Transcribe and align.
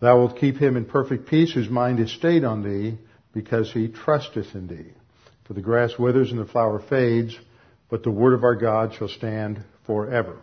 Thou 0.00 0.18
wilt 0.18 0.38
keep 0.38 0.56
him 0.56 0.76
in 0.76 0.84
perfect 0.84 1.28
peace 1.28 1.52
whose 1.52 1.70
mind 1.70 2.00
is 2.00 2.12
stayed 2.12 2.44
on 2.44 2.62
thee, 2.62 2.98
because 3.32 3.70
he 3.72 3.88
trusteth 3.88 4.54
in 4.54 4.66
thee. 4.66 4.92
For 5.44 5.52
the 5.52 5.60
grass 5.60 5.98
withers 5.98 6.30
and 6.30 6.40
the 6.40 6.46
flower 6.46 6.80
fades, 6.80 7.38
but 7.88 8.02
the 8.02 8.10
word 8.10 8.34
of 8.34 8.44
our 8.44 8.56
God 8.56 8.94
shall 8.94 9.08
stand 9.08 9.62
forever. 9.84 10.38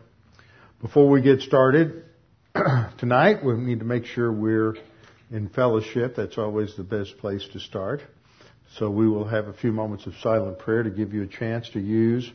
Before 0.81 1.09
we 1.09 1.21
get 1.21 1.41
started 1.41 2.03
tonight, 2.99 3.43
we 3.43 3.53
need 3.53 3.79
to 3.79 3.85
make 3.85 4.05
sure 4.05 4.31
we're 4.31 4.75
in 5.31 5.49
fellowship. 5.49 6.15
That's 6.15 6.37
always 6.37 6.75
the 6.75 6.83
best 6.83 7.17
place 7.17 7.45
to 7.53 7.59
start. 7.59 8.01
So 8.77 8.89
we 8.89 9.07
will 9.07 9.27
have 9.27 9.47
a 9.47 9.53
few 9.53 9.71
moments 9.71 10.05
of 10.05 10.13
silent 10.21 10.59
prayer 10.59 10.83
to 10.83 10.89
give 10.89 11.13
you 11.13 11.23
a 11.23 11.27
chance 11.27 11.69
to 11.69 11.79
use 11.79 12.31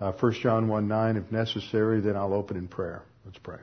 uh, 0.00 0.12
1 0.12 0.32
John 0.42 0.68
1 0.68 0.88
9 0.88 1.16
if 1.16 1.30
necessary. 1.30 2.00
Then 2.00 2.16
I'll 2.16 2.34
open 2.34 2.56
in 2.56 2.68
prayer. 2.68 3.02
Let's 3.24 3.38
pray. 3.38 3.58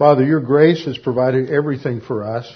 Father, 0.00 0.24
your 0.24 0.40
grace 0.40 0.86
has 0.86 0.96
provided 0.96 1.50
everything 1.50 2.00
for 2.00 2.24
us, 2.24 2.50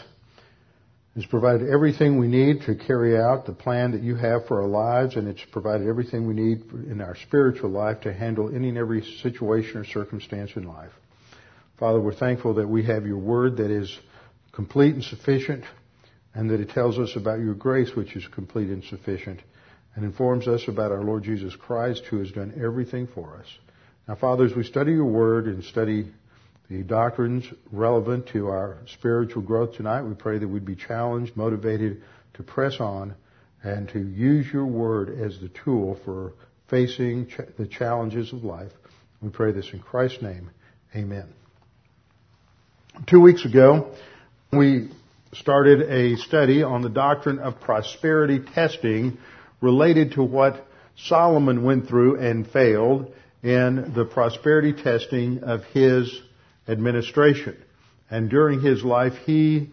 has 1.14 1.26
provided 1.26 1.68
everything 1.68 2.18
we 2.18 2.26
need 2.26 2.62
to 2.62 2.74
carry 2.74 3.18
out 3.18 3.44
the 3.44 3.52
plan 3.52 3.92
that 3.92 4.02
you 4.02 4.16
have 4.16 4.46
for 4.46 4.62
our 4.62 4.66
lives, 4.66 5.14
and 5.14 5.28
it's 5.28 5.44
provided 5.52 5.86
everything 5.86 6.26
we 6.26 6.32
need 6.32 6.62
in 6.90 7.02
our 7.02 7.14
spiritual 7.16 7.68
life 7.68 8.00
to 8.00 8.14
handle 8.14 8.48
any 8.48 8.70
and 8.70 8.78
every 8.78 9.04
situation 9.20 9.76
or 9.76 9.84
circumstance 9.84 10.52
in 10.56 10.66
life. 10.66 10.92
Father, 11.78 12.00
we're 12.00 12.14
thankful 12.14 12.54
that 12.54 12.66
we 12.66 12.82
have 12.86 13.04
your 13.04 13.18
word 13.18 13.58
that 13.58 13.70
is 13.70 13.94
complete 14.52 14.94
and 14.94 15.04
sufficient, 15.04 15.64
and 16.32 16.48
that 16.48 16.60
it 16.60 16.70
tells 16.70 16.98
us 16.98 17.14
about 17.14 17.40
your 17.40 17.52
grace, 17.52 17.94
which 17.94 18.16
is 18.16 18.26
complete 18.28 18.70
and 18.70 18.84
sufficient, 18.84 19.40
and 19.96 20.06
informs 20.06 20.48
us 20.48 20.66
about 20.66 20.92
our 20.92 21.04
Lord 21.04 21.24
Jesus 21.24 21.54
Christ, 21.54 22.04
who 22.08 22.20
has 22.20 22.32
done 22.32 22.58
everything 22.58 23.06
for 23.06 23.36
us. 23.36 23.46
Now, 24.08 24.14
Father, 24.14 24.46
as 24.46 24.54
we 24.56 24.64
study 24.64 24.92
your 24.92 25.04
word 25.04 25.44
and 25.44 25.62
study 25.62 26.10
the 26.70 26.82
doctrines 26.82 27.44
relevant 27.70 28.28
to 28.28 28.48
our 28.48 28.78
spiritual 28.86 29.42
growth 29.42 29.74
tonight. 29.76 30.02
We 30.02 30.14
pray 30.14 30.38
that 30.38 30.48
we'd 30.48 30.64
be 30.64 30.76
challenged, 30.76 31.36
motivated 31.36 32.02
to 32.34 32.42
press 32.42 32.80
on 32.80 33.14
and 33.62 33.88
to 33.90 33.98
use 33.98 34.46
your 34.52 34.66
word 34.66 35.18
as 35.20 35.38
the 35.40 35.50
tool 35.64 35.98
for 36.04 36.32
facing 36.68 37.26
ch- 37.26 37.40
the 37.58 37.66
challenges 37.66 38.32
of 38.32 38.44
life. 38.44 38.72
We 39.20 39.30
pray 39.30 39.52
this 39.52 39.68
in 39.72 39.80
Christ's 39.80 40.22
name. 40.22 40.50
Amen. 40.94 41.28
Two 43.06 43.20
weeks 43.20 43.44
ago, 43.44 43.92
we 44.52 44.90
started 45.32 45.82
a 45.82 46.16
study 46.16 46.62
on 46.62 46.82
the 46.82 46.88
doctrine 46.88 47.38
of 47.40 47.60
prosperity 47.60 48.40
testing 48.54 49.18
related 49.60 50.12
to 50.12 50.22
what 50.22 50.66
Solomon 50.96 51.64
went 51.64 51.88
through 51.88 52.20
and 52.20 52.46
failed 52.46 53.12
in 53.42 53.92
the 53.94 54.04
prosperity 54.04 54.72
testing 54.72 55.42
of 55.42 55.64
his 55.64 56.20
administration. 56.68 57.56
And 58.10 58.30
during 58.30 58.60
his 58.60 58.82
life, 58.82 59.14
he 59.24 59.70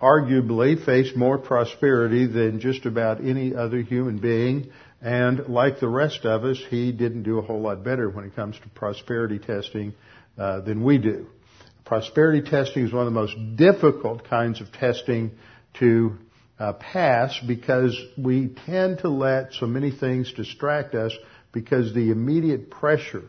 arguably 0.00 0.84
faced 0.84 1.16
more 1.16 1.38
prosperity 1.38 2.26
than 2.26 2.60
just 2.60 2.86
about 2.86 3.20
any 3.20 3.54
other 3.54 3.80
human 3.80 4.18
being. 4.18 4.70
And 5.00 5.48
like 5.48 5.80
the 5.80 5.88
rest 5.88 6.24
of 6.24 6.44
us, 6.44 6.60
he 6.70 6.92
didn't 6.92 7.22
do 7.22 7.38
a 7.38 7.42
whole 7.42 7.60
lot 7.60 7.84
better 7.84 8.08
when 8.08 8.24
it 8.24 8.34
comes 8.34 8.58
to 8.60 8.68
prosperity 8.70 9.38
testing 9.38 9.94
uh, 10.38 10.60
than 10.60 10.82
we 10.82 10.98
do. 10.98 11.26
Prosperity 11.84 12.48
testing 12.48 12.86
is 12.86 12.92
one 12.92 13.06
of 13.06 13.12
the 13.12 13.20
most 13.20 13.36
difficult 13.56 14.24
kinds 14.28 14.60
of 14.60 14.72
testing 14.72 15.32
to 15.74 16.16
uh, 16.58 16.72
pass 16.74 17.38
because 17.46 18.00
we 18.16 18.54
tend 18.66 18.98
to 18.98 19.08
let 19.08 19.52
so 19.54 19.66
many 19.66 19.90
things 19.90 20.32
distract 20.32 20.94
us 20.94 21.12
because 21.52 21.92
the 21.92 22.10
immediate 22.10 22.70
pressure 22.70 23.24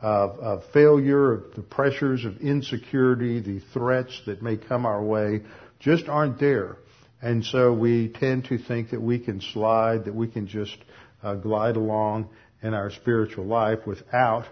of, 0.00 0.38
of 0.38 0.64
failure, 0.72 1.32
of 1.32 1.54
the 1.54 1.62
pressures 1.62 2.24
of 2.24 2.38
insecurity, 2.38 3.40
the 3.40 3.60
threats 3.72 4.20
that 4.26 4.42
may 4.42 4.56
come 4.56 4.86
our 4.86 5.02
way 5.02 5.42
just 5.78 6.08
aren't 6.08 6.38
there. 6.38 6.76
And 7.22 7.44
so 7.44 7.72
we 7.72 8.08
tend 8.08 8.46
to 8.46 8.58
think 8.58 8.90
that 8.90 9.00
we 9.00 9.18
can 9.18 9.40
slide, 9.40 10.06
that 10.06 10.14
we 10.14 10.28
can 10.28 10.46
just 10.46 10.76
uh, 11.22 11.34
glide 11.34 11.76
along 11.76 12.30
in 12.62 12.72
our 12.72 12.90
spiritual 12.90 13.44
life 13.44 13.80
without 13.86 14.46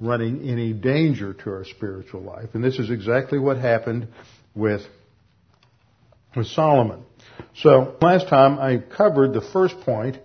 running 0.00 0.48
any 0.48 0.72
danger 0.72 1.32
to 1.32 1.50
our 1.50 1.64
spiritual 1.64 2.20
life. 2.22 2.50
And 2.54 2.62
this 2.62 2.78
is 2.78 2.90
exactly 2.90 3.38
what 3.38 3.56
happened 3.56 4.08
with, 4.54 4.82
with 6.36 6.46
Solomon. 6.48 7.04
So 7.56 7.96
last 8.00 8.28
time 8.28 8.58
I 8.58 8.78
covered 8.78 9.32
the 9.32 9.40
first 9.52 9.80
point 9.80 10.18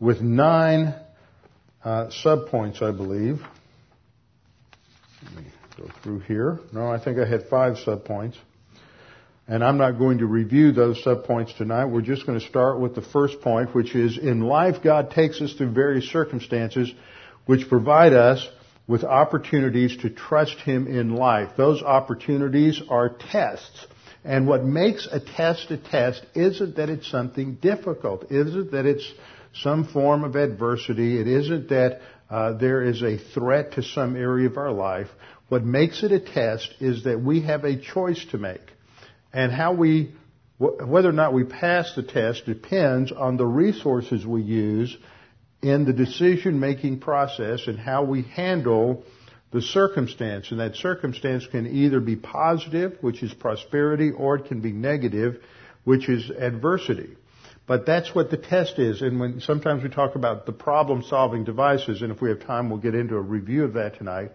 with 0.00 0.20
nine 0.20 0.94
uh, 1.84 2.10
subpoints, 2.24 2.82
I 2.82 2.90
believe. 2.90 3.40
Me 5.36 5.44
go 5.76 5.88
through 6.02 6.20
here. 6.20 6.60
No, 6.72 6.88
I 6.88 7.02
think 7.02 7.18
I 7.18 7.28
had 7.28 7.48
five 7.48 7.76
subpoints. 7.76 8.36
And 9.46 9.62
I'm 9.62 9.76
not 9.76 9.98
going 9.98 10.18
to 10.18 10.26
review 10.26 10.72
those 10.72 11.02
subpoints 11.04 11.56
tonight. 11.56 11.86
We're 11.86 12.00
just 12.00 12.26
going 12.26 12.40
to 12.40 12.46
start 12.46 12.80
with 12.80 12.94
the 12.94 13.02
first 13.02 13.40
point, 13.42 13.74
which 13.74 13.94
is 13.94 14.16
in 14.16 14.40
life, 14.40 14.82
God 14.82 15.10
takes 15.10 15.40
us 15.40 15.52
through 15.52 15.72
various 15.72 16.10
circumstances 16.10 16.92
which 17.44 17.68
provide 17.68 18.14
us 18.14 18.46
with 18.86 19.04
opportunities 19.04 19.98
to 19.98 20.10
trust 20.10 20.58
Him 20.60 20.86
in 20.86 21.14
life. 21.14 21.50
Those 21.56 21.82
opportunities 21.82 22.80
are 22.88 23.10
tests. 23.10 23.86
And 24.24 24.46
what 24.46 24.64
makes 24.64 25.06
a 25.10 25.20
test 25.20 25.70
a 25.70 25.76
test 25.76 26.24
isn't 26.34 26.76
that 26.76 26.88
it's 26.88 27.10
something 27.10 27.56
difficult. 27.56 28.30
Isn't 28.30 28.70
that 28.72 28.86
it's 28.86 29.12
some 29.54 29.84
form 29.84 30.24
of 30.24 30.36
adversity. 30.36 31.20
It 31.20 31.28
isn't 31.28 31.68
that 31.68 32.00
uh, 32.34 32.52
there 32.54 32.82
is 32.82 33.00
a 33.00 33.16
threat 33.16 33.74
to 33.74 33.82
some 33.84 34.16
area 34.16 34.48
of 34.48 34.56
our 34.56 34.72
life. 34.72 35.06
What 35.50 35.62
makes 35.62 36.02
it 36.02 36.10
a 36.10 36.18
test 36.18 36.68
is 36.80 37.04
that 37.04 37.20
we 37.20 37.42
have 37.42 37.62
a 37.62 37.80
choice 37.80 38.24
to 38.32 38.38
make. 38.38 38.72
And 39.32 39.52
how 39.52 39.72
we, 39.74 40.16
whether 40.58 41.10
or 41.10 41.12
not 41.12 41.32
we 41.32 41.44
pass 41.44 41.94
the 41.94 42.02
test 42.02 42.44
depends 42.44 43.12
on 43.12 43.36
the 43.36 43.46
resources 43.46 44.26
we 44.26 44.42
use 44.42 44.96
in 45.62 45.84
the 45.84 45.92
decision 45.92 46.58
making 46.58 46.98
process 46.98 47.68
and 47.68 47.78
how 47.78 48.02
we 48.02 48.22
handle 48.22 49.04
the 49.52 49.62
circumstance. 49.62 50.50
And 50.50 50.58
that 50.58 50.74
circumstance 50.74 51.46
can 51.46 51.68
either 51.68 52.00
be 52.00 52.16
positive, 52.16 52.98
which 53.00 53.22
is 53.22 53.32
prosperity, 53.32 54.10
or 54.10 54.38
it 54.38 54.46
can 54.46 54.60
be 54.60 54.72
negative, 54.72 55.40
which 55.84 56.08
is 56.08 56.30
adversity. 56.30 57.16
But 57.66 57.86
that's 57.86 58.14
what 58.14 58.30
the 58.30 58.36
test 58.36 58.78
is. 58.78 59.00
And 59.00 59.18
when 59.18 59.40
sometimes 59.40 59.82
we 59.82 59.88
talk 59.88 60.16
about 60.16 60.44
the 60.44 60.52
problem 60.52 61.02
solving 61.02 61.44
devices, 61.44 62.02
and 62.02 62.12
if 62.12 62.20
we 62.20 62.28
have 62.28 62.40
time, 62.40 62.68
we'll 62.68 62.78
get 62.78 62.94
into 62.94 63.16
a 63.16 63.20
review 63.20 63.64
of 63.64 63.74
that 63.74 63.96
tonight. 63.96 64.32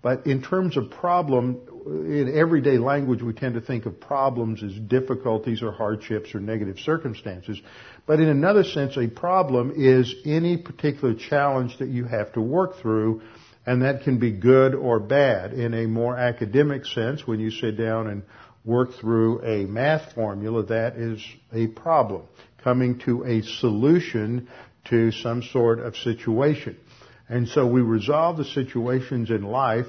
But 0.00 0.26
in 0.26 0.42
terms 0.42 0.76
of 0.76 0.90
problem, 0.90 1.60
in 1.86 2.32
everyday 2.34 2.78
language, 2.78 3.22
we 3.22 3.34
tend 3.34 3.54
to 3.54 3.60
think 3.60 3.86
of 3.86 4.00
problems 4.00 4.62
as 4.62 4.72
difficulties 4.72 5.62
or 5.62 5.70
hardships 5.70 6.34
or 6.34 6.40
negative 6.40 6.78
circumstances. 6.80 7.60
But 8.04 8.18
in 8.18 8.28
another 8.28 8.64
sense, 8.64 8.96
a 8.96 9.06
problem 9.06 9.74
is 9.76 10.12
any 10.24 10.56
particular 10.56 11.14
challenge 11.14 11.78
that 11.78 11.88
you 11.88 12.04
have 12.04 12.32
to 12.32 12.40
work 12.40 12.80
through, 12.80 13.22
and 13.64 13.82
that 13.82 14.02
can 14.02 14.18
be 14.18 14.32
good 14.32 14.74
or 14.74 14.98
bad. 14.98 15.52
In 15.52 15.72
a 15.72 15.86
more 15.86 16.16
academic 16.16 16.84
sense, 16.84 17.24
when 17.24 17.38
you 17.38 17.52
sit 17.52 17.76
down 17.76 18.08
and 18.08 18.22
work 18.64 18.94
through 18.94 19.44
a 19.44 19.66
math 19.66 20.14
formula, 20.14 20.64
that 20.64 20.96
is 20.96 21.24
a 21.52 21.68
problem 21.68 22.22
coming 22.62 22.98
to 23.00 23.24
a 23.24 23.42
solution 23.42 24.48
to 24.86 25.12
some 25.12 25.42
sort 25.42 25.78
of 25.78 25.96
situation. 25.96 26.76
And 27.28 27.48
so 27.48 27.66
we 27.66 27.80
resolve 27.80 28.36
the 28.36 28.44
situations 28.44 29.30
in 29.30 29.42
life, 29.42 29.86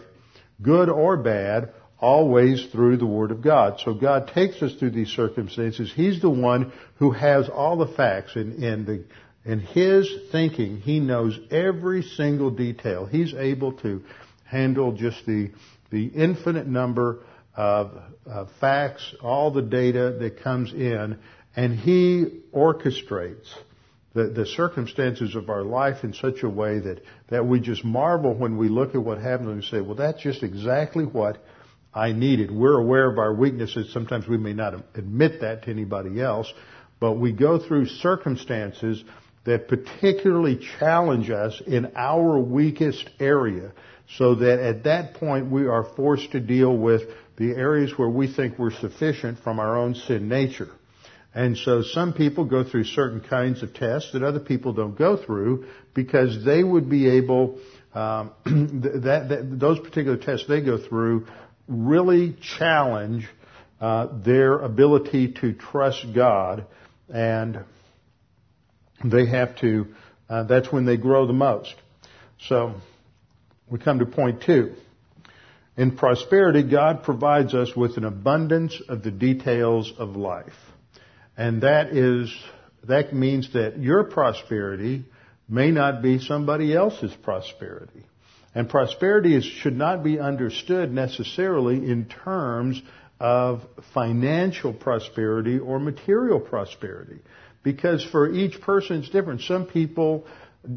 good 0.61 0.89
or 0.89 1.17
bad, 1.17 1.73
always 1.99 2.65
through 2.71 2.97
the 2.97 3.05
Word 3.05 3.31
of 3.31 3.41
God. 3.41 3.79
So 3.83 3.93
God 3.93 4.31
takes 4.33 4.61
us 4.61 4.73
through 4.75 4.91
these 4.91 5.09
circumstances. 5.09 5.91
He's 5.93 6.21
the 6.21 6.29
one 6.29 6.73
who 6.95 7.11
has 7.11 7.49
all 7.49 7.77
the 7.77 7.93
facts 7.93 8.35
and 8.35 8.85
the, 8.85 9.05
in 9.45 9.59
his 9.59 10.09
thinking, 10.31 10.77
he 10.77 10.99
knows 10.99 11.37
every 11.51 12.01
single 12.01 12.51
detail. 12.51 13.05
He's 13.05 13.33
able 13.33 13.73
to 13.79 14.03
handle 14.45 14.93
just 14.93 15.25
the, 15.25 15.51
the 15.91 16.07
infinite 16.07 16.67
number 16.67 17.19
of, 17.55 17.91
of 18.25 18.49
facts, 18.59 19.13
all 19.21 19.51
the 19.51 19.61
data 19.61 20.17
that 20.19 20.41
comes 20.43 20.71
in, 20.71 21.19
and 21.55 21.77
he 21.77 22.41
orchestrates 22.53 23.47
the, 24.13 24.25
the 24.25 24.45
circumstances 24.45 25.35
of 25.35 25.49
our 25.49 25.63
life 25.63 26.03
in 26.03 26.13
such 26.13 26.43
a 26.43 26.49
way 26.49 26.79
that, 26.79 27.01
that 27.29 27.45
we 27.45 27.59
just 27.59 27.83
marvel 27.83 28.33
when 28.33 28.57
we 28.57 28.69
look 28.69 28.95
at 28.95 29.01
what 29.01 29.17
happened 29.19 29.49
and 29.49 29.57
we 29.57 29.63
say, 29.63 29.81
well, 29.81 29.95
that's 29.95 30.21
just 30.21 30.43
exactly 30.43 31.05
what 31.05 31.43
I 31.93 32.11
needed. 32.11 32.51
We're 32.51 32.79
aware 32.79 33.09
of 33.09 33.17
our 33.17 33.33
weaknesses. 33.33 33.91
Sometimes 33.93 34.27
we 34.27 34.37
may 34.37 34.53
not 34.53 34.73
admit 34.95 35.41
that 35.41 35.63
to 35.63 35.69
anybody 35.69 36.21
else, 36.21 36.51
but 36.99 37.13
we 37.13 37.31
go 37.31 37.59
through 37.59 37.87
circumstances 37.87 39.03
that 39.45 39.67
particularly 39.67 40.59
challenge 40.79 41.29
us 41.29 41.61
in 41.65 41.91
our 41.95 42.39
weakest 42.39 43.09
area 43.19 43.71
so 44.17 44.35
that 44.35 44.59
at 44.59 44.83
that 44.83 45.15
point 45.15 45.51
we 45.51 45.67
are 45.67 45.83
forced 45.95 46.31
to 46.31 46.39
deal 46.39 46.75
with 46.75 47.01
the 47.37 47.51
areas 47.51 47.91
where 47.97 48.09
we 48.09 48.31
think 48.31 48.57
we're 48.57 48.71
sufficient 48.71 49.39
from 49.39 49.59
our 49.59 49.77
own 49.77 49.95
sin 49.95 50.29
nature. 50.29 50.69
And 51.35 51.57
so 51.57 51.81
some 51.81 52.13
people 52.13 52.45
go 52.45 52.63
through 52.63 52.83
certain 52.83 53.19
kinds 53.19 53.63
of 53.63 53.73
tests 53.73 54.11
that 54.13 54.21
other 54.21 54.39
people 54.39 54.73
don't 54.73 54.97
go 54.97 55.17
through 55.17 55.65
because 55.93 56.45
they 56.45 56.63
would 56.63 56.89
be 56.89 57.09
able, 57.09 57.59
um, 57.95 58.31
that, 58.45 59.25
that, 59.29 59.57
those 59.59 59.79
particular 59.79 60.17
tests 60.17 60.47
they 60.47 60.61
go 60.61 60.77
through 60.77 61.25
really 61.67 62.35
challenge 62.57 63.27
uh, 63.81 64.07
their 64.23 64.59
ability 64.59 65.33
to 65.41 65.53
trust 65.53 66.05
God 66.13 66.65
and 67.09 67.59
they 69.03 69.25
have 69.25 69.57
to, 69.57 69.87
uh, 70.29 70.43
that's 70.43 70.71
when 70.71 70.85
they 70.85 70.97
grow 70.97 71.25
the 71.25 71.33
most. 71.33 71.73
So, 72.47 72.75
we 73.69 73.79
come 73.79 73.99
to 73.99 74.05
point 74.05 74.43
two. 74.43 74.75
In 75.75 75.97
prosperity, 75.97 76.63
God 76.63 77.03
provides 77.03 77.53
us 77.55 77.75
with 77.75 77.97
an 77.97 78.05
abundance 78.05 78.79
of 78.87 79.01
the 79.01 79.11
details 79.11 79.91
of 79.97 80.15
life. 80.15 80.53
And 81.35 81.61
that 81.63 81.87
is, 81.95 82.33
that 82.87 83.13
means 83.13 83.53
that 83.53 83.79
your 83.79 84.03
prosperity 84.03 85.05
may 85.49 85.71
not 85.71 86.01
be 86.01 86.19
somebody 86.19 86.75
else's 86.75 87.13
prosperity. 87.23 88.05
And 88.55 88.69
prosperity 88.69 89.35
is, 89.35 89.43
should 89.43 89.75
not 89.75 90.03
be 90.03 90.19
understood 90.19 90.91
necessarily 90.91 91.75
in 91.75 92.05
terms 92.05 92.81
of 93.19 93.61
financial 93.93 94.73
prosperity 94.73 95.57
or 95.57 95.79
material 95.79 96.39
prosperity. 96.39 97.19
Because 97.63 98.03
for 98.03 98.31
each 98.31 98.61
person 98.61 98.97
it's 98.97 99.09
different. 99.09 99.41
Some 99.41 99.65
people 99.65 100.25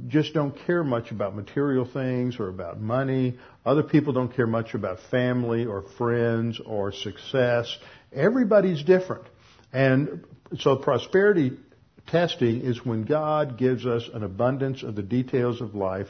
just 0.09 0.33
don't 0.33 0.57
care 0.67 0.83
much 0.83 1.11
about 1.11 1.35
material 1.35 1.85
things 1.85 2.39
or 2.39 2.49
about 2.49 2.81
money. 2.81 3.39
Other 3.65 3.83
people 3.83 4.13
don't 4.13 4.35
care 4.35 4.47
much 4.47 4.75
about 4.75 4.99
family 5.11 5.67
or 5.67 5.83
friends 5.99 6.61
or 6.65 6.93
success. 6.93 7.77
Everybody's 8.13 8.83
different. 8.83 9.25
And 9.73 10.25
so 10.59 10.77
prosperity 10.77 11.59
testing 12.07 12.61
is 12.61 12.85
when 12.85 13.05
God 13.05 13.59
gives 13.59 13.85
us 13.85 14.09
an 14.13 14.23
abundance 14.23 14.83
of 14.83 14.95
the 14.95 15.03
details 15.03 15.61
of 15.61 15.75
life, 15.75 16.07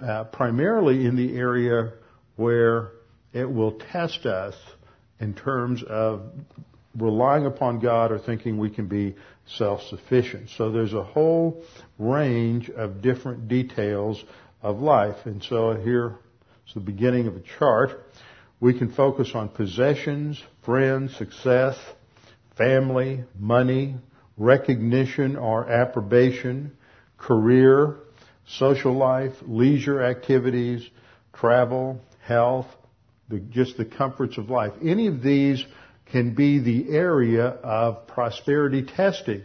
uh, 0.00 0.24
primarily 0.24 1.06
in 1.06 1.16
the 1.16 1.36
area 1.36 1.92
where 2.36 2.92
it 3.32 3.50
will 3.50 3.72
test 3.92 4.26
us 4.26 4.54
in 5.20 5.34
terms 5.34 5.82
of 5.82 6.22
relying 6.96 7.46
upon 7.46 7.80
God 7.80 8.10
or 8.10 8.18
thinking 8.18 8.58
we 8.58 8.70
can 8.70 8.86
be 8.86 9.14
self-sufficient. 9.46 10.50
So 10.50 10.70
there's 10.70 10.94
a 10.94 11.02
whole 11.02 11.62
range 11.98 12.70
of 12.70 13.02
different 13.02 13.48
details 13.48 14.22
of 14.62 14.80
life. 14.80 15.16
And 15.24 15.42
so 15.42 15.74
here 15.74 16.16
is 16.66 16.74
the 16.74 16.80
beginning 16.80 17.26
of 17.26 17.36
a 17.36 17.42
chart. 17.58 17.90
We 18.60 18.76
can 18.76 18.92
focus 18.92 19.32
on 19.34 19.50
possessions, 19.50 20.42
friends, 20.64 21.16
success, 21.16 21.76
family, 22.58 23.24
money, 23.38 23.94
recognition 24.36 25.36
or 25.36 25.68
approbation, 25.70 26.72
career, 27.16 27.96
social 28.46 28.92
life, 28.92 29.32
leisure 29.42 30.02
activities, 30.02 30.86
travel, 31.32 32.00
health, 32.24 32.66
the, 33.28 33.38
just 33.38 33.76
the 33.76 33.84
comforts 33.84 34.36
of 34.38 34.50
life. 34.50 34.72
Any 34.82 35.06
of 35.06 35.22
these 35.22 35.64
can 36.06 36.34
be 36.34 36.58
the 36.58 36.90
area 36.90 37.46
of 37.46 38.06
prosperity 38.06 38.82
testing. 38.82 39.42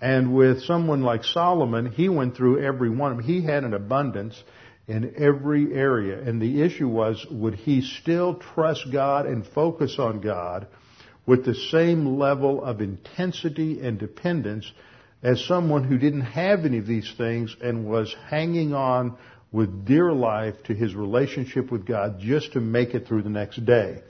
And 0.00 0.34
with 0.34 0.62
someone 0.64 1.02
like 1.02 1.24
Solomon, 1.24 1.92
he 1.92 2.08
went 2.08 2.36
through 2.36 2.64
every 2.64 2.90
one 2.90 3.12
of 3.12 3.18
them. 3.18 3.26
He 3.26 3.42
had 3.42 3.64
an 3.64 3.74
abundance 3.74 4.42
in 4.86 5.14
every 5.18 5.72
area. 5.74 6.20
And 6.20 6.40
the 6.40 6.62
issue 6.62 6.88
was, 6.88 7.24
would 7.30 7.54
he 7.54 7.82
still 7.82 8.34
trust 8.34 8.86
God 8.92 9.26
and 9.26 9.46
focus 9.46 9.96
on 9.98 10.20
God 10.20 10.66
with 11.26 11.44
the 11.44 11.54
same 11.54 12.18
level 12.18 12.64
of 12.64 12.80
intensity 12.80 13.80
and 13.80 13.98
dependence 13.98 14.70
as 15.22 15.44
someone 15.44 15.84
who 15.84 15.98
didn't 15.98 16.20
have 16.22 16.64
any 16.64 16.78
of 16.78 16.86
these 16.86 17.12
things 17.16 17.54
and 17.60 17.86
was 17.86 18.14
hanging 18.28 18.72
on 18.72 19.16
with 19.50 19.84
dear 19.84 20.12
life 20.12 20.54
to 20.64 20.74
his 20.74 20.94
relationship 20.94 21.70
with 21.70 21.86
God 21.86 22.20
just 22.20 22.52
to 22.52 22.60
make 22.60 22.94
it 22.94 23.06
through 23.06 23.22
the 23.22 23.30
next 23.30 23.64
day. 23.64 24.02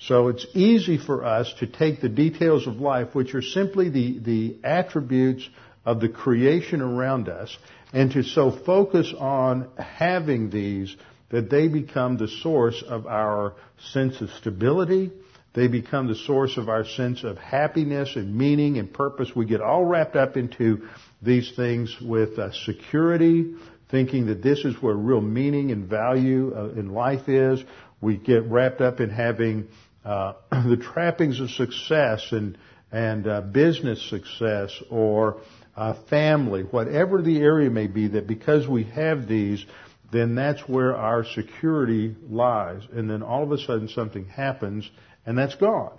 So 0.00 0.28
it's 0.28 0.46
easy 0.54 0.96
for 0.96 1.24
us 1.24 1.52
to 1.58 1.66
take 1.66 2.00
the 2.00 2.08
details 2.08 2.66
of 2.66 2.76
life, 2.76 3.14
which 3.14 3.34
are 3.34 3.42
simply 3.42 3.88
the, 3.88 4.18
the 4.20 4.58
attributes 4.62 5.48
of 5.84 6.00
the 6.00 6.08
creation 6.08 6.80
around 6.80 7.28
us, 7.28 7.56
and 7.92 8.12
to 8.12 8.22
so 8.22 8.50
focus 8.50 9.12
on 9.18 9.68
having 9.76 10.50
these 10.50 10.94
that 11.30 11.50
they 11.50 11.68
become 11.68 12.16
the 12.16 12.28
source 12.28 12.82
of 12.86 13.06
our 13.06 13.54
sense 13.92 14.20
of 14.20 14.30
stability. 14.30 15.10
They 15.58 15.66
become 15.66 16.06
the 16.06 16.14
source 16.14 16.56
of 16.56 16.68
our 16.68 16.84
sense 16.84 17.24
of 17.24 17.36
happiness 17.36 18.14
and 18.14 18.32
meaning 18.32 18.78
and 18.78 18.92
purpose. 18.92 19.34
We 19.34 19.44
get 19.44 19.60
all 19.60 19.84
wrapped 19.84 20.14
up 20.14 20.36
into 20.36 20.86
these 21.20 21.50
things 21.56 21.96
with 22.00 22.38
uh, 22.38 22.52
security, 22.52 23.56
thinking 23.90 24.26
that 24.26 24.40
this 24.40 24.60
is 24.64 24.80
where 24.80 24.94
real 24.94 25.20
meaning 25.20 25.72
and 25.72 25.88
value 25.88 26.54
uh, 26.54 26.68
in 26.78 26.90
life 26.90 27.28
is. 27.28 27.60
We 28.00 28.18
get 28.18 28.44
wrapped 28.44 28.80
up 28.80 29.00
in 29.00 29.10
having 29.10 29.66
uh, 30.04 30.34
the 30.52 30.76
trappings 30.76 31.40
of 31.40 31.50
success 31.50 32.28
and 32.30 32.56
and 32.92 33.26
uh, 33.26 33.40
business 33.40 34.08
success 34.08 34.70
or 34.90 35.40
uh, 35.76 35.94
family, 36.08 36.62
whatever 36.62 37.20
the 37.20 37.38
area 37.38 37.68
may 37.68 37.88
be, 37.88 38.06
that 38.06 38.28
because 38.28 38.68
we 38.68 38.84
have 38.84 39.26
these, 39.26 39.66
then 40.12 40.36
that's 40.36 40.68
where 40.68 40.96
our 40.96 41.24
security 41.24 42.14
lies. 42.30 42.82
And 42.92 43.10
then 43.10 43.24
all 43.24 43.42
of 43.42 43.50
a 43.50 43.58
sudden 43.58 43.88
something 43.88 44.24
happens 44.24 44.88
and 45.28 45.36
that's 45.36 45.54
God. 45.56 45.92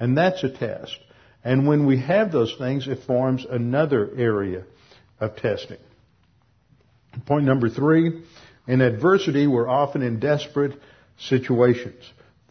And 0.00 0.16
that's 0.16 0.42
a 0.42 0.48
test. 0.48 0.96
And 1.44 1.66
when 1.68 1.84
we 1.84 2.00
have 2.00 2.32
those 2.32 2.54
things, 2.56 2.88
it 2.88 3.04
forms 3.06 3.44
another 3.44 4.10
area 4.16 4.64
of 5.20 5.36
testing. 5.36 5.76
Point 7.26 7.44
number 7.44 7.68
three, 7.68 8.22
in 8.66 8.80
adversity, 8.80 9.46
we're 9.46 9.68
often 9.68 10.00
in 10.00 10.20
desperate 10.20 10.72
situations 11.18 12.02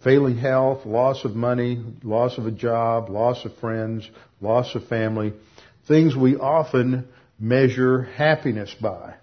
failing 0.04 0.38
health, 0.38 0.86
loss 0.86 1.26
of 1.26 1.36
money, 1.36 1.84
loss 2.04 2.38
of 2.38 2.46
a 2.46 2.52
job, 2.52 3.10
loss 3.10 3.44
of 3.46 3.56
friends, 3.58 4.08
loss 4.42 4.74
of 4.76 4.88
family, 4.88 5.34
things 5.88 6.16
we 6.16 6.36
often 6.36 7.08
measure 7.40 8.04
happiness 8.04 8.76
by. 8.80 9.16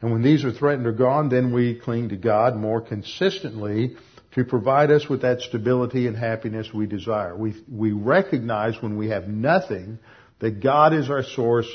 And 0.00 0.12
when 0.12 0.22
these 0.22 0.44
are 0.44 0.52
threatened 0.52 0.86
or 0.86 0.92
gone, 0.92 1.28
then 1.28 1.52
we 1.52 1.78
cling 1.78 2.10
to 2.10 2.16
God 2.16 2.56
more 2.56 2.80
consistently 2.80 3.96
to 4.36 4.44
provide 4.44 4.90
us 4.90 5.08
with 5.08 5.22
that 5.22 5.40
stability 5.40 6.06
and 6.06 6.14
happiness 6.14 6.68
we 6.72 6.86
desire. 6.86 7.34
We, 7.34 7.54
we 7.72 7.92
recognize 7.92 8.74
when 8.82 8.98
we 8.98 9.08
have 9.08 9.26
nothing 9.26 9.98
that 10.40 10.62
God 10.62 10.92
is 10.92 11.08
our 11.08 11.22
source 11.22 11.66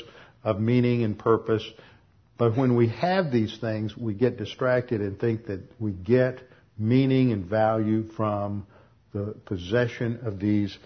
of 0.44 0.60
meaning 0.60 1.02
and 1.02 1.18
purpose. 1.18 1.68
But 2.38 2.56
when 2.56 2.76
we 2.76 2.88
have 2.90 3.32
these 3.32 3.58
things, 3.60 3.96
we 3.96 4.14
get 4.14 4.38
distracted 4.38 5.00
and 5.00 5.18
think 5.18 5.46
that 5.46 5.60
we 5.80 5.90
get 5.90 6.38
meaning 6.78 7.32
and 7.32 7.46
value 7.46 8.08
from 8.12 8.64
the 9.12 9.34
possession 9.44 10.20
of 10.22 10.38
these 10.38 10.78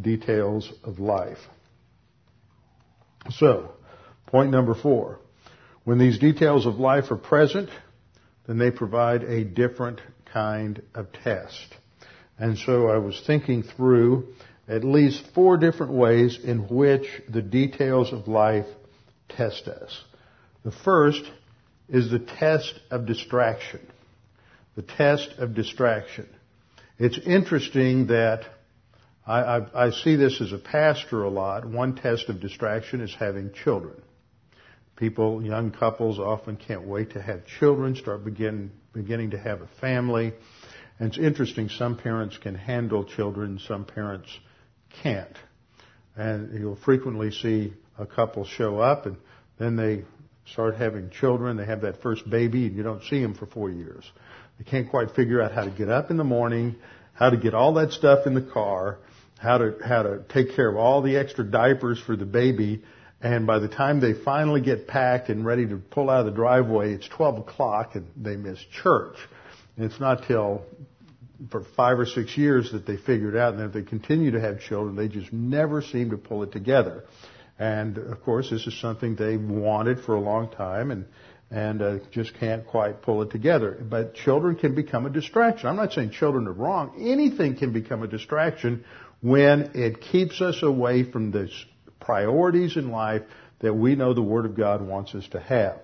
details 0.00 0.72
of 0.84 1.00
life. 1.00 1.38
So, 3.30 3.72
point 4.26 4.52
number 4.52 4.76
four. 4.76 5.18
When 5.82 5.98
these 5.98 6.20
details 6.20 6.66
of 6.66 6.76
life 6.76 7.10
are 7.10 7.16
present, 7.16 7.68
then 8.46 8.58
they 8.58 8.70
provide 8.70 9.24
a 9.24 9.42
different 9.42 10.00
kind 10.32 10.82
of 10.94 11.12
test. 11.12 11.74
And 12.38 12.58
so 12.58 12.88
I 12.88 12.98
was 12.98 13.22
thinking 13.26 13.62
through 13.62 14.34
at 14.68 14.84
least 14.84 15.24
four 15.34 15.56
different 15.56 15.92
ways 15.92 16.38
in 16.42 16.68
which 16.68 17.06
the 17.28 17.42
details 17.42 18.12
of 18.12 18.28
life 18.28 18.66
test 19.28 19.68
us. 19.68 20.04
The 20.64 20.72
first 20.72 21.22
is 21.88 22.10
the 22.10 22.18
test 22.18 22.74
of 22.90 23.06
distraction. 23.06 23.80
The 24.74 24.82
test 24.82 25.30
of 25.38 25.54
distraction. 25.54 26.28
It's 26.98 27.18
interesting 27.18 28.08
that 28.08 28.44
I, 29.26 29.40
I, 29.40 29.86
I, 29.86 29.90
see 29.90 30.16
this 30.16 30.40
as 30.40 30.52
a 30.52 30.58
pastor 30.58 31.22
a 31.22 31.30
lot. 31.30 31.64
One 31.64 31.94
test 31.94 32.28
of 32.28 32.40
distraction 32.40 33.00
is 33.00 33.14
having 33.14 33.52
children. 33.52 34.00
People, 34.96 35.42
young 35.42 35.72
couples 35.72 36.18
often 36.18 36.56
can't 36.56 36.86
wait 36.86 37.10
to 37.12 37.20
have 37.20 37.44
children, 37.46 37.94
start 37.96 38.24
begin, 38.24 38.70
beginning 38.94 39.30
to 39.30 39.38
have 39.38 39.60
a 39.60 39.68
family. 39.80 40.32
And 40.98 41.08
it's 41.08 41.18
interesting, 41.18 41.68
some 41.68 41.98
parents 41.98 42.38
can 42.38 42.54
handle 42.54 43.04
children, 43.04 43.60
some 43.66 43.84
parents 43.84 44.28
can't. 45.02 45.36
And 46.16 46.58
you'll 46.58 46.76
frequently 46.76 47.30
see 47.30 47.74
a 47.98 48.06
couple 48.06 48.46
show 48.46 48.78
up 48.78 49.04
and 49.04 49.18
then 49.58 49.76
they 49.76 50.04
start 50.46 50.76
having 50.76 51.10
children, 51.10 51.58
they 51.58 51.66
have 51.66 51.82
that 51.82 52.00
first 52.00 52.28
baby 52.28 52.66
and 52.66 52.74
you 52.74 52.82
don't 52.82 53.02
see 53.04 53.20
them 53.20 53.34
for 53.34 53.44
four 53.44 53.68
years. 53.68 54.10
They 54.58 54.64
can't 54.64 54.88
quite 54.88 55.10
figure 55.10 55.42
out 55.42 55.52
how 55.52 55.64
to 55.64 55.70
get 55.70 55.90
up 55.90 56.10
in 56.10 56.16
the 56.16 56.24
morning, 56.24 56.76
how 57.12 57.28
to 57.28 57.36
get 57.36 57.52
all 57.52 57.74
that 57.74 57.92
stuff 57.92 58.26
in 58.26 58.32
the 58.32 58.40
car, 58.42 58.98
how 59.38 59.58
to, 59.58 59.74
how 59.84 60.04
to 60.04 60.22
take 60.30 60.56
care 60.56 60.70
of 60.70 60.76
all 60.76 61.02
the 61.02 61.18
extra 61.18 61.44
diapers 61.44 62.00
for 62.00 62.16
the 62.16 62.24
baby, 62.24 62.82
and 63.20 63.46
by 63.46 63.58
the 63.58 63.68
time 63.68 64.00
they 64.00 64.12
finally 64.12 64.60
get 64.60 64.86
packed 64.86 65.28
and 65.28 65.44
ready 65.44 65.66
to 65.66 65.76
pull 65.76 66.10
out 66.10 66.20
of 66.20 66.26
the 66.26 66.32
driveway, 66.32 66.92
it's 66.92 67.08
12 67.08 67.38
o'clock 67.38 67.94
and 67.94 68.06
they 68.16 68.36
miss 68.36 68.58
church. 68.82 69.16
And 69.76 69.84
it's 69.84 70.00
not 70.00 70.26
till 70.26 70.62
for 71.50 71.64
five 71.76 71.98
or 71.98 72.06
six 72.06 72.36
years 72.36 72.72
that 72.72 72.86
they 72.86 72.96
figured 72.96 73.36
out, 73.36 73.54
and 73.54 73.62
if 73.62 73.72
they 73.72 73.82
continue 73.82 74.30
to 74.32 74.40
have 74.40 74.60
children, 74.60 74.96
they 74.96 75.08
just 75.08 75.32
never 75.32 75.82
seem 75.82 76.10
to 76.10 76.16
pull 76.16 76.42
it 76.42 76.52
together. 76.52 77.04
And 77.58 77.98
of 77.98 78.22
course, 78.22 78.50
this 78.50 78.66
is 78.66 78.78
something 78.80 79.16
they 79.16 79.36
wanted 79.36 80.00
for 80.00 80.14
a 80.14 80.20
long 80.20 80.50
time, 80.50 80.90
and 80.90 81.06
and 81.48 81.80
uh, 81.80 81.98
just 82.10 82.34
can't 82.40 82.66
quite 82.66 83.02
pull 83.02 83.22
it 83.22 83.30
together. 83.30 83.78
But 83.80 84.14
children 84.14 84.56
can 84.56 84.74
become 84.74 85.06
a 85.06 85.10
distraction. 85.10 85.68
I'm 85.68 85.76
not 85.76 85.92
saying 85.92 86.10
children 86.10 86.48
are 86.48 86.52
wrong. 86.52 86.96
Anything 86.98 87.56
can 87.56 87.72
become 87.72 88.02
a 88.02 88.08
distraction 88.08 88.84
when 89.22 89.70
it 89.74 90.00
keeps 90.00 90.40
us 90.40 90.62
away 90.62 91.04
from 91.04 91.30
the 91.30 91.48
priorities 92.06 92.76
in 92.76 92.90
life 92.90 93.22
that 93.58 93.74
we 93.74 93.96
know 93.96 94.14
the 94.14 94.22
Word 94.22 94.46
of 94.46 94.56
God 94.56 94.80
wants 94.80 95.14
us 95.14 95.26
to 95.28 95.40
have. 95.40 95.80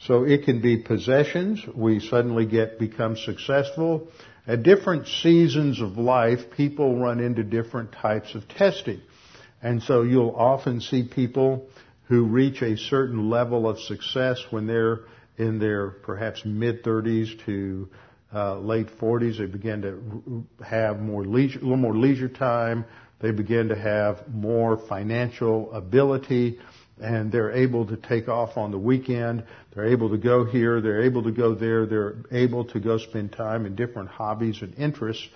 So 0.00 0.24
it 0.24 0.44
can 0.44 0.60
be 0.60 0.76
possessions. 0.76 1.64
We 1.74 2.00
suddenly 2.00 2.44
get 2.44 2.78
become 2.78 3.16
successful. 3.16 4.08
At 4.46 4.62
different 4.62 5.08
seasons 5.08 5.80
of 5.80 5.96
life, 5.96 6.50
people 6.54 7.00
run 7.00 7.20
into 7.20 7.42
different 7.42 7.92
types 7.92 8.34
of 8.34 8.46
testing. 8.46 9.00
And 9.62 9.82
so 9.82 10.02
you'll 10.02 10.36
often 10.36 10.82
see 10.82 11.04
people 11.04 11.66
who 12.08 12.24
reach 12.24 12.60
a 12.60 12.76
certain 12.76 13.30
level 13.30 13.66
of 13.66 13.80
success 13.80 14.44
when 14.50 14.66
they're 14.66 15.00
in 15.38 15.58
their 15.58 15.88
perhaps 15.88 16.42
mid 16.44 16.84
30s 16.84 17.42
to 17.46 17.88
uh, 18.34 18.58
late 18.58 18.88
40s. 18.98 19.38
They 19.38 19.46
begin 19.46 19.80
to 19.82 20.44
have 20.62 21.00
more 21.00 21.24
leisure, 21.24 21.60
a 21.60 21.62
little 21.62 21.78
more 21.78 21.96
leisure 21.96 22.28
time. 22.28 22.84
They 23.24 23.30
begin 23.30 23.68
to 23.68 23.74
have 23.74 24.28
more 24.28 24.76
financial 24.76 25.72
ability 25.72 26.58
and 27.00 27.32
they're 27.32 27.52
able 27.52 27.86
to 27.86 27.96
take 27.96 28.28
off 28.28 28.58
on 28.58 28.70
the 28.70 28.78
weekend. 28.78 29.44
They're 29.72 29.86
able 29.86 30.10
to 30.10 30.18
go 30.18 30.44
here. 30.44 30.82
They're 30.82 31.04
able 31.04 31.22
to 31.22 31.30
go 31.30 31.54
there. 31.54 31.86
They're 31.86 32.16
able 32.30 32.66
to 32.66 32.80
go 32.80 32.98
spend 32.98 33.32
time 33.32 33.64
in 33.64 33.76
different 33.76 34.10
hobbies 34.10 34.60
and 34.60 34.74
interests. 34.74 35.26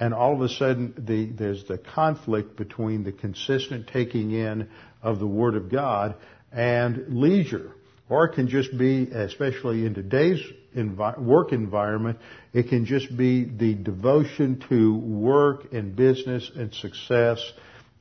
And 0.00 0.14
all 0.14 0.32
of 0.32 0.40
a 0.40 0.48
sudden, 0.48 0.94
the, 0.96 1.26
there's 1.26 1.64
the 1.64 1.76
conflict 1.76 2.56
between 2.56 3.04
the 3.04 3.12
consistent 3.12 3.88
taking 3.88 4.30
in 4.30 4.70
of 5.02 5.18
the 5.18 5.26
Word 5.26 5.54
of 5.54 5.70
God 5.70 6.14
and 6.50 7.20
leisure. 7.20 7.72
Or 8.08 8.24
it 8.24 8.36
can 8.36 8.48
just 8.48 8.74
be, 8.78 9.10
especially 9.10 9.84
in 9.84 9.92
today's 9.92 10.40
envi- 10.74 11.18
work 11.18 11.52
environment, 11.52 12.18
it 12.52 12.68
can 12.68 12.84
just 12.86 13.16
be 13.16 13.44
the 13.44 13.74
devotion 13.74 14.62
to 14.68 14.96
work 14.96 15.72
and 15.72 15.94
business 15.96 16.50
and 16.54 16.74
success 16.74 17.40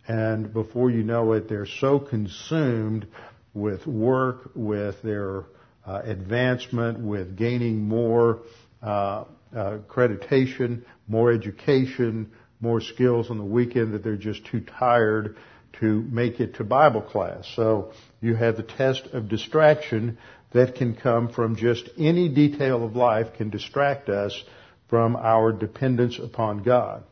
and 0.07 0.51
before 0.51 0.89
you 0.89 1.03
know 1.03 1.31
it, 1.33 1.47
they're 1.47 1.65
so 1.65 1.99
consumed 1.99 3.07
with 3.53 3.85
work, 3.87 4.51
with 4.53 5.01
their 5.01 5.45
uh, 5.85 6.01
advancement, 6.03 6.99
with 6.99 7.37
gaining 7.37 7.81
more 7.81 8.41
uh, 8.81 9.25
uh, 9.55 9.77
accreditation, 9.77 10.83
more 11.07 11.31
education, 11.31 12.31
more 12.59 12.81
skills 12.81 13.29
on 13.29 13.37
the 13.37 13.43
weekend 13.43 13.93
that 13.93 14.03
they're 14.03 14.15
just 14.15 14.45
too 14.45 14.61
tired 14.61 15.37
to 15.79 16.01
make 16.03 16.39
it 16.39 16.55
to 16.55 16.63
Bible 16.63 17.01
class. 17.01 17.49
So 17.55 17.93
you 18.21 18.35
have 18.35 18.57
the 18.57 18.63
test 18.63 19.07
of 19.13 19.29
distraction 19.29 20.17
that 20.53 20.75
can 20.75 20.95
come 20.95 21.29
from 21.29 21.55
just 21.55 21.89
any 21.97 22.29
detail 22.29 22.85
of 22.85 22.95
life 22.95 23.27
can 23.37 23.49
distract 23.49 24.09
us 24.09 24.43
from 24.89 25.15
our 25.15 25.51
dependence 25.51 26.19
upon 26.19 26.63
God. 26.63 27.03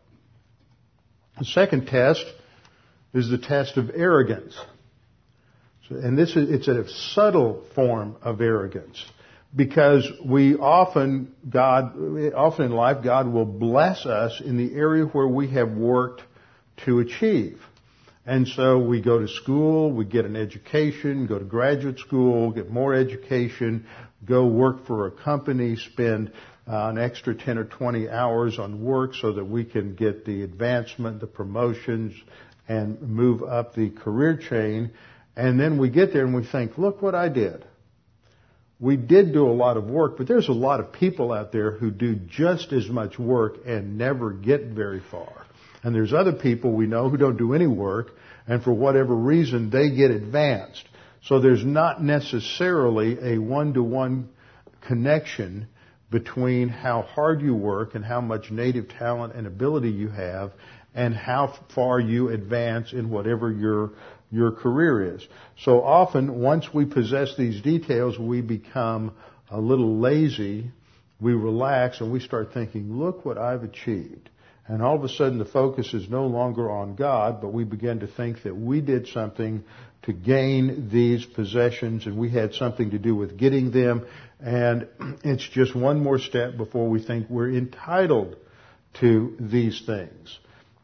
The 1.39 1.45
second 1.45 1.87
test 1.87 2.23
is 3.13 3.29
the 3.29 3.37
test 3.37 3.77
of 3.77 3.89
arrogance. 3.95 4.55
So, 5.89 5.95
and 5.95 6.17
this 6.17 6.35
is, 6.35 6.49
it's 6.49 6.67
a 6.67 6.87
subtle 7.13 7.65
form 7.73 8.15
of 8.21 8.41
arrogance 8.41 9.03
because 9.55 10.07
we 10.23 10.55
often, 10.55 11.33
God, 11.49 11.95
often 12.35 12.65
in 12.65 12.71
life, 12.71 13.03
God 13.03 13.27
will 13.27 13.45
bless 13.45 14.05
us 14.05 14.41
in 14.43 14.57
the 14.57 14.73
area 14.75 15.05
where 15.05 15.27
we 15.27 15.49
have 15.51 15.71
worked 15.71 16.21
to 16.85 16.99
achieve. 16.99 17.59
And 18.25 18.47
so 18.47 18.77
we 18.77 19.01
go 19.01 19.19
to 19.19 19.27
school, 19.27 19.91
we 19.91 20.05
get 20.05 20.25
an 20.25 20.35
education, 20.35 21.25
go 21.25 21.39
to 21.39 21.45
graduate 21.45 21.97
school, 21.97 22.51
get 22.51 22.69
more 22.69 22.93
education, 22.93 23.87
go 24.23 24.45
work 24.45 24.85
for 24.85 25.07
a 25.07 25.11
company, 25.11 25.75
spend 25.75 26.31
uh, 26.67 26.89
an 26.89 26.99
extra 26.99 27.33
10 27.33 27.57
or 27.57 27.65
20 27.65 28.09
hours 28.09 28.59
on 28.59 28.83
work 28.83 29.15
so 29.15 29.33
that 29.33 29.45
we 29.45 29.65
can 29.65 29.95
get 29.95 30.23
the 30.25 30.43
advancement, 30.43 31.19
the 31.19 31.27
promotions, 31.27 32.13
and 32.67 33.01
move 33.01 33.41
up 33.41 33.73
the 33.73 33.89
career 33.89 34.37
chain. 34.37 34.91
And 35.35 35.59
then 35.59 35.79
we 35.79 35.89
get 35.89 36.13
there 36.13 36.23
and 36.23 36.35
we 36.35 36.45
think, 36.45 36.77
look 36.77 37.01
what 37.01 37.15
I 37.15 37.29
did. 37.29 37.65
We 38.79 38.97
did 38.97 39.33
do 39.33 39.47
a 39.47 39.53
lot 39.53 39.77
of 39.77 39.85
work, 39.85 40.17
but 40.17 40.27
there's 40.27 40.47
a 40.47 40.53
lot 40.53 40.79
of 40.79 40.91
people 40.91 41.31
out 41.31 41.51
there 41.51 41.71
who 41.71 41.91
do 41.91 42.15
just 42.15 42.71
as 42.71 42.87
much 42.87 43.17
work 43.17 43.57
and 43.65 43.97
never 43.97 44.31
get 44.31 44.65
very 44.65 45.01
far. 45.11 45.45
And 45.83 45.95
there's 45.95 46.13
other 46.13 46.33
people 46.33 46.71
we 46.71 46.85
know 46.85 47.09
who 47.09 47.17
don't 47.17 47.37
do 47.37 47.53
any 47.53 47.67
work, 47.67 48.11
and 48.47 48.63
for 48.63 48.71
whatever 48.71 49.15
reason, 49.15 49.69
they 49.69 49.91
get 49.91 50.11
advanced. 50.11 50.83
So 51.23 51.39
there's 51.39 51.65
not 51.65 52.03
necessarily 52.03 53.35
a 53.35 53.37
one-to-one 53.39 54.29
connection 54.81 55.67
between 56.09 56.69
how 56.69 57.03
hard 57.03 57.41
you 57.41 57.55
work 57.55 57.95
and 57.95 58.03
how 58.03 58.21
much 58.21 58.51
native 58.51 58.89
talent 58.89 59.33
and 59.33 59.47
ability 59.47 59.89
you 59.89 60.09
have 60.09 60.51
and 60.93 61.15
how 61.15 61.57
far 61.73 61.99
you 61.99 62.29
advance 62.29 62.91
in 62.91 63.09
whatever 63.09 63.51
your 63.51 63.91
your 64.31 64.51
career 64.51 65.15
is. 65.15 65.27
So 65.59 65.81
often, 65.83 66.39
once 66.39 66.73
we 66.73 66.85
possess 66.85 67.35
these 67.37 67.61
details, 67.61 68.17
we 68.17 68.41
become 68.41 69.13
a 69.49 69.59
little 69.59 69.99
lazy, 69.99 70.71
we 71.19 71.33
relax, 71.33 71.99
and 71.99 72.11
we 72.11 72.21
start 72.21 72.53
thinking, 72.53 72.97
look 72.97 73.25
what 73.25 73.37
I've 73.37 73.63
achieved. 73.63 74.29
And 74.67 74.81
all 74.81 74.95
of 74.95 75.03
a 75.03 75.09
sudden 75.09 75.37
the 75.37 75.45
focus 75.45 75.93
is 75.93 76.09
no 76.09 76.27
longer 76.27 76.69
on 76.69 76.95
God, 76.95 77.41
but 77.41 77.51
we 77.53 77.63
begin 77.63 77.99
to 78.01 78.07
think 78.07 78.43
that 78.43 78.55
we 78.55 78.81
did 78.81 79.07
something 79.07 79.63
to 80.03 80.13
gain 80.13 80.89
these 80.91 81.25
possessions 81.25 82.05
and 82.05 82.17
we 82.17 82.29
had 82.29 82.53
something 82.53 82.91
to 82.91 82.99
do 82.99 83.15
with 83.15 83.37
getting 83.37 83.71
them. 83.71 84.05
And 84.39 84.87
it's 85.23 85.47
just 85.47 85.75
one 85.75 86.01
more 86.01 86.19
step 86.19 86.57
before 86.57 86.89
we 86.89 87.03
think 87.03 87.29
we're 87.29 87.51
entitled 87.51 88.35
to 88.99 89.35
these 89.39 89.81
things. 89.85 90.39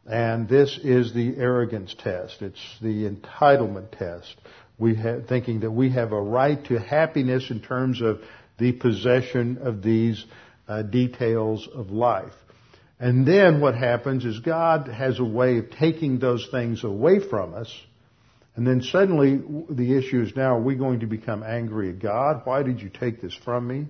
And 0.06 0.48
this 0.48 0.78
is 0.82 1.12
the 1.12 1.36
arrogance 1.36 1.94
test. 1.98 2.40
It's 2.40 2.78
the 2.80 3.10
entitlement 3.10 3.90
test. 3.98 4.34
We 4.78 4.94
have, 4.94 5.26
thinking 5.26 5.60
that 5.60 5.70
we 5.70 5.90
have 5.90 6.12
a 6.12 6.20
right 6.20 6.64
to 6.66 6.78
happiness 6.78 7.50
in 7.50 7.60
terms 7.60 8.00
of 8.00 8.20
the 8.58 8.72
possession 8.72 9.58
of 9.60 9.82
these 9.82 10.24
uh, 10.66 10.82
details 10.82 11.68
of 11.72 11.90
life. 11.90 12.32
And 13.00 13.26
then 13.26 13.60
what 13.60 13.74
happens 13.74 14.24
is 14.24 14.40
God 14.40 14.88
has 14.88 15.18
a 15.18 15.24
way 15.24 15.58
of 15.58 15.70
taking 15.70 16.18
those 16.18 16.48
things 16.50 16.82
away 16.82 17.20
from 17.20 17.54
us. 17.54 17.72
And 18.56 18.66
then 18.66 18.82
suddenly 18.82 19.40
the 19.70 19.96
issue 19.96 20.22
is 20.22 20.34
now, 20.34 20.56
are 20.56 20.60
we 20.60 20.74
going 20.74 21.00
to 21.00 21.06
become 21.06 21.44
angry 21.44 21.90
at 21.90 22.00
God? 22.00 22.42
Why 22.44 22.64
did 22.64 22.80
you 22.80 22.88
take 22.88 23.20
this 23.20 23.34
from 23.44 23.68
me? 23.68 23.86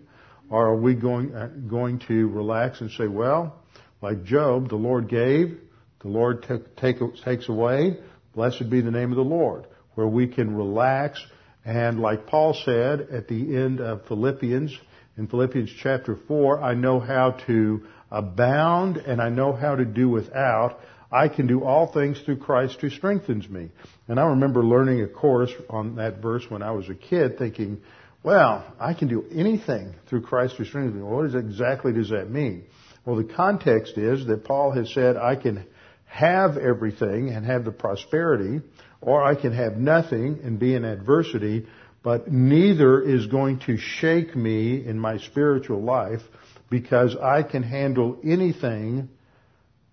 Or 0.50 0.69
are 0.69 0.77
we 0.77 0.95
going, 0.95 1.35
uh, 1.35 1.47
going 1.47 2.00
to 2.00 2.29
relax 2.29 2.81
and 2.81 2.91
say, 2.91 3.07
well, 3.07 3.57
like 4.03 4.25
Job, 4.25 4.69
the 4.69 4.77
Lord 4.77 5.09
gave, 5.09 5.59
the 6.00 6.09
Lord 6.09 6.47
take, 6.77 7.17
takes 7.17 7.49
away. 7.49 7.99
Blessed 8.35 8.69
be 8.69 8.83
the 8.83 8.91
name 8.91 9.11
of 9.11 9.17
the 9.17 9.23
Lord. 9.23 9.67
Where 9.95 10.07
we 10.07 10.29
can 10.29 10.55
relax 10.55 11.21
and 11.69 12.00
like 12.00 12.27
Paul 12.27 12.55
said 12.55 13.09
at 13.12 13.29
the 13.29 13.57
end 13.57 13.81
of 13.81 14.07
Philippians, 14.07 14.75
in 15.19 15.27
Philippians 15.27 15.71
chapter 15.83 16.17
4, 16.27 16.62
I 16.62 16.73
know 16.73 16.99
how 16.99 17.33
to 17.47 17.83
abound 18.11 18.97
and 18.97 19.21
I 19.21 19.29
know 19.29 19.53
how 19.53 19.77
to 19.77 19.85
do 19.85 20.09
without. 20.09 20.81
I 21.11 21.29
can 21.29 21.47
do 21.47 21.65
all 21.65 21.91
things 21.93 22.21
through 22.21 22.38
Christ 22.38 22.81
who 22.81 22.91
strengthens 22.91 23.49
me. 23.49 23.71
And 24.09 24.21
I 24.21 24.27
remember 24.27 24.62
learning 24.62 25.03
a 25.03 25.09
course 25.09 25.53
on 25.71 25.97
that 25.97 26.21
verse 26.21 26.45
when 26.49 26.62
I 26.62 26.73
was 26.73 26.88
a 26.88 26.95
kid 26.95 27.38
thinking, 27.38 27.81
well, 28.23 28.65
I 28.79 28.95
can 28.95 29.09
do 29.09 29.25
anything 29.33 29.95
through 30.09 30.23
Christ 30.23 30.57
who 30.57 30.65
strengthens 30.65 30.97
me. 30.97 31.03
What 31.03 31.35
exactly 31.35 31.93
does 31.93 32.11
that 32.11 32.31
mean? 32.31 32.65
Well, 33.07 33.17
the 33.17 33.33
context 33.33 33.97
is 33.97 34.27
that 34.27 34.45
Paul 34.45 34.73
has 34.73 34.93
said, 34.93 35.17
I 35.17 35.37
can 35.37 35.65
have 36.07 36.57
everything 36.57 37.31
and 37.31 37.47
have 37.47 37.65
the 37.65 37.71
prosperity, 37.71 38.61
or 39.00 39.23
I 39.23 39.35
can 39.35 39.53
have 39.53 39.77
nothing 39.77 40.41
and 40.43 40.59
be 40.59 40.75
in 40.75 40.85
adversity, 40.85 41.67
but 42.03 42.31
neither 42.31 43.00
is 43.00 43.27
going 43.27 43.61
to 43.61 43.77
shake 43.77 44.35
me 44.35 44.85
in 44.85 44.99
my 44.99 45.19
spiritual 45.19 45.83
life 45.83 46.23
because 46.71 47.17
I 47.17 47.43
can 47.43 47.63
handle 47.63 48.19
anything, 48.25 49.09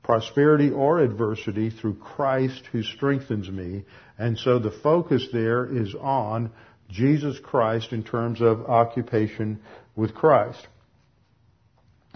prosperity 0.03 0.71
or 0.71 0.99
adversity, 0.99 1.69
through 1.69 1.95
Christ 1.95 2.63
who 2.71 2.83
strengthens 2.83 3.49
me. 3.49 3.83
And 4.17 4.37
so 4.37 4.59
the 4.59 4.71
focus 4.71 5.27
there 5.31 5.65
is 5.65 5.95
on 5.95 6.51
Jesus 6.89 7.39
Christ 7.39 7.91
in 7.91 8.03
terms 8.03 8.41
of 8.41 8.65
occupation 8.65 9.61
with 9.95 10.13
Christ. 10.13 10.67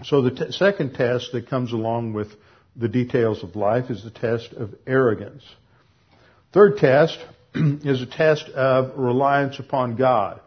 So 0.04 0.22
the 0.22 0.30
t- 0.30 0.52
second 0.52 0.94
test 0.94 1.32
that 1.32 1.48
comes 1.48 1.72
along 1.72 2.12
with 2.12 2.28
the 2.76 2.88
details 2.88 3.42
of 3.42 3.56
life 3.56 3.90
is 3.90 4.04
the 4.04 4.10
test 4.10 4.52
of 4.52 4.74
arrogance. 4.86 5.42
Third 6.52 6.78
test 6.78 7.18
is 7.54 8.00
a 8.00 8.06
test 8.06 8.48
of 8.50 8.96
reliance 8.96 9.58
upon 9.58 9.96
God. 9.96 10.40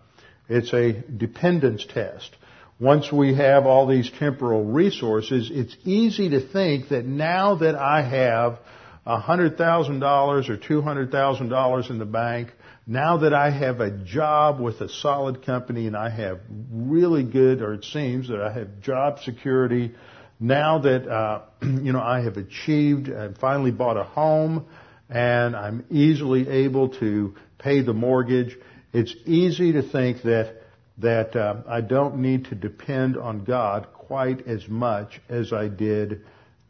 It's 0.50 0.74
a 0.74 0.92
dependence 0.92 1.86
test. 1.86 2.36
Once 2.80 3.12
we 3.12 3.36
have 3.36 3.66
all 3.66 3.88
these 3.88 4.10
temporal 4.20 4.66
resources, 4.66 5.50
it's 5.54 5.76
easy 5.86 6.30
to 6.30 6.40
think 6.40 6.90
that 6.90 7.06
now 7.06 7.56
that 7.56 7.76
I 7.76 8.02
have 8.02 8.60
$100,000 9.06 10.50
or 10.50 10.58
$200,000 10.58 11.90
in 11.90 12.00
the 12.00 12.06
bank, 12.06 12.52
now 12.86 13.18
that 13.18 13.34
I 13.34 13.50
have 13.50 13.80
a 13.80 13.92
job 13.92 14.60
with 14.60 14.82
a 14.82 14.90
solid 14.90 15.46
company 15.46 15.88
and 15.88 15.96
I 15.96 16.10
have 16.10 16.40
really 16.72 17.24
good, 17.24 17.62
or 17.62 17.74
it 17.74 17.86
seems 17.86 18.28
that 18.30 18.42
I 18.42 18.52
have 18.52 18.82
job 18.82 19.20
security, 19.24 19.94
now 20.40 20.80
that, 20.80 21.08
uh, 21.08 21.42
you 21.62 21.94
know, 21.94 22.02
I 22.02 22.22
have 22.22 22.38
achieved 22.38 23.08
and 23.08 23.38
finally 23.38 23.72
bought 23.72 23.98
a 23.98 24.04
home 24.04 24.66
and 25.10 25.56
I'm 25.56 25.86
easily 25.90 26.50
able 26.50 26.90
to 27.00 27.36
pay 27.60 27.82
the 27.82 27.94
mortgage, 27.94 28.58
it's 28.92 29.14
easy 29.26 29.74
to 29.74 29.82
think 29.82 30.24
that, 30.24 30.63
that 31.00 31.36
uh, 31.36 31.62
I 31.68 31.82
don't 31.82 32.18
need 32.18 32.46
to 32.46 32.56
depend 32.56 33.18
on 33.18 33.44
God 33.44 33.88
quite 33.94 34.48
as 34.48 34.68
much 34.68 35.20
as 35.30 35.52
I 35.52 35.68
did 35.68 36.22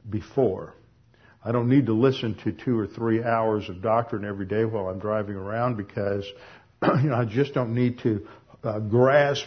before. 0.10 0.74
I 1.44 1.51
don't 1.51 1.68
need 1.68 1.88
to 1.88 1.94
listen 1.94 2.36
to 2.44 2.51
two 2.53 2.80
or 2.80 2.88
three 2.88 3.22
hours 3.22 3.68
of 3.68 3.82
doctrine 3.82 4.24
every 4.24 4.46
day 4.46 4.63
while 4.63 4.88
I'm 4.88 5.00
driving 5.00 5.36
around 5.36 5.75
because 5.75 6.25
you 6.82 7.10
know, 7.10 7.15
I 7.15 7.25
just 7.25 7.53
don't 7.53 7.75
need 7.75 8.00
to 8.00 8.25
uh, 8.63 8.80
grasp 8.80 9.46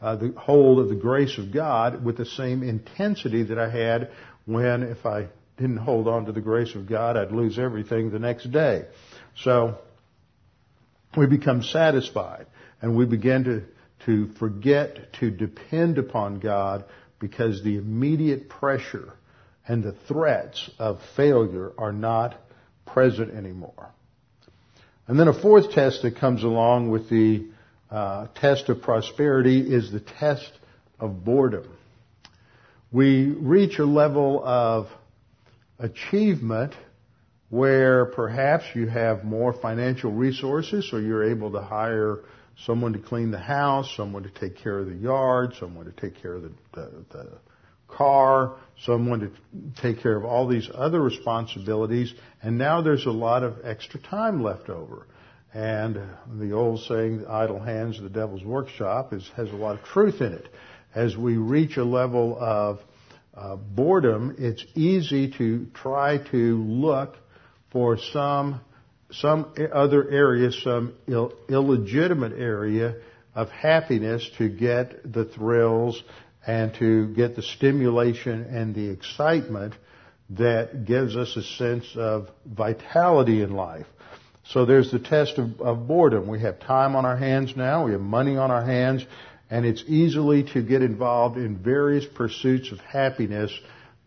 uh, 0.00 0.16
the 0.16 0.32
hold 0.36 0.80
of 0.80 0.88
the 0.88 0.96
grace 0.96 1.38
of 1.38 1.52
God 1.52 2.04
with 2.04 2.16
the 2.16 2.26
same 2.26 2.62
intensity 2.62 3.44
that 3.44 3.58
I 3.58 3.70
had 3.70 4.10
when 4.46 4.82
if 4.82 5.04
I 5.06 5.28
didn't 5.56 5.78
hold 5.78 6.08
on 6.08 6.26
to 6.26 6.32
the 6.32 6.40
grace 6.40 6.74
of 6.74 6.88
God, 6.88 7.16
I'd 7.16 7.32
lose 7.32 7.58
everything 7.58 8.10
the 8.10 8.18
next 8.18 8.50
day. 8.50 8.86
So 9.36 9.78
we 11.16 11.26
become 11.26 11.62
satisfied 11.62 12.46
and 12.80 12.96
we 12.96 13.06
begin 13.06 13.44
to, 13.44 13.62
to 14.06 14.28
forget 14.38 15.12
to 15.14 15.30
depend 15.30 15.98
upon 15.98 16.40
God 16.40 16.84
because 17.18 17.62
the 17.62 17.76
immediate 17.76 18.48
pressure 18.48 19.12
and 19.66 19.82
the 19.82 19.92
threats 20.06 20.70
of 20.78 21.00
failure 21.16 21.72
are 21.76 21.92
not 21.92 22.34
present 22.86 23.34
anymore. 23.34 23.90
And 25.06 25.18
then 25.18 25.28
a 25.28 25.32
fourth 25.32 25.72
test 25.72 26.02
that 26.02 26.16
comes 26.16 26.42
along 26.42 26.90
with 26.90 27.08
the 27.08 27.46
uh, 27.90 28.28
test 28.34 28.68
of 28.68 28.82
prosperity 28.82 29.60
is 29.60 29.90
the 29.90 30.00
test 30.00 30.50
of 31.00 31.24
boredom. 31.24 31.66
We 32.92 33.26
reach 33.26 33.78
a 33.78 33.84
level 33.84 34.42
of 34.44 34.88
achievement 35.78 36.74
where 37.50 38.06
perhaps 38.06 38.64
you 38.74 38.86
have 38.86 39.24
more 39.24 39.52
financial 39.52 40.12
resources, 40.12 40.88
so 40.90 40.98
you're 40.98 41.30
able 41.30 41.52
to 41.52 41.60
hire 41.60 42.20
someone 42.64 42.92
to 42.92 42.98
clean 42.98 43.30
the 43.30 43.38
house, 43.38 43.92
someone 43.96 44.22
to 44.24 44.30
take 44.30 44.56
care 44.56 44.78
of 44.78 44.86
the 44.86 44.94
yard, 44.94 45.54
someone 45.58 45.84
to 45.84 45.92
take 45.92 46.20
care 46.20 46.34
of 46.34 46.42
the, 46.42 46.52
the, 46.72 47.04
the 47.10 47.38
car, 47.88 48.56
someone 48.84 49.20
to 49.20 49.30
take 49.80 50.00
care 50.02 50.16
of 50.16 50.24
all 50.24 50.46
these 50.46 50.68
other 50.74 51.00
responsibilities, 51.00 52.12
and 52.42 52.58
now 52.58 52.82
there's 52.82 53.06
a 53.06 53.10
lot 53.10 53.42
of 53.42 53.56
extra 53.64 54.00
time 54.00 54.42
left 54.42 54.68
over. 54.68 55.06
And 55.54 55.98
the 56.38 56.52
old 56.52 56.80
saying, 56.82 57.24
idle 57.26 57.58
hands, 57.58 58.00
the 58.00 58.10
devil's 58.10 58.44
workshop, 58.44 59.14
is, 59.14 59.28
has 59.36 59.48
a 59.50 59.56
lot 59.56 59.78
of 59.78 59.84
truth 59.84 60.20
in 60.20 60.32
it. 60.32 60.48
As 60.94 61.16
we 61.16 61.36
reach 61.36 61.76
a 61.78 61.84
level 61.84 62.36
of 62.38 62.80
uh, 63.34 63.56
boredom, 63.56 64.36
it's 64.38 64.64
easy 64.74 65.30
to 65.38 65.66
try 65.72 66.18
to 66.30 66.62
look 66.62 67.16
for 67.70 67.96
some 67.98 68.60
some 69.10 69.54
other 69.72 70.08
area, 70.10 70.52
some 70.52 70.94
Ill, 71.06 71.32
illegitimate 71.48 72.32
area 72.32 72.96
of 73.34 73.50
happiness 73.50 74.28
to 74.38 74.48
get 74.48 75.12
the 75.12 75.24
thrills 75.24 76.02
and 76.46 76.74
to 76.74 77.08
get 77.14 77.36
the 77.36 77.42
stimulation 77.42 78.42
and 78.44 78.74
the 78.74 78.90
excitement 78.90 79.74
that 80.30 80.84
gives 80.84 81.16
us 81.16 81.36
a 81.36 81.42
sense 81.42 81.86
of 81.96 82.28
vitality 82.46 83.42
in 83.42 83.54
life. 83.54 83.86
So 84.44 84.64
there's 84.64 84.90
the 84.90 84.98
test 84.98 85.38
of, 85.38 85.60
of, 85.60 85.86
boredom. 85.86 86.26
We 86.26 86.40
have 86.40 86.58
time 86.60 86.96
on 86.96 87.04
our 87.04 87.16
hands 87.16 87.54
now, 87.56 87.84
we 87.84 87.92
have 87.92 88.00
money 88.00 88.36
on 88.36 88.50
our 88.50 88.64
hands, 88.64 89.04
and 89.50 89.64
it's 89.64 89.84
easily 89.86 90.42
to 90.54 90.62
get 90.62 90.82
involved 90.82 91.36
in 91.36 91.58
various 91.58 92.04
pursuits 92.06 92.72
of 92.72 92.80
happiness 92.80 93.52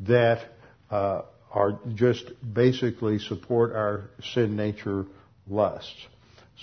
that 0.01 0.41
uh, 0.89 1.21
are 1.53 1.79
just 1.93 2.25
basically 2.53 3.19
support 3.19 3.73
our 3.73 4.09
sin 4.33 4.55
nature 4.55 5.05
lusts. 5.47 5.95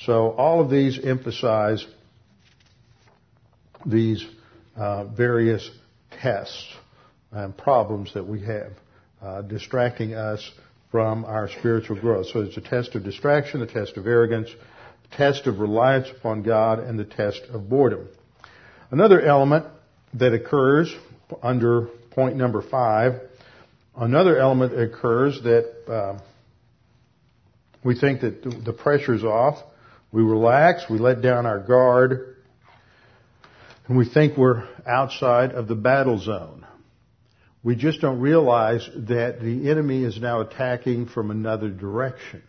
So 0.05 0.31
all 0.31 0.61
of 0.61 0.70
these 0.70 0.98
emphasize 1.03 1.85
these 3.85 4.24
uh, 4.77 5.05
various 5.05 5.68
tests 6.22 6.66
and 7.33 7.57
problems 7.57 8.14
that 8.14 8.27
we 8.27 8.40
have, 8.44 8.72
uh, 9.20 9.42
distracting 9.42 10.14
us 10.14 10.51
from 10.90 11.24
our 11.24 11.48
spiritual 11.48 12.01
growth. 12.01 12.27
So 12.33 12.40
it's 12.40 12.57
a 12.57 12.61
test 12.62 12.94
of 12.94 13.05
distraction, 13.05 13.61
the 13.61 13.66
test 13.66 13.96
of 13.96 14.07
arrogance, 14.07 14.48
the 15.11 15.16
test 15.16 15.46
of 15.46 15.59
reliance 15.59 16.09
upon 16.11 16.42
God, 16.42 16.79
and 16.79 16.98
the 16.98 17.05
test 17.05 17.42
of 17.53 17.68
boredom. 17.68 18.09
Another 18.90 19.20
element 19.20 19.66
that 20.14 20.33
occurs 20.33 20.94
under 21.42 21.88
point 22.11 22.37
number 22.37 22.62
five, 22.62 23.20
another 23.99 24.39
element 24.39 24.79
occurs 24.79 25.41
that 25.43 25.91
uh, 25.93 26.19
we 27.85 27.99
think 27.99 28.21
that 28.21 28.43
the 28.65 28.73
pressure's 28.73 29.25
off, 29.25 29.59
we 30.13 30.23
relax, 30.23 30.85
we 30.89 30.99
let 30.99 31.21
down 31.21 31.47
our 31.47 31.61
guard, 31.61 32.37
and 33.87 33.97
we 33.97 34.09
think 34.09 34.37
we're 34.37 34.69
outside 34.87 35.53
of 35.53 35.69
the 35.69 35.75
battle 35.75 36.19
zone. 36.19 36.67
We 37.63 37.75
just 37.75 38.01
don't 38.01 38.21
realize 38.21 38.89
that 39.09 39.41
the 39.41 39.71
enemy 39.71 40.05
is 40.05 40.21
now 40.21 40.41
attacking 40.41 41.07
from 41.07 41.31
another 41.31 41.69
direction. 41.69 42.43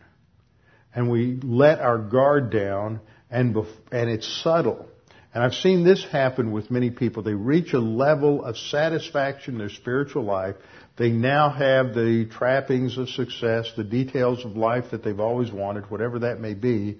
And 0.94 1.10
we 1.10 1.40
let 1.42 1.80
our 1.80 1.98
guard 1.98 2.52
down 2.52 3.00
and, 3.30 3.56
bef- 3.56 3.68
and 3.92 4.10
it's 4.10 4.42
subtle. 4.44 4.88
And 5.34 5.44
I've 5.44 5.54
seen 5.54 5.84
this 5.84 6.04
happen 6.04 6.52
with 6.52 6.72
many 6.72 6.90
people. 6.90 7.22
They 7.22 7.34
reach 7.34 7.74
a 7.74 7.80
level 7.80 8.44
of 8.44 8.58
satisfaction 8.58 9.56
in 9.56 9.60
their 9.60 9.70
spiritual 9.70 10.24
life. 10.24 10.56
They 10.98 11.10
now 11.12 11.50
have 11.50 11.94
the 11.94 12.28
trappings 12.32 12.98
of 12.98 13.10
success, 13.10 13.72
the 13.78 13.84
details 13.84 14.44
of 14.44 14.58
life 14.58 14.86
that 14.92 15.04
they've 15.04 15.20
always 15.20 15.52
wanted, 15.52 15.90
whatever 15.92 16.20
that 16.20 16.40
may 16.40 16.56
be 16.56 17.00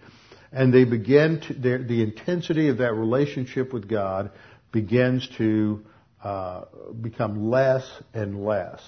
and 0.52 0.74
they 0.74 0.84
begin 0.84 1.42
to, 1.42 1.54
the 1.54 2.02
intensity 2.02 2.70
of 2.70 2.80
that 2.80 2.94
relationship 2.94 3.72
with 3.72 3.88
God 3.88 4.32
begins 4.72 5.28
to 5.38 5.84
uh, 6.24 6.66
become 7.00 7.50
less 7.50 7.88
and 8.14 8.44
less. 8.44 8.82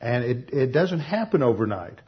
And 0.00 0.24
it, 0.24 0.50
it 0.52 0.72
doesn't 0.72 1.00
happen 1.00 1.42
overnight. 1.42 2.00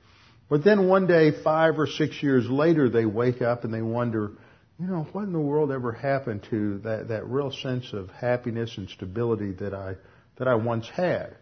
But 0.49 0.65
then 0.65 0.89
one 0.89 1.07
day, 1.07 1.33
five 1.43 1.79
or 1.79 1.87
six 1.87 2.23
years 2.23 2.49
later, 2.49 2.89
they 2.89 3.05
wake 3.05 3.43
up 3.43 3.65
and 3.65 3.73
they 3.73 3.83
wonder, 3.83 4.33
you 4.79 4.87
know, 4.87 5.07
what 5.13 5.25
in 5.25 5.33
the 5.33 5.41
world 5.41 5.73
ever 5.73 5.93
happened 5.93 6.47
to 6.51 6.79
that, 6.79 7.09
that 7.09 7.27
real 7.27 7.51
sense 7.51 7.93
of 7.93 8.11
happiness 8.11 8.77
and 8.79 8.89
stability 8.89 9.53
that 9.53 9.75
I, 9.75 9.97
that 10.37 10.47
I 10.47 10.55
once 10.55 10.89
had? 10.89 11.37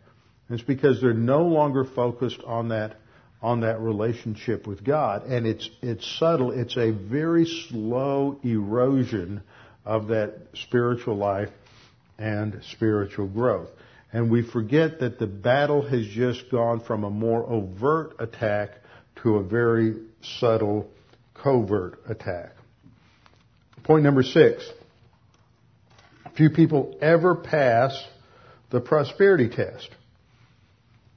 And 0.49 0.59
it's 0.59 0.67
because 0.67 1.01
they're 1.01 1.13
no 1.13 1.43
longer 1.43 1.85
focused 1.85 2.41
on 2.47 2.69
that 2.69 2.97
on 3.43 3.61
that 3.61 3.81
relationship 3.81 4.67
with 4.67 4.83
God. 4.83 5.25
And 5.27 5.47
it's, 5.47 5.69
it's 5.83 6.19
subtle. 6.19 6.53
It's 6.53 6.77
a 6.77 6.91
very 6.91 7.45
slow 7.45 8.41
erosion 8.43 9.43
of 9.85 10.09
that 10.09 10.39
spiritual 10.55 11.17
life 11.17 11.51
and 12.19 12.61
spiritual 12.71 13.27
growth. 13.27 13.69
And 14.13 14.31
we 14.31 14.43
forget 14.43 15.01
that 15.01 15.19
the 15.19 15.27
battle 15.27 15.87
has 15.87 16.07
just 16.07 16.51
gone 16.51 16.81
from 16.81 17.05
a 17.05 17.11
more 17.11 17.45
overt 17.45 18.17
attack 18.19 18.71
to 19.23 19.37
a 19.37 19.43
very 19.43 19.97
subtle 20.23 20.91
covert 21.35 22.01
attack. 22.09 22.55
Point 23.87 24.03
number 24.03 24.25
six. 24.25 24.69
Few 26.37 26.51
people 26.51 26.99
ever 27.01 27.37
pass 27.37 27.97
the 28.71 28.81
prosperity 28.81 29.49
test. 29.49 29.89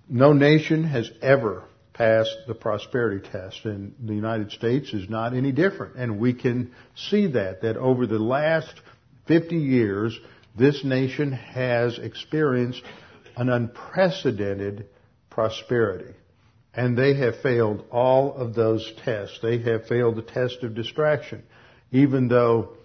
No 0.08 0.34
nation 0.34 0.84
has 0.84 1.10
ever 1.24 1.64
passed 1.94 2.36
the 2.48 2.54
prosperity 2.54 3.28
test 3.28 3.66
and 3.66 3.96
the 4.06 4.14
United 4.14 4.52
States 4.52 4.94
is 4.94 5.10
not 5.10 5.34
any 5.34 5.52
different. 5.52 5.96
And 5.96 6.20
we 6.20 6.36
can 6.36 6.72
see 6.96 7.26
that, 7.32 7.64
that 7.64 7.76
over 7.76 8.06
the 8.06 8.20
last 8.20 8.80
50 9.28 9.56
years, 9.56 10.20
this 10.56 10.84
nation 10.84 11.32
has 11.32 11.98
experienced 11.98 12.84
an 13.36 13.50
unprecedented 13.50 14.86
prosperity. 15.32 16.14
And 16.76 16.96
they 16.96 17.16
have 17.16 17.42
failed 17.42 17.84
all 17.92 18.36
of 18.36 18.54
those 18.54 18.94
tests. 19.04 19.40
They 19.42 19.58
have 19.64 19.88
failed 19.88 20.18
the 20.18 20.22
test 20.22 20.62
of 20.62 20.76
distraction. 20.76 21.42
Even 21.92 22.28
though 22.28 22.78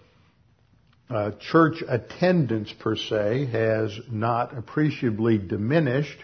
uh, 1.10 1.32
church 1.38 1.82
attendance 1.86 2.72
per 2.72 2.96
se 2.96 3.46
has 3.46 3.98
not 4.10 4.56
appreciably 4.56 5.38
diminished. 5.38 6.18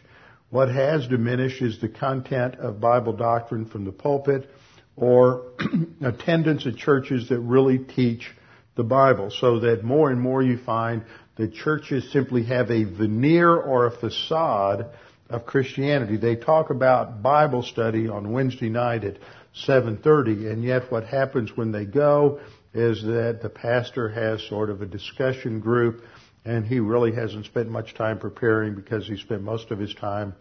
What 0.49 0.69
has 0.71 1.07
diminished 1.07 1.63
is 1.63 1.81
the 1.81 1.89
content 1.89 2.57
of 2.57 2.81
Bible 2.81 3.13
doctrine 3.13 3.67
from 3.67 3.85
the 3.85 3.93
pulpit 3.93 4.51
or 4.97 5.53
attendance 6.03 6.67
at 6.67 6.77
churches 6.77 7.29
that 7.29 7.39
really 7.41 7.79
teach 7.79 8.31
the 8.75 8.83
Bible 8.83 9.31
so 9.31 9.61
that 9.61 9.85
more 9.85 10.11
and 10.11 10.21
more 10.21 10.43
you 10.43 10.57
find 10.59 11.05
that 11.37 11.55
churches 11.55 12.11
simply 12.11 12.45
have 12.45 12.71
a 12.71 12.85
veneer 12.85 13.55
or 13.55 13.87
a 13.87 13.91
facade 13.91 14.87
of 15.29 15.47
Christianity. 15.47 16.17
They 16.17 16.37
talk 16.37 16.71
about 16.71 17.23
Bible 17.23 17.63
study 17.63 18.09
on 18.09 18.33
Wednesday 18.33 18.71
night 18.71 19.05
at 19.05 19.19
7:30 19.67 20.51
and 20.51 20.65
yet 20.65 20.91
what 20.91 21.05
happens 21.05 21.57
when 21.57 21.71
they 21.71 21.85
go 21.85 22.41
is 22.73 23.03
that 23.03 23.41
the 23.43 23.49
pastor 23.49 24.09
has 24.09 24.43
sort 24.49 24.71
of 24.71 24.83
a 24.83 24.87
discussion 24.87 25.61
group 25.61 26.05
and 26.45 26.65
he 26.65 26.81
really 26.81 27.13
hasn't 27.15 27.45
spent 27.47 27.69
much 27.69 27.95
time 27.95 28.19
preparing 28.19 28.75
because 28.75 29.07
he 29.07 29.17
spent 29.17 29.43
most 29.43 29.71
of 29.71 29.79
his 29.79 29.95
time 29.95 30.35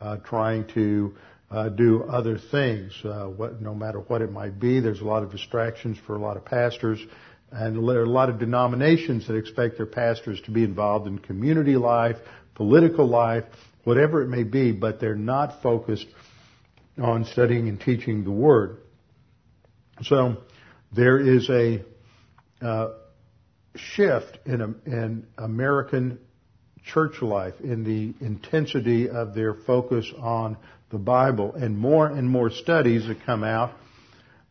uh, 0.00 0.16
trying 0.18 0.66
to 0.68 1.14
uh, 1.50 1.68
do 1.68 2.04
other 2.04 2.38
things, 2.38 2.92
uh, 3.04 3.24
what, 3.24 3.60
no 3.60 3.74
matter 3.74 3.98
what 3.98 4.22
it 4.22 4.30
might 4.30 4.60
be. 4.60 4.80
There's 4.80 5.00
a 5.00 5.04
lot 5.04 5.22
of 5.22 5.32
distractions 5.32 5.98
for 6.06 6.14
a 6.14 6.20
lot 6.20 6.36
of 6.36 6.44
pastors, 6.44 7.00
and 7.50 7.76
there 7.88 8.00
are 8.00 8.04
a 8.04 8.08
lot 8.08 8.30
of 8.30 8.38
denominations 8.38 9.26
that 9.26 9.34
expect 9.34 9.76
their 9.76 9.86
pastors 9.86 10.40
to 10.42 10.52
be 10.52 10.62
involved 10.62 11.08
in 11.08 11.18
community 11.18 11.76
life, 11.76 12.16
political 12.54 13.06
life, 13.08 13.44
whatever 13.82 14.22
it 14.22 14.28
may 14.28 14.44
be, 14.44 14.70
but 14.70 15.00
they're 15.00 15.16
not 15.16 15.60
focused 15.62 16.06
on 16.96 17.24
studying 17.24 17.68
and 17.68 17.80
teaching 17.80 18.22
the 18.22 18.30
Word. 18.30 18.78
So 20.02 20.36
there 20.92 21.18
is 21.18 21.48
a 21.48 21.82
uh, 22.60 22.90
shift 23.76 24.38
in, 24.46 24.76
in 24.86 25.26
American 25.38 26.18
church 26.84 27.22
life 27.22 27.54
in 27.60 27.84
the 27.84 28.24
intensity 28.24 29.08
of 29.08 29.34
their 29.34 29.54
focus 29.54 30.10
on 30.18 30.56
the 30.90 30.98
Bible, 30.98 31.54
and 31.54 31.78
more 31.78 32.06
and 32.06 32.28
more 32.28 32.50
studies 32.50 33.06
that 33.06 33.24
come 33.24 33.44
out 33.44 33.72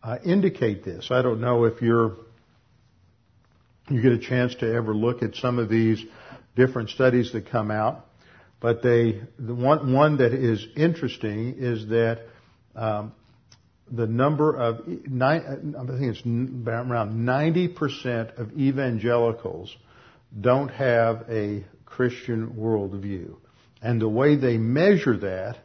uh, 0.01 0.17
indicate 0.25 0.85
this. 0.85 1.09
I 1.11 1.21
don't 1.21 1.41
know 1.41 1.65
if 1.65 1.81
you're 1.81 2.15
you 3.89 4.01
get 4.01 4.11
a 4.11 4.19
chance 4.19 4.53
to 4.55 4.71
ever 4.71 4.93
look 4.93 5.23
at 5.23 5.35
some 5.35 5.57
of 5.57 5.67
these 5.67 6.03
different 6.55 6.89
studies 6.91 7.33
that 7.33 7.49
come 7.49 7.71
out, 7.71 8.05
but 8.61 8.81
they 8.81 9.21
the 9.37 9.53
one 9.53 9.93
one 9.93 10.17
that 10.17 10.33
is 10.33 10.65
interesting 10.77 11.55
is 11.57 11.87
that 11.87 12.21
um, 12.75 13.13
the 13.91 14.07
number 14.07 14.55
of, 14.55 14.79
uh, 14.79 15.25
I 15.25 15.39
think 15.39 16.15
it's 16.15 16.25
around 16.25 17.25
90% 17.25 18.37
of 18.37 18.57
evangelicals 18.57 19.75
don't 20.39 20.69
have 20.69 21.25
a 21.29 21.65
Christian 21.85 22.51
worldview. 22.51 23.35
And 23.81 24.01
the 24.01 24.09
way 24.09 24.35
they 24.35 24.57
measure 24.57 25.17
that 25.17 25.57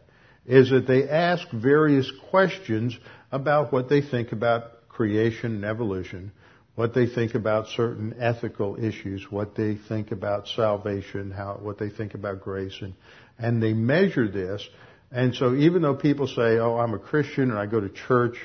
is 0.47 0.71
that 0.71 0.87
they 0.87 1.09
ask 1.09 1.47
various 1.51 2.11
questions 2.31 2.97
about 3.33 3.73
what 3.73 3.89
they 3.89 4.01
think 4.01 4.33
about 4.33 4.89
creation 4.89 5.57
and 5.57 5.65
evolution, 5.65 6.33
what 6.75 6.95
they 6.95 7.07
think 7.07 7.35
about 7.35 7.69
certain 7.69 8.15
ethical 8.19 8.77
issues, 8.83 9.31
what 9.31 9.55
they 9.55 9.77
think 9.89 10.13
about 10.13 10.49
salvation, 10.49 11.31
how, 11.31 11.59
what 11.61 11.79
they 11.79 11.89
think 11.89 12.15
about 12.15 12.41
grace, 12.41 12.77
and, 12.81 12.95
and 13.39 13.63
they 13.63 13.73
measure 13.73 14.29
this 14.29 14.67
and 15.15 15.33
so 15.37 15.55
even 15.55 15.81
though 15.81 15.95
people 15.95 16.27
say, 16.27 16.59
oh, 16.59 16.77
I'm 16.77 16.93
a 16.93 16.99
Christian 16.99 17.51
and 17.51 17.59
I 17.59 17.67
go 17.67 17.81
to 17.81 17.89
church 17.89 18.37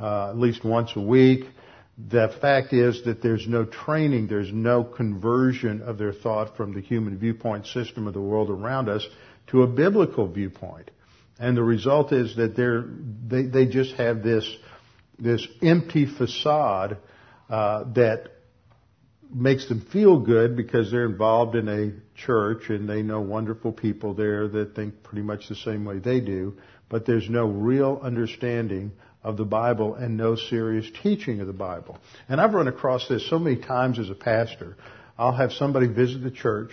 uh, 0.00 0.30
at 0.30 0.38
least 0.38 0.64
once 0.64 0.90
a 0.96 1.00
week, 1.00 1.44
the 1.98 2.34
fact 2.40 2.72
is 2.72 3.04
that 3.04 3.22
there's 3.22 3.46
no 3.46 3.66
training, 3.66 4.26
there's 4.26 4.50
no 4.50 4.82
conversion 4.82 5.82
of 5.82 5.98
their 5.98 6.14
thought 6.14 6.56
from 6.56 6.72
the 6.74 6.80
human 6.80 7.18
viewpoint 7.18 7.66
system 7.66 8.06
of 8.06 8.14
the 8.14 8.22
world 8.22 8.48
around 8.48 8.88
us 8.88 9.06
to 9.48 9.62
a 9.62 9.66
biblical 9.66 10.26
viewpoint. 10.26 10.90
And 11.38 11.56
the 11.56 11.62
result 11.62 12.12
is 12.12 12.34
that 12.36 12.56
they, 13.28 13.42
they 13.42 13.66
just 13.66 13.94
have 13.96 14.22
this, 14.22 14.50
this 15.18 15.46
empty 15.62 16.06
facade 16.06 16.96
uh, 17.50 17.84
that 17.92 18.30
makes 19.32 19.68
them 19.68 19.80
feel 19.92 20.18
good 20.18 20.56
because 20.56 20.90
they're 20.90 21.06
involved 21.06 21.54
in 21.56 21.68
a 21.68 22.18
church 22.18 22.68
and 22.68 22.88
they 22.88 23.02
know 23.02 23.20
wonderful 23.20 23.72
people 23.72 24.14
there 24.14 24.48
that 24.48 24.74
think 24.74 25.02
pretty 25.02 25.22
much 25.22 25.48
the 25.48 25.54
same 25.56 25.84
way 25.84 25.98
they 25.98 26.20
do, 26.20 26.54
but 26.88 27.06
there's 27.06 27.28
no 27.28 27.46
real 27.46 28.00
understanding 28.02 28.92
of 29.22 29.36
the 29.36 29.44
Bible 29.44 29.94
and 29.94 30.16
no 30.16 30.36
serious 30.36 30.86
teaching 31.02 31.40
of 31.40 31.46
the 31.46 31.52
Bible. 31.52 31.98
And 32.28 32.40
I've 32.40 32.52
run 32.52 32.68
across 32.68 33.08
this 33.08 33.28
so 33.28 33.38
many 33.38 33.56
times 33.56 33.98
as 33.98 34.10
a 34.10 34.14
pastor. 34.14 34.76
I'll 35.18 35.32
have 35.32 35.52
somebody 35.52 35.86
visit 35.86 36.22
the 36.22 36.30
church 36.30 36.70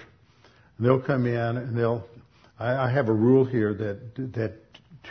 and 0.78 0.86
they'll 0.86 1.02
come 1.02 1.26
in 1.26 1.58
and 1.58 1.78
they'll, 1.78 2.06
I, 2.60 2.88
I 2.88 2.92
have 2.92 3.08
a 3.08 3.14
rule 3.14 3.46
here 3.46 3.74
that, 3.74 4.34
that 4.34 4.54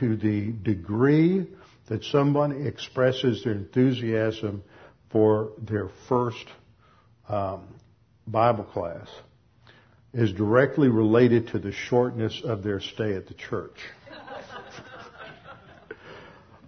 to 0.00 0.16
the 0.16 0.52
degree 0.52 1.46
that 1.88 2.04
someone 2.04 2.66
expresses 2.66 3.42
their 3.42 3.54
enthusiasm 3.54 4.62
for 5.10 5.52
their 5.58 5.88
first 6.08 6.46
um, 7.30 7.62
Bible 8.26 8.64
class 8.64 9.08
is 10.12 10.32
directly 10.32 10.88
related 10.88 11.48
to 11.48 11.58
the 11.58 11.72
shortness 11.72 12.42
of 12.44 12.62
their 12.62 12.80
stay 12.80 13.14
at 13.14 13.28
the 13.28 13.34
church. 13.34 13.76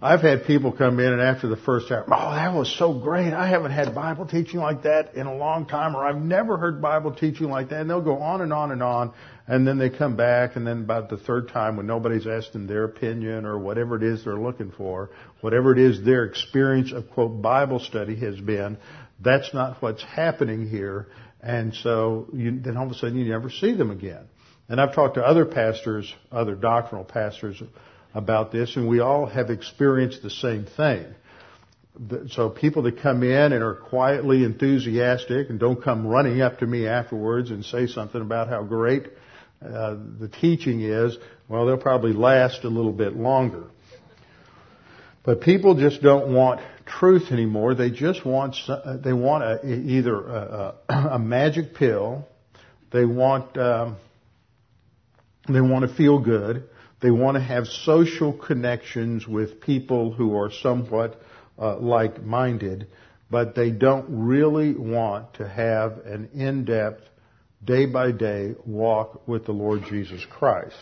I've 0.01 0.21
had 0.21 0.45
people 0.45 0.73
come 0.73 0.99
in 0.99 1.13
and 1.13 1.21
after 1.21 1.47
the 1.47 1.55
first 1.55 1.89
hour, 1.89 2.03
oh, 2.07 2.31
that 2.31 2.53
was 2.53 2.69
so 2.77 2.93
great. 2.93 3.33
I 3.33 3.47
haven't 3.47 3.71
had 3.71 3.95
Bible 3.95 4.25
teaching 4.25 4.59
like 4.59 4.83
that 4.83 5.15
in 5.15 5.27
a 5.27 5.35
long 5.35 5.65
time, 5.65 5.95
or 5.95 6.05
I've 6.05 6.21
never 6.21 6.57
heard 6.57 6.81
Bible 6.81 7.13
teaching 7.13 7.49
like 7.49 7.69
that. 7.69 7.81
And 7.81 7.89
they'll 7.89 8.01
go 8.01 8.21
on 8.21 8.41
and 8.41 8.51
on 8.51 8.71
and 8.71 8.83
on. 8.83 9.13
And 9.47 9.65
then 9.65 9.77
they 9.77 9.89
come 9.89 10.15
back, 10.15 10.55
and 10.55 10.65
then 10.67 10.83
about 10.83 11.09
the 11.09 11.17
third 11.17 11.49
time 11.49 11.75
when 11.75 11.85
nobody's 11.85 12.27
asked 12.27 12.53
them 12.53 12.67
their 12.67 12.85
opinion 12.85 13.45
or 13.45 13.59
whatever 13.59 13.97
it 13.97 14.03
is 14.03 14.23
they're 14.23 14.37
looking 14.37 14.71
for, 14.71 15.09
whatever 15.41 15.73
it 15.73 15.79
is 15.79 16.03
their 16.03 16.23
experience 16.25 16.93
of 16.93 17.09
quote 17.11 17.41
Bible 17.41 17.79
study 17.79 18.15
has 18.17 18.39
been, 18.39 18.77
that's 19.23 19.53
not 19.53 19.81
what's 19.81 20.03
happening 20.03 20.67
here. 20.67 21.07
And 21.41 21.73
so 21.73 22.27
you, 22.33 22.59
then 22.59 22.77
all 22.77 22.85
of 22.85 22.91
a 22.91 22.95
sudden 22.95 23.17
you 23.17 23.29
never 23.29 23.49
see 23.49 23.73
them 23.73 23.91
again. 23.91 24.27
And 24.69 24.79
I've 24.79 24.95
talked 24.95 25.15
to 25.15 25.21
other 25.21 25.45
pastors, 25.45 26.13
other 26.31 26.55
doctrinal 26.55 27.03
pastors 27.03 27.61
about 28.13 28.51
this, 28.51 28.75
and 28.75 28.87
we 28.87 28.99
all 28.99 29.25
have 29.25 29.49
experienced 29.49 30.23
the 30.23 30.29
same 30.29 30.65
thing. 30.65 31.05
So 32.29 32.49
people 32.49 32.83
that 32.83 33.01
come 33.01 33.21
in 33.23 33.53
and 33.53 33.63
are 33.63 33.75
quietly 33.75 34.43
enthusiastic 34.43 35.49
and 35.49 35.59
don't 35.59 35.83
come 35.83 36.07
running 36.07 36.41
up 36.41 36.59
to 36.59 36.65
me 36.65 36.87
afterwards 36.87 37.51
and 37.51 37.63
say 37.63 37.87
something 37.87 38.21
about 38.21 38.47
how 38.47 38.63
great 38.63 39.07
uh, 39.63 39.95
the 40.19 40.27
teaching 40.27 40.81
is, 40.81 41.17
well, 41.47 41.65
they'll 41.65 41.77
probably 41.77 42.13
last 42.13 42.63
a 42.63 42.67
little 42.67 42.91
bit 42.91 43.15
longer. 43.15 43.65
But 45.23 45.41
people 45.41 45.75
just 45.75 46.01
don't 46.01 46.33
want 46.33 46.61
truth 46.85 47.31
anymore. 47.31 47.75
They 47.75 47.89
just 47.89 48.25
want 48.25 48.55
uh, 48.67 48.97
they 48.97 49.13
want 49.13 49.43
a, 49.43 49.65
either 49.65 50.15
a, 50.15 50.75
a, 50.89 51.19
magic 51.19 51.75
pill. 51.75 52.27
They 52.91 53.05
want 53.05 53.57
um, 53.57 53.97
they 55.47 55.61
want 55.61 55.89
to 55.89 55.95
feel 55.95 56.19
good. 56.19 56.69
They 57.01 57.11
want 57.11 57.35
to 57.35 57.43
have 57.43 57.67
social 57.67 58.31
connections 58.31 59.27
with 59.27 59.59
people 59.59 60.13
who 60.13 60.37
are 60.37 60.51
somewhat 60.51 61.19
uh, 61.59 61.77
like-minded, 61.77 62.87
but 63.29 63.55
they 63.55 63.71
don't 63.71 64.05
really 64.25 64.73
want 64.73 65.33
to 65.35 65.47
have 65.47 65.97
an 66.05 66.29
in-depth, 66.33 67.03
day-by-day 67.63 68.55
walk 68.65 69.27
with 69.27 69.45
the 69.45 69.51
Lord 69.51 69.83
Jesus 69.89 70.25
Christ. 70.29 70.81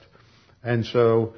And 0.63 0.85
so 0.85 1.33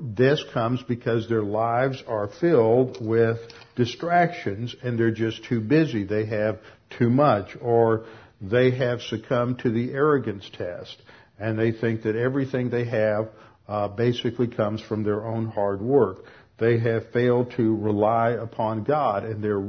this 0.00 0.44
comes 0.52 0.82
because 0.82 1.28
their 1.28 1.42
lives 1.42 2.02
are 2.06 2.28
filled 2.40 2.98
with 3.00 3.38
distractions 3.76 4.74
and 4.82 4.98
they're 4.98 5.12
just 5.12 5.44
too 5.44 5.60
busy. 5.60 6.04
They 6.04 6.26
have 6.26 6.58
too 6.98 7.10
much 7.10 7.56
or 7.60 8.06
they 8.40 8.72
have 8.72 9.02
succumbed 9.02 9.60
to 9.60 9.70
the 9.70 9.92
arrogance 9.92 10.48
test. 10.52 10.96
and 11.38 11.56
they 11.56 11.70
think 11.70 12.02
that 12.02 12.16
everything 12.16 12.68
they 12.70 12.84
have 12.84 13.28
uh, 13.68 13.86
basically 13.86 14.48
comes 14.48 14.80
from 14.80 15.04
their 15.04 15.24
own 15.24 15.46
hard 15.46 15.80
work. 15.80 16.24
They 16.58 16.78
have 16.78 17.12
failed 17.12 17.52
to 17.52 17.76
rely 17.76 18.30
upon 18.30 18.82
God, 18.82 19.24
and 19.24 19.44
they're 19.44 19.64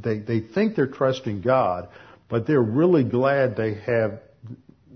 they 0.00 0.20
they 0.20 0.40
think 0.40 0.74
they're 0.74 0.86
trusting 0.86 1.42
God, 1.42 1.88
but 2.30 2.46
they're 2.46 2.62
really 2.62 3.04
glad 3.04 3.56
they 3.56 3.74
have 3.74 4.20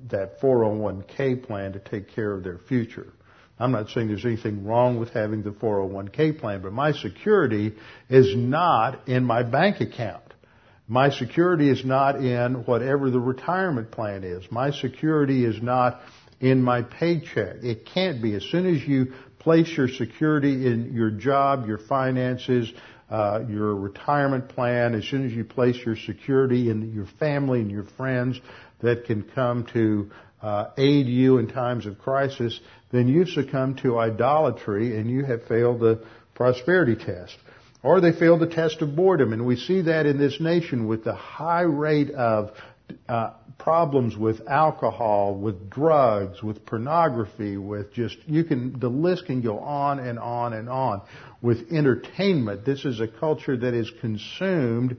that 0.09 0.40
401k 0.40 1.46
plan 1.46 1.72
to 1.72 1.79
take 1.81 2.14
care 2.14 2.33
of 2.33 2.42
their 2.42 2.59
future. 2.59 3.12
I'm 3.59 3.73
not 3.73 3.88
saying 3.90 4.09
there's 4.09 4.25
anything 4.25 4.64
wrong 4.64 4.99
with 4.99 5.11
having 5.11 5.43
the 5.43 5.51
401k 5.51 6.40
plan, 6.40 6.62
but 6.62 6.73
my 6.73 6.93
security 6.93 7.73
is 8.09 8.35
not 8.35 9.09
in 9.09 9.25
my 9.25 9.43
bank 9.43 9.81
account. 9.81 10.23
My 10.88 11.11
security 11.11 11.71
is 11.71 11.85
not 11.85 12.17
in 12.17 12.67
whatever 12.67 13.11
the 13.11 13.21
retirement 13.21 13.90
plan 13.90 14.25
is. 14.25 14.45
My 14.51 14.71
security 14.71 15.45
is 15.45 15.62
not 15.62 16.01
in 16.40 16.62
my 16.62 16.83
paycheck. 16.83 17.62
It 17.62 17.87
can't 17.87 18.21
be. 18.21 18.35
As 18.35 18.43
soon 18.45 18.67
as 18.67 18.83
you 18.83 19.12
place 19.38 19.69
your 19.77 19.88
security 19.88 20.67
in 20.67 20.93
your 20.93 21.11
job, 21.11 21.67
your 21.67 21.79
finances, 21.79 22.71
uh, 23.09 23.40
your 23.49 23.75
retirement 23.75 24.49
plan, 24.49 24.95
as 24.95 25.05
soon 25.05 25.25
as 25.25 25.33
you 25.33 25.45
place 25.45 25.77
your 25.87 25.97
security 25.97 26.71
in 26.71 26.93
your 26.93 27.07
family 27.19 27.61
and 27.61 27.71
your 27.71 27.85
friends 27.97 28.40
that 28.81 29.05
can 29.05 29.23
come 29.23 29.67
to 29.73 30.11
uh, 30.43 30.71
aid 30.77 31.07
you 31.07 31.38
in 31.38 31.49
times 31.49 31.87
of 31.87 31.99
crisis, 31.99 32.61
then 32.95 33.09
you've 33.09 33.29
succumbed 33.29 33.79
to 33.79 33.99
idolatry 33.99 34.97
and 34.97 35.11
you 35.11 35.25
have 35.25 35.45
failed 35.47 35.81
the 35.81 36.05
prosperity 36.35 36.95
test. 36.95 37.37
Or 37.83 38.01
they 38.01 38.13
failed 38.13 38.41
the 38.41 38.47
test 38.47 38.81
of 38.81 38.97
boredom, 38.97 39.33
and 39.35 39.45
we 39.45 39.57
see 39.57 39.83
that 39.83 40.07
in 40.07 40.17
this 40.17 40.41
nation 40.41 40.87
with 40.87 41.05
the 41.05 41.15
high 41.15 41.63
rate 41.63 42.11
of 42.13 42.53
uh, 43.09 43.33
problems 43.59 44.17
with 44.17 44.47
alcohol, 44.49 45.35
with 45.35 45.69
drugs, 45.69 46.43
with 46.43 46.65
pornography, 46.65 47.57
with 47.57 47.93
just 47.93 48.17
you 48.27 48.45
can 48.45 48.79
the 48.79 48.89
list 48.89 49.27
can 49.27 49.43
go 49.43 49.59
on 49.59 49.99
and 49.99 50.19
on 50.19 50.53
and 50.55 50.69
on. 50.69 51.03
With 51.43 51.73
entertainment, 51.73 52.65
this 52.65 52.85
is 52.87 53.01
a 53.01 53.09
culture 53.09 53.57
that 53.57 53.75
is 53.75 53.91
consumed 54.01 54.97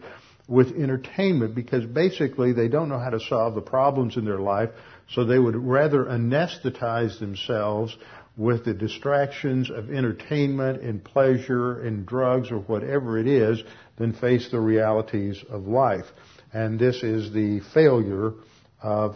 with 0.48 0.76
entertainment 0.76 1.56
because 1.56 1.86
basically 1.86 2.54
they 2.54 2.68
don't 2.68 2.90
know 2.90 3.00
how 3.00 3.10
to 3.10 3.20
solve 3.20 3.56
the 3.56 3.62
problems 3.62 4.16
in 4.16 4.26
their 4.26 4.40
life, 4.40 4.70
so 5.10 5.24
they 5.24 5.40
would 5.40 5.56
rather 5.56 6.06
anesthetize 6.06 7.20
themselves 7.20 7.96
with 8.38 8.66
the 8.66 8.74
distractions 8.74 9.70
of 9.70 9.90
entertainment 9.90 10.82
and 10.82 11.04
pleasure 11.04 11.82
and 11.82 12.06
drugs 12.06 12.52
or 12.52 12.60
whatever 12.60 13.18
it 13.18 13.28
is 13.28 13.64
than 13.98 14.14
face 14.14 14.50
the 14.52 14.60
realities 14.60 15.42
of 15.50 15.68
life. 15.68 16.06
And 16.52 16.78
this 16.80 17.02
is 17.02 17.32
the 17.32 17.62
failure 17.74 18.34
of 18.82 19.16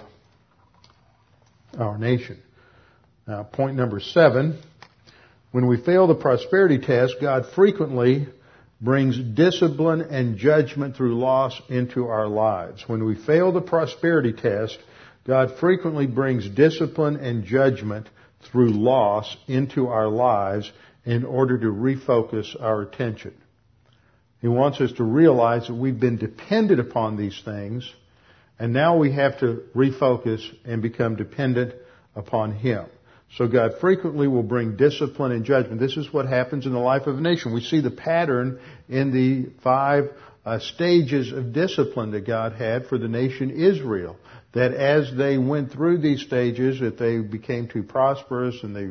our 1.78 1.98
nation. 1.98 2.42
Now, 3.28 3.44
point 3.44 3.76
number 3.76 4.00
seven. 4.00 4.60
When 5.52 5.68
we 5.68 5.82
fail 5.82 6.08
the 6.08 6.16
prosperity 6.16 6.78
test, 6.78 7.16
God 7.20 7.46
frequently 7.56 8.28
brings 8.82 9.20
discipline 9.20 10.02
and 10.02 10.38
judgment 10.38 10.96
through 10.96 11.20
loss 11.20 11.60
into 11.70 12.08
our 12.08 12.28
lives. 12.28 12.84
When 12.88 13.04
we 13.04 13.16
fail 13.16 13.52
the 13.52 13.62
prosperity 13.62 14.32
test, 14.32 14.78
God 15.30 15.60
frequently 15.60 16.08
brings 16.08 16.50
discipline 16.50 17.18
and 17.18 17.44
judgment 17.44 18.10
through 18.52 18.72
loss 18.72 19.38
into 19.48 19.86
our 19.86 20.08
lives 20.08 20.72
in 21.06 21.24
order 21.24 21.56
to 21.60 21.68
refocus 21.68 22.60
our 22.60 22.82
attention. 22.82 23.36
He 24.42 24.48
wants 24.48 24.82
us 24.82 24.92
to 24.94 25.04
realize 25.04 25.68
that 25.68 25.76
we've 25.76 26.00
been 26.00 26.18
dependent 26.18 26.80
upon 26.80 27.16
these 27.16 27.40
things 27.46 27.88
and 28.58 28.74
now 28.74 28.98
we 28.98 29.12
have 29.12 29.40
to 29.42 29.66
refocus 29.76 30.42
and 30.66 30.82
become 30.82 31.16
dependent 31.16 31.76
upon 32.16 32.52
Him. 32.52 32.88
So 33.38 33.48
God 33.48 33.74
frequently 33.80 34.28
will 34.28 34.42
bring 34.42 34.78
discipline 34.78 35.32
and 35.32 35.46
judgment. 35.46 35.80
This 35.80 35.96
is 35.96 36.12
what 36.12 36.26
happens 36.26 36.66
in 36.66 36.74
the 36.74 36.80
life 36.80 37.06
of 37.06 37.20
a 37.20 37.22
nation. 37.22 37.54
We 37.54 37.62
see 37.62 37.82
the 37.82 37.92
pattern 37.92 38.60
in 38.90 39.14
the 39.14 39.52
five 39.62 40.10
uh, 40.44 40.58
stages 40.58 41.32
of 41.32 41.54
discipline 41.54 42.10
that 42.12 42.26
God 42.26 42.54
had 42.54 42.88
for 42.88 42.98
the 42.98 43.08
nation 43.08 43.52
Israel. 43.52 44.18
That 44.54 44.74
as 44.74 45.16
they 45.16 45.38
went 45.38 45.72
through 45.72 46.00
these 46.00 46.22
stages, 46.22 46.82
if 46.82 46.98
they 46.98 47.20
became 47.20 47.68
too 47.68 47.84
prosperous 47.84 48.64
and 48.64 48.76
they 48.76 48.88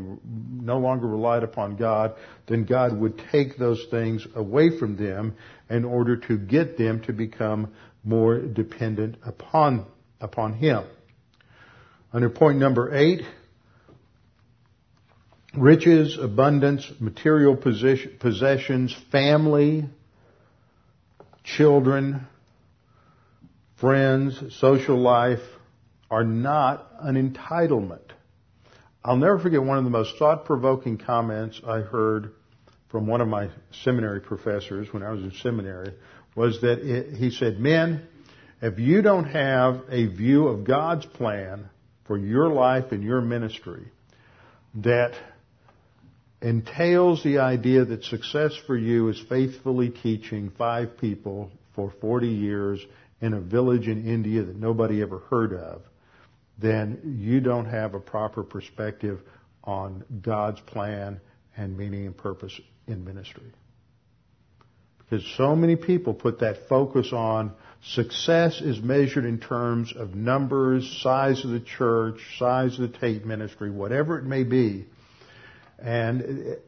no 0.63 0.79
longer 0.79 1.09
relied 1.09 1.43
upon 1.43 1.77
God, 1.77 2.15
then 2.47 2.65
God 2.65 2.97
would 2.97 3.21
take 3.33 3.57
those 3.57 3.85
things 3.91 4.25
away 4.37 4.79
from 4.79 4.97
them 4.97 5.35
in 5.69 5.85
order 5.85 6.17
to 6.17 6.39
get 6.39 6.79
them 6.79 7.03
to 7.03 7.13
become 7.13 7.73
more 8.05 8.39
dependent 8.39 9.17
upon, 9.25 9.85
upon 10.21 10.53
Him. 10.53 10.85
Under 12.13 12.31
point 12.31 12.59
number 12.59 12.95
eight, 12.95 13.23
riches, 15.55 16.17
abundance, 16.21 16.91
material 17.01 17.57
possessions, 17.57 18.97
family, 19.11 19.89
children, 21.43 22.27
friends, 23.81 24.43
social 24.59 24.99
life 24.99 25.43
are 26.11 26.25
not 26.25 26.91
an 27.01 27.15
entitlement. 27.15 28.01
I'll 29.05 29.17
never 29.17 29.39
forget 29.39 29.63
one 29.63 29.79
of 29.79 29.85
the 29.85 29.91
most 29.91 30.17
thought-provoking 30.19 30.99
comments 30.99 31.61
I 31.67 31.81
heard 31.81 32.33
from 32.91 33.07
one 33.07 33.21
of 33.21 33.29
my 33.29 33.51
seminary 33.85 34.21
professors 34.21 34.93
when 34.93 35.03
I 35.03 35.11
was 35.11 35.23
in 35.23 35.33
seminary 35.43 35.95
was 36.35 36.61
that 36.63 36.79
it, 36.79 37.15
he 37.17 37.31
said, 37.31 37.61
men, 37.61 38.07
if 38.61 38.79
you 38.79 39.03
don't 39.03 39.25
have 39.25 39.83
a 39.91 40.07
view 40.07 40.49
of 40.49 40.65
God's 40.65 41.07
plan 41.07 41.69
for 42.07 42.19
your 42.19 42.49
life 42.49 42.91
and 42.91 43.03
your 43.03 43.21
ministry 43.21 43.87
that 44.77 45.13
entails 46.41 47.23
the 47.23 47.39
idea 47.39 47.85
that 47.85 48.05
success 48.05 48.53
for 48.67 48.77
you 48.77 49.09
is 49.09 49.21
faithfully 49.29 49.91
teaching 49.91 50.51
five 50.57 50.99
people 50.99 51.51
for 51.75 51.93
40 52.01 52.29
years 52.29 52.85
in 53.21 53.35
a 53.35 53.41
village 53.41 53.89
in 53.89 54.07
India 54.07 54.43
that 54.43 54.57
nobody 54.57 55.03
ever 55.03 55.19
heard 55.31 55.53
of, 55.53 55.83
then 56.59 57.19
you 57.21 57.41
don't 57.41 57.67
have 57.67 57.95
a 57.95 58.01
proper 58.01 58.43
perspective 58.43 59.21
on 59.65 60.05
God's 60.23 60.61
plan 60.61 61.21
and 61.57 61.77
meaning 61.77 62.07
and 62.07 62.17
purpose 62.17 62.59
in 62.87 63.05
ministry. 63.05 63.53
Because 64.99 65.25
so 65.37 65.57
many 65.57 65.77
people 65.77 66.13
put 66.15 66.41
that 66.41 66.69
focus 66.69 67.13
on 67.13 67.53
success 67.83 68.61
is 68.61 68.81
measured 68.81 69.25
in 69.25 69.39
terms 69.39 69.93
of 69.97 70.15
numbers, 70.15 71.01
size 71.03 71.45
of 71.45 71.51
the 71.51 71.61
church, 71.61 72.21
size 72.39 72.79
of 72.79 72.93
the 72.93 72.99
Tate 72.99 73.25
ministry, 73.25 73.71
whatever 73.71 74.19
it 74.19 74.25
may 74.25 74.45
be. 74.45 74.85
And 75.79 76.59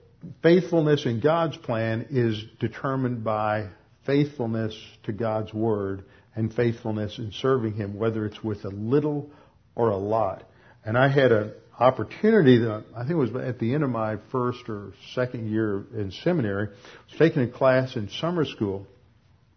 faithfulness 0.43 1.05
in 1.05 1.21
God's 1.21 1.57
plan 1.59 2.07
is 2.11 2.43
determined 2.61 3.25
by 3.25 3.69
faithfulness 4.07 4.75
to 5.05 5.13
God's 5.13 5.53
Word 5.53 6.05
and 6.35 6.53
faithfulness 6.55 7.19
in 7.19 7.33
serving 7.33 7.75
Him, 7.75 7.97
whether 7.97 8.25
it's 8.25 8.43
with 8.43 8.65
a 8.65 8.71
little 8.71 9.31
or 9.75 9.91
a 9.91 9.97
lot. 9.97 10.45
And 10.85 10.97
I 10.97 11.09
had 11.09 11.33
an 11.33 11.53
opportunity 11.79 12.59
that 12.59 12.85
I 12.95 13.05
think 13.05 13.19
was 13.19 13.35
at 13.35 13.59
the 13.59 13.75
end 13.75 13.83
of 13.83 13.91
my 13.91 14.19
first 14.31 14.69
or 14.69 14.93
second 15.15 15.51
year 15.51 15.85
in 15.95 16.13
seminary. 16.23 16.69
I 16.69 16.71
was 17.11 17.19
taking 17.19 17.43
a 17.43 17.49
class 17.49 17.97
in 17.97 18.09
summer 18.09 18.45
school, 18.45 18.87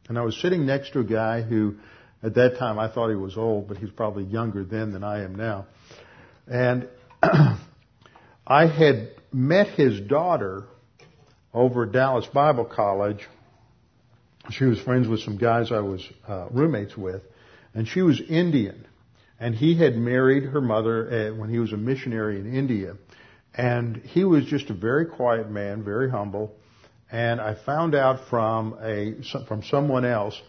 and 0.07 0.17
I 0.17 0.21
was 0.21 0.39
sitting 0.41 0.65
next 0.65 0.93
to 0.93 0.99
a 0.99 1.03
guy 1.03 1.41
who, 1.41 1.75
at 2.21 2.35
that 2.35 2.57
time, 2.57 2.79
I 2.79 2.87
thought 2.91 3.09
he 3.09 3.15
was 3.15 3.37
old, 3.37 3.67
but 3.67 3.77
he's 3.77 3.91
probably 3.91 4.23
younger 4.23 4.63
then 4.63 4.91
than 4.91 5.03
I 5.03 5.23
am 5.23 5.35
now. 5.35 5.67
And 6.47 6.87
I 8.47 8.67
had 8.67 9.11
met 9.31 9.67
his 9.67 9.99
daughter 10.01 10.65
over 11.53 11.83
at 11.83 11.91
Dallas 11.91 12.25
Bible 12.33 12.65
College. 12.65 13.19
She 14.51 14.65
was 14.65 14.79
friends 14.79 15.07
with 15.07 15.21
some 15.21 15.37
guys 15.37 15.71
I 15.71 15.79
was 15.79 16.07
uh, 16.27 16.47
roommates 16.51 16.97
with, 16.97 17.21
and 17.73 17.87
she 17.87 18.01
was 18.01 18.21
Indian. 18.21 18.85
And 19.39 19.55
he 19.55 19.75
had 19.75 19.97
married 19.97 20.43
her 20.43 20.61
mother 20.61 21.31
uh, 21.31 21.35
when 21.35 21.49
he 21.49 21.59
was 21.59 21.73
a 21.73 21.77
missionary 21.77 22.39
in 22.39 22.53
India. 22.53 22.95
And 23.55 23.97
he 23.97 24.23
was 24.23 24.45
just 24.45 24.69
a 24.69 24.73
very 24.73 25.05
quiet 25.05 25.49
man, 25.49 25.83
very 25.83 26.09
humble. 26.09 26.55
And 27.11 27.39
I 27.39 27.55
found 27.55 27.93
out 27.93 28.27
from 28.29 28.75
a, 28.81 29.15
from 29.47 29.63
someone 29.63 30.05
else 30.05 30.39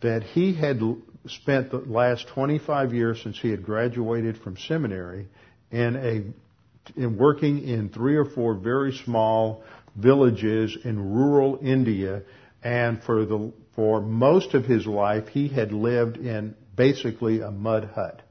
that 0.00 0.22
he 0.22 0.52
had 0.52 0.80
spent 1.26 1.70
the 1.70 1.78
last 1.78 2.28
25 2.28 2.92
years 2.92 3.22
since 3.22 3.38
he 3.38 3.50
had 3.50 3.62
graduated 3.62 4.38
from 4.38 4.56
seminary 4.56 5.28
in 5.70 5.96
a, 5.96 7.00
in 7.00 7.16
working 7.16 7.66
in 7.66 7.88
three 7.88 8.16
or 8.16 8.24
four 8.24 8.54
very 8.54 8.92
small 8.92 9.62
villages 9.96 10.76
in 10.84 10.98
rural 11.14 11.58
India. 11.62 12.22
And 12.62 13.02
for 13.02 13.24
the, 13.24 13.52
for 13.74 14.00
most 14.00 14.54
of 14.54 14.64
his 14.64 14.86
life, 14.86 15.28
he 15.28 15.48
had 15.48 15.72
lived 15.72 16.16
in 16.16 16.54
basically 16.76 17.40
a 17.40 17.50
mud 17.50 17.90
hut. 17.94 18.22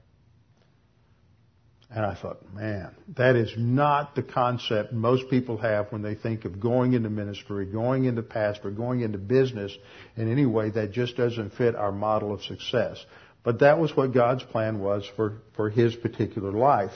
And 1.94 2.06
I 2.06 2.16
thought, 2.16 2.54
man, 2.54 2.96
that 3.18 3.36
is 3.36 3.52
not 3.58 4.16
the 4.16 4.24
concept 4.24 4.94
most 4.94 5.30
people 5.30 5.58
have 5.58 5.92
when 5.92 6.02
they 6.02 6.16
think 6.16 6.46
of 6.46 6.62
going 6.62 6.94
into 6.94 7.10
ministry, 7.10 7.66
going 7.66 8.06
into 8.06 8.22
pastor, 8.22 8.72
going 8.72 9.02
into 9.02 9.18
business 9.18 9.78
in 10.16 10.32
any 10.32 10.46
way 10.46 10.70
that 10.70 10.94
just 10.94 11.18
doesn't 11.18 11.54
fit 11.56 11.76
our 11.76 11.92
model 11.92 12.34
of 12.34 12.44
success. 12.44 13.04
But 13.44 13.60
that 13.60 13.78
was 13.78 13.94
what 13.94 14.14
God's 14.14 14.44
plan 14.44 14.80
was 14.80 15.06
for, 15.18 15.42
for 15.58 15.70
his 15.70 15.94
particular 15.94 16.52
life. 16.52 16.94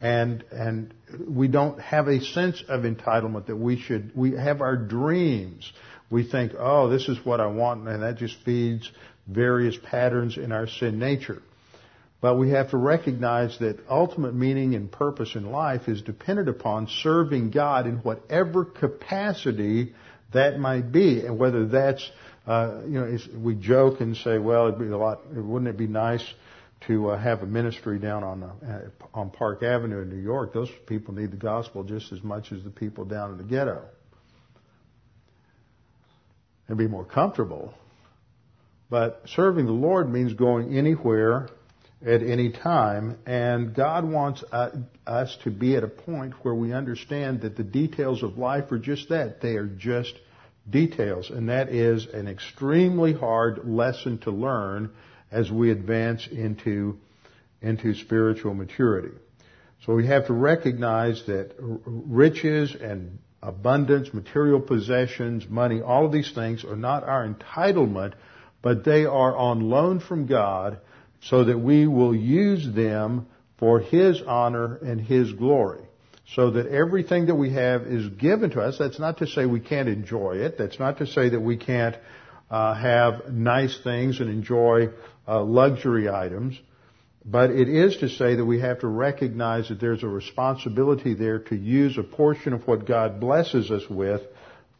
and 0.00 0.44
and 0.52 0.94
we 1.28 1.48
don't 1.48 1.80
have 1.80 2.08
a 2.08 2.20
sense 2.20 2.62
of 2.68 2.82
entitlement 2.82 3.46
that 3.46 3.56
we 3.56 3.78
should 3.78 4.12
we 4.14 4.32
have 4.32 4.60
our 4.60 4.76
dreams 4.76 5.72
we 6.10 6.28
think 6.28 6.52
oh 6.58 6.88
this 6.88 7.08
is 7.08 7.18
what 7.24 7.40
i 7.40 7.46
want 7.46 7.86
and 7.88 8.02
that 8.02 8.16
just 8.16 8.36
feeds 8.44 8.90
various 9.28 9.76
patterns 9.90 10.36
in 10.38 10.52
our 10.52 10.66
sin 10.66 10.98
nature. 10.98 11.42
But 12.20 12.36
we 12.36 12.50
have 12.50 12.70
to 12.70 12.76
recognize 12.76 13.56
that 13.60 13.78
ultimate 13.88 14.34
meaning 14.34 14.74
and 14.74 14.90
purpose 14.90 15.36
in 15.36 15.52
life 15.52 15.86
is 15.86 16.02
dependent 16.02 16.48
upon 16.48 16.88
serving 17.02 17.50
god 17.50 17.86
in 17.86 17.98
whatever 17.98 18.64
capacity 18.64 19.94
that 20.32 20.58
might 20.58 20.90
be. 20.90 21.24
And 21.24 21.38
whether 21.38 21.66
that's 21.66 22.10
uh, 22.46 22.80
you 22.86 22.98
know 22.98 23.18
we 23.36 23.54
joke 23.54 24.00
and 24.00 24.16
say 24.16 24.38
well 24.38 24.66
it'd 24.66 24.80
be 24.80 24.86
a 24.86 24.96
lot 24.96 25.20
wouldn't 25.32 25.68
it 25.68 25.76
be 25.76 25.86
nice 25.86 26.24
to 26.86 27.10
uh, 27.10 27.18
have 27.18 27.42
a 27.42 27.46
ministry 27.46 27.98
down 27.98 28.24
on 28.24 28.42
uh, 28.42 28.80
on 29.14 29.30
Park 29.30 29.62
Avenue 29.62 30.00
in 30.00 30.08
New 30.08 30.22
York, 30.22 30.54
those 30.54 30.70
people 30.86 31.12
need 31.12 31.30
the 31.30 31.36
gospel 31.36 31.84
just 31.84 32.12
as 32.12 32.22
much 32.22 32.52
as 32.52 32.62
the 32.64 32.70
people 32.70 33.04
down 33.04 33.32
in 33.32 33.36
the 33.36 33.44
ghetto. 33.44 33.82
And 36.68 36.76
be 36.76 36.86
more 36.86 37.04
comfortable. 37.04 37.72
But 38.90 39.22
serving 39.34 39.66
the 39.66 39.72
Lord 39.72 40.10
means 40.10 40.34
going 40.34 40.76
anywhere 40.76 41.48
at 42.04 42.22
any 42.22 42.52
time, 42.52 43.18
and 43.26 43.74
God 43.74 44.08
wants 44.08 44.44
uh, 44.52 44.70
us 45.06 45.36
to 45.44 45.50
be 45.50 45.76
at 45.76 45.82
a 45.82 45.88
point 45.88 46.34
where 46.42 46.54
we 46.54 46.72
understand 46.72 47.40
that 47.40 47.56
the 47.56 47.64
details 47.64 48.22
of 48.22 48.38
life 48.38 48.70
are 48.70 48.78
just 48.78 49.08
that. 49.08 49.40
They 49.40 49.56
are 49.56 49.66
just 49.66 50.14
details, 50.68 51.30
and 51.30 51.48
that 51.48 51.70
is 51.70 52.06
an 52.06 52.28
extremely 52.28 53.12
hard 53.12 53.62
lesson 53.64 54.18
to 54.18 54.30
learn 54.30 54.90
as 55.30 55.50
we 55.50 55.70
advance 55.70 56.26
into, 56.30 56.98
into 57.60 57.94
spiritual 57.94 58.54
maturity. 58.54 59.16
So 59.84 59.94
we 59.94 60.06
have 60.06 60.26
to 60.26 60.34
recognize 60.34 61.24
that 61.26 61.54
riches 61.58 62.74
and 62.74 63.17
abundance, 63.48 64.12
material 64.12 64.60
possessions, 64.60 65.48
money, 65.48 65.80
all 65.80 66.04
of 66.04 66.12
these 66.12 66.30
things 66.32 66.64
are 66.64 66.76
not 66.76 67.02
our 67.02 67.26
entitlement, 67.26 68.12
but 68.60 68.84
they 68.84 69.06
are 69.06 69.34
on 69.34 69.70
loan 69.70 70.00
from 70.00 70.26
God 70.26 70.78
so 71.22 71.44
that 71.44 71.58
we 71.58 71.86
will 71.86 72.14
use 72.14 72.68
them 72.74 73.26
for 73.58 73.80
His 73.80 74.20
honor 74.22 74.76
and 74.76 75.00
His 75.00 75.32
glory. 75.32 75.82
So 76.34 76.50
that 76.50 76.66
everything 76.66 77.26
that 77.26 77.36
we 77.36 77.54
have 77.54 77.82
is 77.82 78.06
given 78.10 78.50
to 78.50 78.60
us. 78.60 78.76
That's 78.78 78.98
not 78.98 79.18
to 79.18 79.26
say 79.26 79.46
we 79.46 79.60
can't 79.60 79.88
enjoy 79.88 80.32
it. 80.36 80.58
That's 80.58 80.78
not 80.78 80.98
to 80.98 81.06
say 81.06 81.30
that 81.30 81.40
we 81.40 81.56
can't 81.56 81.96
uh, 82.50 82.74
have 82.74 83.32
nice 83.32 83.78
things 83.82 84.20
and 84.20 84.28
enjoy 84.28 84.90
uh, 85.26 85.42
luxury 85.42 86.10
items. 86.10 86.60
But 87.30 87.50
it 87.50 87.68
is 87.68 87.98
to 87.98 88.08
say 88.08 88.36
that 88.36 88.44
we 88.44 88.60
have 88.60 88.80
to 88.80 88.86
recognize 88.86 89.68
that 89.68 89.80
there's 89.80 90.02
a 90.02 90.08
responsibility 90.08 91.12
there 91.12 91.40
to 91.40 91.56
use 91.56 91.98
a 91.98 92.02
portion 92.02 92.54
of 92.54 92.66
what 92.66 92.86
God 92.86 93.20
blesses 93.20 93.70
us 93.70 93.82
with 93.90 94.22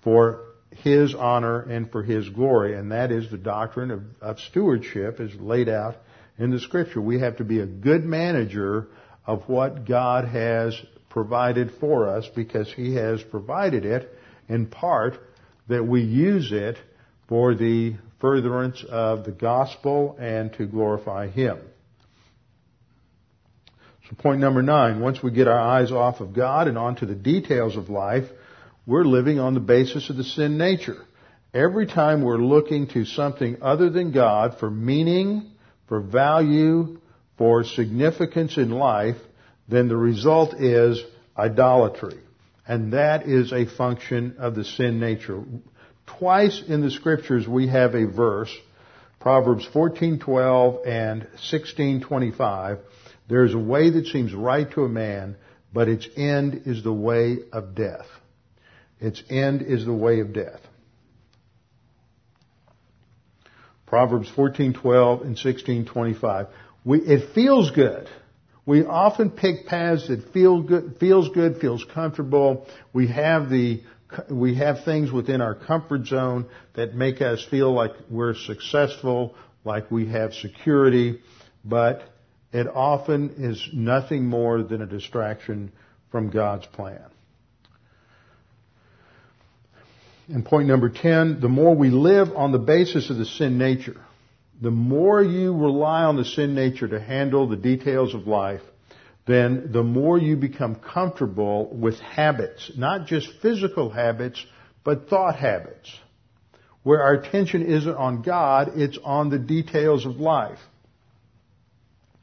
for 0.03 0.45
His 0.71 1.15
honor 1.15 1.61
and 1.61 1.93
for 1.93 2.03
His 2.03 2.27
glory. 2.31 2.75
And 2.75 2.91
that 2.91 3.13
is 3.13 3.31
the 3.31 3.37
doctrine 3.37 3.91
of, 3.91 4.03
of 4.23 4.41
stewardship 4.41 5.21
as 5.21 5.35
laid 5.35 5.69
out 5.69 5.97
in 6.39 6.51
the 6.51 6.59
scripture. 6.59 7.03
We 7.03 7.21
have 7.21 7.37
to 7.37 7.45
be 7.45 7.61
a 7.61 7.67
good 7.67 8.07
manager 8.07 8.87
of 9.27 9.43
what 9.47 9.85
God 9.85 10.25
has 10.25 10.75
provided 11.11 11.73
for 11.81 12.09
us 12.09 12.27
because 12.35 12.73
He 12.73 12.95
has 12.95 13.23
provided 13.25 13.85
it 13.85 14.11
in 14.49 14.69
part 14.69 15.21
that 15.69 15.87
we 15.87 16.01
use 16.01 16.51
it 16.51 16.79
for 17.29 17.55
the 17.55 17.97
furtherance 18.23 18.83
of 18.89 19.25
the 19.25 19.33
gospel 19.33 20.17
and 20.19 20.51
to 20.55 20.65
glorify 20.65 21.29
Him. 21.29 21.59
So 24.09 24.17
point 24.17 24.41
number 24.41 24.63
nine, 24.63 25.01
once 25.01 25.23
we 25.23 25.31
get 25.31 25.49
our 25.49 25.61
eyes 25.61 25.93
off 25.93 26.21
of 26.21 26.33
God 26.33 26.67
and 26.67 26.79
onto 26.79 27.05
the 27.05 27.15
details 27.15 27.77
of 27.77 27.91
life, 27.91 28.25
we're 28.87 29.05
living 29.05 29.39
on 29.39 29.53
the 29.53 29.61
basis 29.61 30.09
of 30.09 30.17
the 30.17 30.25
sin 30.25 30.57
nature. 30.57 31.05
Every 31.53 31.87
time 31.87 32.23
we're 32.23 32.39
looking 32.39 32.87
to 32.89 33.05
something 33.05 33.59
other 33.61 33.91
than 33.91 34.13
God 34.13 34.59
for 34.59 34.71
meaning, 34.71 35.51
for 35.89 36.01
value, 36.01 37.01
for 37.37 37.65
significance 37.65 38.57
in 38.57 38.71
life, 38.71 39.17
then 39.69 39.89
the 39.89 39.97
result 39.97 40.55
is 40.55 41.03
idolatry. 41.37 42.19
And 42.67 42.95
that 42.95 43.29
is 43.29 43.53
a 43.53 43.67
function 43.67 44.37
of 44.39 44.55
the 44.55 44.65
sin 44.65 45.01
nature. 45.01 45.43
Twice 46.19 46.63
in 46.67 46.81
the 46.81 46.91
scriptures 46.91 47.47
we 47.47 47.69
have 47.69 47.95
a 47.95 48.07
verse, 48.07 48.55
Proverbs 49.21 49.67
14:12 49.75 50.87
and 50.87 51.27
16:25. 51.37 52.79
There 53.29 53.45
is 53.45 53.55
a 53.55 53.59
way 53.59 53.91
that 53.91 54.07
seems 54.07 54.33
right 54.33 54.71
to 54.73 54.85
a 54.85 54.89
man, 54.89 55.37
but 55.73 55.89
its 55.89 56.09
end 56.17 56.63
is 56.67 56.83
the 56.83 56.93
way 56.93 57.39
of 57.53 57.75
death. 57.75 58.07
Its 59.01 59.23
end 59.29 59.63
is 59.63 59.85
the 59.85 59.93
way 59.93 60.21
of 60.21 60.33
death. 60.33 60.61
Proverbs 63.87 64.31
14:12 64.37 65.23
and 65.23 65.37
16:25. 65.37 66.49
We, 66.85 67.01
it 67.01 67.35
feels 67.35 67.71
good. 67.71 68.09
We 68.67 68.85
often 68.85 69.31
pick 69.31 69.67
paths 69.67 70.09
that 70.09 70.33
feel 70.33 70.63
good, 70.63 70.97
feels 71.01 71.31
good, 71.31 71.57
feels 71.59 71.85
comfortable. 71.95 72.67
We 72.93 73.07
have 73.09 73.49
the 73.49 73.83
we 74.31 74.55
have 74.57 74.85
things 74.85 75.13
within 75.13 75.41
our 75.41 75.55
comfort 75.55 76.07
zone 76.07 76.47
that 76.75 76.95
make 76.95 77.21
us 77.21 77.45
feel 77.51 77.73
like 77.73 77.93
we're 78.09 78.35
successful, 78.35 79.35
like 79.65 79.91
we 79.91 80.09
have 80.09 80.33
security, 80.35 81.21
but 81.65 82.03
it 82.53 82.67
often 82.67 83.35
is 83.39 83.69
nothing 83.73 84.27
more 84.27 84.63
than 84.63 84.81
a 84.83 84.87
distraction 84.87 85.73
from 86.11 86.31
God's 86.31 86.67
plan. 86.67 87.05
And 90.29 90.45
point 90.45 90.69
number 90.69 90.91
10, 90.91 91.41
the 91.41 91.49
more 91.49 91.75
we 91.75 91.91
live 91.91 92.29
on 92.35 92.53
the 92.53 92.59
basis 92.59 93.09
of 93.09 93.17
the 93.17 93.25
sin 93.25 93.57
nature, 93.59 94.01
the 94.61 94.71
more 94.71 95.23
you 95.23 95.55
rely 95.55 96.03
on 96.03 96.17
the 96.17 96.25
sin 96.25 96.55
nature 96.55 96.89
to 96.89 97.01
handle 97.01 97.49
the 97.49 97.57
details 97.57 98.15
of 98.15 98.27
life, 98.27 98.61
then 99.29 99.73
the 99.73 99.83
more 99.83 100.17
you 100.19 100.37
become 100.37 100.75
comfortable 100.75 101.69
with 101.71 102.01
habits, 102.01 102.73
not 102.77 103.07
just 103.07 103.29
physical 103.43 103.91
habits, 103.91 104.43
but 104.85 105.11
thought 105.11 105.37
habits. 105.37 105.93
Where 106.83 107.03
our 107.03 107.13
attention 107.13 107.63
isn't 107.63 107.95
on 107.95 108.23
God, 108.23 108.73
it's 108.77 108.99
on 109.05 109.29
the 109.29 109.39
details 109.39 110.07
of 110.07 110.17
life. 110.17 110.59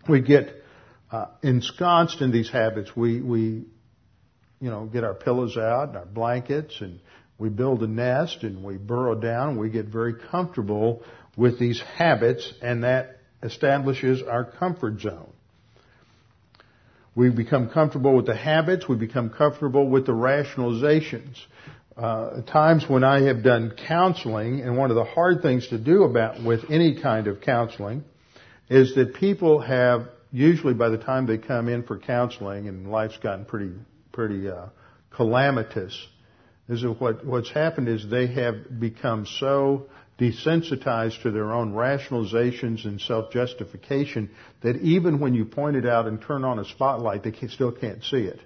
We 0.09 0.21
get 0.21 0.49
uh, 1.11 1.27
ensconced 1.43 2.21
in 2.21 2.31
these 2.31 2.49
habits. 2.49 2.95
We, 2.95 3.21
we, 3.21 3.65
you 4.59 4.71
know, 4.71 4.85
get 4.85 5.03
our 5.03 5.13
pillows 5.13 5.57
out 5.57 5.89
and 5.89 5.97
our 5.97 6.07
blankets 6.07 6.81
and 6.81 6.99
we 7.37 7.49
build 7.49 7.83
a 7.83 7.87
nest 7.87 8.41
and 8.41 8.63
we 8.63 8.77
burrow 8.77 9.13
down. 9.13 9.49
and 9.49 9.59
We 9.59 9.69
get 9.69 9.85
very 9.85 10.15
comfortable 10.31 11.03
with 11.37 11.59
these 11.59 11.79
habits 11.97 12.51
and 12.63 12.83
that 12.83 13.19
establishes 13.43 14.23
our 14.23 14.43
comfort 14.43 15.01
zone. 15.01 15.34
We 17.15 17.29
become 17.29 17.69
comfortable 17.69 18.15
with 18.15 18.25
the 18.25 18.35
habits. 18.35 18.87
We 18.89 18.97
become 18.97 19.29
comfortable 19.29 19.89
with 19.89 20.05
the 20.05 20.11
rationalizations. 20.11 21.37
Uh, 21.95 22.41
times 22.41 22.83
when 22.89 23.05
I 23.05 23.21
have 23.21 23.41
done 23.41 23.73
counseling, 23.87 24.59
and 24.59 24.77
one 24.77 24.91
of 24.91 24.97
the 24.97 25.05
hard 25.05 25.41
things 25.41 25.69
to 25.69 25.77
do 25.77 26.03
about 26.03 26.43
with 26.43 26.69
any 26.69 27.01
kind 27.01 27.27
of 27.27 27.39
counseling 27.39 28.03
is 28.69 28.95
that 28.95 29.13
people 29.15 29.61
have 29.61 30.09
usually 30.29 30.73
by 30.73 30.89
the 30.89 30.97
time 30.97 31.25
they 31.25 31.37
come 31.37 31.69
in 31.69 31.83
for 31.83 31.97
counseling, 31.97 32.67
and 32.67 32.91
life's 32.91 33.17
gotten 33.17 33.45
pretty 33.45 33.71
pretty 34.11 34.49
uh, 34.49 34.65
calamitous, 35.15 35.97
is 36.67 36.83
what 36.99 37.25
what's 37.25 37.49
happened 37.49 37.87
is 37.87 38.05
they 38.09 38.27
have 38.27 38.77
become 38.77 39.25
so 39.39 39.87
desensitized 40.19 41.21
to 41.23 41.31
their 41.31 41.51
own 41.51 41.73
rationalizations 41.73 42.85
and 42.85 43.01
self-justification 43.01 44.29
that 44.61 44.77
even 44.77 45.19
when 45.19 45.33
you 45.33 45.45
point 45.45 45.75
it 45.75 45.85
out 45.85 46.07
and 46.07 46.21
turn 46.21 46.45
on 46.45 46.59
a 46.59 46.65
spotlight, 46.65 47.23
they 47.23 47.31
can, 47.31 47.49
still 47.49 47.71
can't 47.71 48.03
see 48.03 48.23
it. 48.23 48.39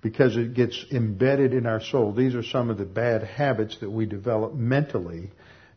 Because 0.00 0.36
it 0.36 0.54
gets 0.54 0.84
embedded 0.92 1.54
in 1.54 1.66
our 1.66 1.82
soul. 1.82 2.12
These 2.12 2.34
are 2.34 2.42
some 2.42 2.70
of 2.70 2.78
the 2.78 2.84
bad 2.84 3.22
habits 3.22 3.78
that 3.80 3.90
we 3.90 4.06
develop 4.06 4.54
mentally, 4.54 5.30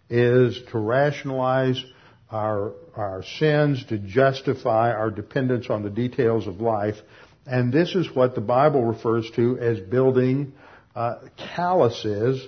is 0.09 0.59
to 0.71 0.77
rationalize 0.77 1.81
our, 2.29 2.73
our 2.95 3.23
sins, 3.39 3.83
to 3.85 3.97
justify 3.97 4.91
our 4.91 5.09
dependence 5.09 5.69
on 5.69 5.83
the 5.83 5.89
details 5.89 6.47
of 6.47 6.59
life. 6.59 6.95
And 7.47 7.73
this 7.73 7.95
is 7.95 8.13
what 8.13 8.35
the 8.35 8.41
Bible 8.41 8.83
refers 8.83 9.29
to 9.37 9.57
as 9.57 9.79
building 9.79 10.53
uh, 10.95 11.19
calluses 11.55 12.45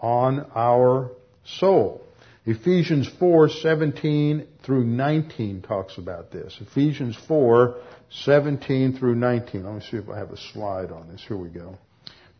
on 0.00 0.50
our 0.54 1.12
soul. 1.44 2.02
Ephesians 2.46 3.08
4, 3.18 3.48
17 3.48 4.46
through 4.62 4.84
19 4.84 5.62
talks 5.62 5.96
about 5.96 6.30
this. 6.30 6.58
Ephesians 6.60 7.16
4, 7.26 7.76
17 8.10 8.98
through 8.98 9.14
19. 9.14 9.64
Let 9.64 9.74
me 9.74 9.80
see 9.80 9.96
if 9.96 10.08
I 10.10 10.18
have 10.18 10.30
a 10.30 10.36
slide 10.36 10.90
on 10.90 11.08
this. 11.08 11.24
Here 11.26 11.36
we 11.36 11.48
go. 11.48 11.78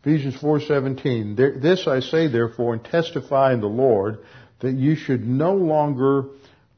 Ephesians 0.05 0.35
4:17. 0.35 1.35
This 1.35 1.87
I 1.87 1.99
say 1.99 2.27
therefore 2.27 2.73
and 2.73 2.83
testify 2.83 3.53
in 3.53 3.59
the 3.61 3.67
Lord 3.67 4.19
that 4.59 4.73
you 4.73 4.95
should 4.95 5.27
no 5.27 5.55
longer 5.55 6.25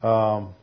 um, 0.02 0.54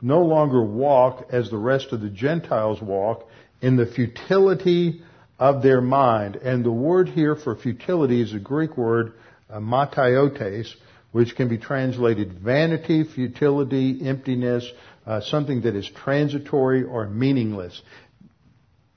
no 0.00 0.22
longer 0.22 0.62
walk 0.62 1.26
as 1.32 1.50
the 1.50 1.56
rest 1.56 1.92
of 1.92 2.00
the 2.00 2.08
Gentiles 2.08 2.80
walk 2.80 3.28
in 3.60 3.74
the 3.74 3.86
futility 3.86 5.02
of 5.38 5.62
their 5.62 5.80
mind. 5.80 6.36
And 6.36 6.64
the 6.64 6.70
word 6.70 7.08
here 7.08 7.34
for 7.34 7.56
futility 7.56 8.20
is 8.20 8.32
a 8.32 8.38
Greek 8.38 8.76
word, 8.76 9.14
uh, 9.50 9.58
matiotes, 9.58 10.72
which 11.16 11.34
can 11.34 11.48
be 11.48 11.56
translated 11.56 12.30
vanity, 12.40 13.02
futility, 13.02 14.06
emptiness, 14.06 14.70
uh, 15.06 15.18
something 15.22 15.62
that 15.62 15.74
is 15.74 15.88
transitory 15.88 16.84
or 16.84 17.08
meaningless. 17.08 17.80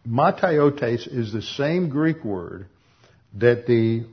Matiotes 0.05 1.07
is 1.07 1.32
the 1.32 1.41
same 1.41 1.88
Greek 1.88 2.26
word 2.26 2.67
that 3.36 3.65
the 3.67 4.05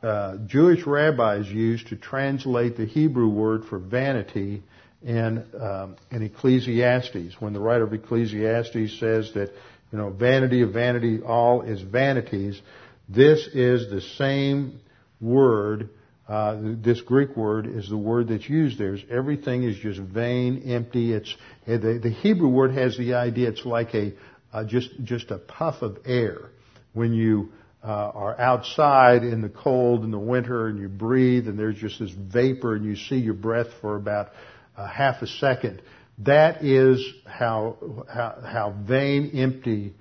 uh, 0.00 0.36
Jewish 0.46 0.86
rabbis 0.86 1.48
used 1.48 1.88
to 1.88 1.96
translate 1.96 2.76
the 2.76 2.86
Hebrew 2.86 3.28
word 3.28 3.64
for 3.64 3.80
vanity 3.80 4.62
in, 5.02 5.44
um, 5.60 5.96
in 6.12 6.22
Ecclesiastes. 6.22 7.34
When 7.40 7.52
the 7.52 7.58
writer 7.58 7.82
of 7.82 7.92
Ecclesiastes 7.92 9.00
says 9.00 9.32
that, 9.34 9.50
you 9.90 9.98
know, 9.98 10.10
vanity 10.10 10.62
of 10.62 10.72
vanity, 10.72 11.20
all 11.20 11.62
is 11.62 11.82
vanities, 11.82 12.62
this 13.08 13.48
is 13.48 13.90
the 13.90 14.02
same 14.02 14.78
word. 15.20 15.90
Uh, 16.30 16.76
this 16.80 17.00
Greek 17.00 17.36
word 17.36 17.66
is 17.66 17.88
the 17.88 17.98
word 17.98 18.28
that's 18.28 18.48
used 18.48 18.78
there. 18.78 18.96
Everything 19.10 19.64
is 19.64 19.76
just 19.76 19.98
vain, 19.98 20.62
empty. 20.64 21.12
It's 21.12 21.34
the, 21.66 21.98
the 22.00 22.10
Hebrew 22.10 22.48
word 22.48 22.72
has 22.74 22.96
the 22.96 23.14
idea. 23.14 23.48
It's 23.48 23.66
like 23.66 23.92
a 23.94 24.12
uh, 24.52 24.62
just 24.62 24.90
just 25.02 25.32
a 25.32 25.38
puff 25.38 25.82
of 25.82 25.98
air 26.06 26.50
when 26.92 27.12
you 27.12 27.50
uh, 27.82 27.88
are 28.14 28.40
outside 28.40 29.24
in 29.24 29.40
the 29.40 29.48
cold 29.48 30.04
in 30.04 30.12
the 30.12 30.20
winter 30.20 30.68
and 30.68 30.78
you 30.78 30.88
breathe 30.88 31.48
and 31.48 31.58
there's 31.58 31.76
just 31.76 31.98
this 31.98 32.12
vapor 32.12 32.76
and 32.76 32.84
you 32.84 32.94
see 32.94 33.16
your 33.16 33.34
breath 33.34 33.68
for 33.80 33.96
about 33.96 34.28
uh, 34.76 34.86
half 34.86 35.22
a 35.22 35.26
second. 35.26 35.82
That 36.18 36.62
is 36.64 37.04
how 37.26 37.76
how, 38.08 38.38
how 38.44 38.74
vain, 38.86 39.32
empty 39.34 39.94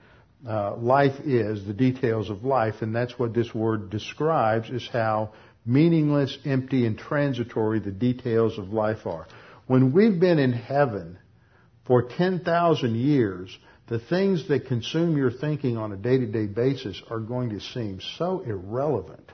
uh, 0.48 0.76
life 0.76 1.20
is, 1.26 1.66
the 1.66 1.74
details 1.74 2.30
of 2.30 2.44
life, 2.44 2.76
and 2.82 2.96
that's 2.96 3.18
what 3.18 3.34
this 3.34 3.52
word 3.52 3.90
describes: 3.90 4.70
is 4.70 4.88
how 4.94 5.34
meaningless, 5.70 6.38
empty, 6.46 6.86
and 6.86 6.98
transitory 6.98 7.80
the 7.80 7.92
details 7.92 8.58
of 8.58 8.74
life 8.74 9.06
are. 9.06 9.28
When 9.68 9.94
we've 9.94 10.20
been 10.20 10.40
in 10.40 10.52
heaven 10.52 11.20
for 11.86 12.02
ten 12.04 12.40
thousand 12.40 12.96
years, 12.96 13.56
the 13.88 14.00
things 14.00 14.48
that 14.48 14.68
consume 14.68 15.18
your 15.18 15.32
thinking 15.32 15.78
on 15.78 15.92
a 15.92 15.98
day-to-day 15.98 16.48
basis 16.48 17.02
are 17.10 17.20
going 17.20 17.52
to 17.52 17.60
seem 17.60 18.00
so 18.18 18.42
irrelevant. 18.42 19.32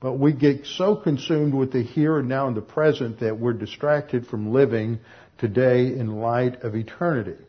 But 0.00 0.14
we 0.14 0.32
get 0.32 0.66
so 0.66 0.96
consumed 0.96 1.54
with 1.54 1.72
the 1.72 1.82
here 1.82 2.18
and 2.18 2.28
now 2.28 2.46
and 2.46 2.56
the 2.56 2.62
present 2.62 3.20
that 3.20 3.38
we're 3.38 3.54
distracted 3.54 4.26
from 4.26 4.52
living 4.52 5.00
today 5.38 5.86
in 5.86 6.20
light 6.20 6.62
of 6.62 6.74
eternity. 6.74 7.42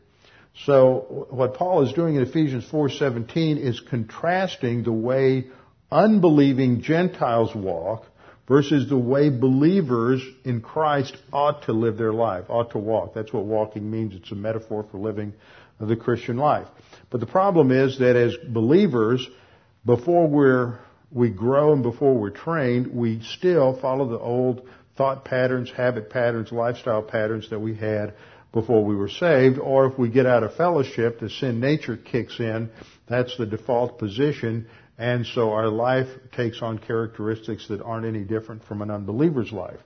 So 0.66 1.28
what 1.30 1.54
Paul 1.54 1.86
is 1.86 1.94
doing 1.94 2.16
in 2.16 2.24
Ephesians 2.24 2.66
4:17 2.70 3.58
is 3.58 3.80
contrasting 3.80 4.84
the 4.84 4.92
way 4.92 5.48
unbelieving 5.92 6.82
Gentiles 6.82 7.54
walk 7.56 8.06
versus 8.48 8.90
the 8.90 8.98
way 8.98 9.30
believers 9.30 10.22
in 10.44 10.62
Christ 10.62 11.16
ought 11.32 11.64
to 11.64 11.74
live 11.74 11.98
their 11.98 12.14
life, 12.14 12.46
ought 12.50 12.72
to 12.72 12.80
walk. 12.80 13.14
That's 13.14 13.32
what 13.32 13.46
walking 13.46 13.90
means. 13.90 14.16
It's 14.16 14.32
a 14.32 14.36
metaphor 14.36 14.86
for 14.92 14.98
living 14.98 15.34
the 15.80 15.96
Christian 15.96 16.38
life. 16.38 16.68
But 17.10 17.20
the 17.22 17.28
problem 17.28 17.72
is 17.72 18.00
that 18.00 18.16
as 18.16 18.36
believers, 18.48 19.28
before 19.86 20.28
we're, 20.28 20.80
we 21.12 21.30
grow 21.30 21.74
and 21.74 21.84
before 21.84 22.16
we're 22.16 22.32
trained, 22.32 22.88
we 22.94 23.22
still 23.22 23.80
follow 23.80 24.10
the 24.10 24.20
old 24.20 24.68
thought 24.98 25.24
patterns, 25.24 25.72
habit 25.72 26.10
patterns, 26.10 26.52
lifestyle 26.52 27.02
patterns 27.02 27.50
that 27.52 27.60
we 27.60 27.76
had 27.76 28.14
before 28.52 28.84
we 28.84 28.96
were 28.96 29.10
saved, 29.10 29.60
or 29.60 29.86
if 29.86 29.98
we 29.98 30.10
get 30.10 30.26
out 30.26 30.44
of 30.44 30.56
fellowship, 30.56 31.20
the 31.20 31.30
sin 31.30 31.60
nature 31.60 31.96
kicks 31.96 32.40
in. 32.40 32.70
That's 33.08 33.38
the 33.38 33.46
default 33.46 34.00
position, 34.00 34.68
and 35.00 35.26
so 35.26 35.54
our 35.54 35.70
life 35.70 36.10
takes 36.36 36.62
on 36.62 36.78
characteristics 36.78 37.70
that 37.70 37.82
aren't 37.82 38.06
any 38.06 38.26
different 38.26 38.66
from 38.66 38.82
an 38.82 38.92
unbeliever's 38.92 39.52
life. 39.52 39.80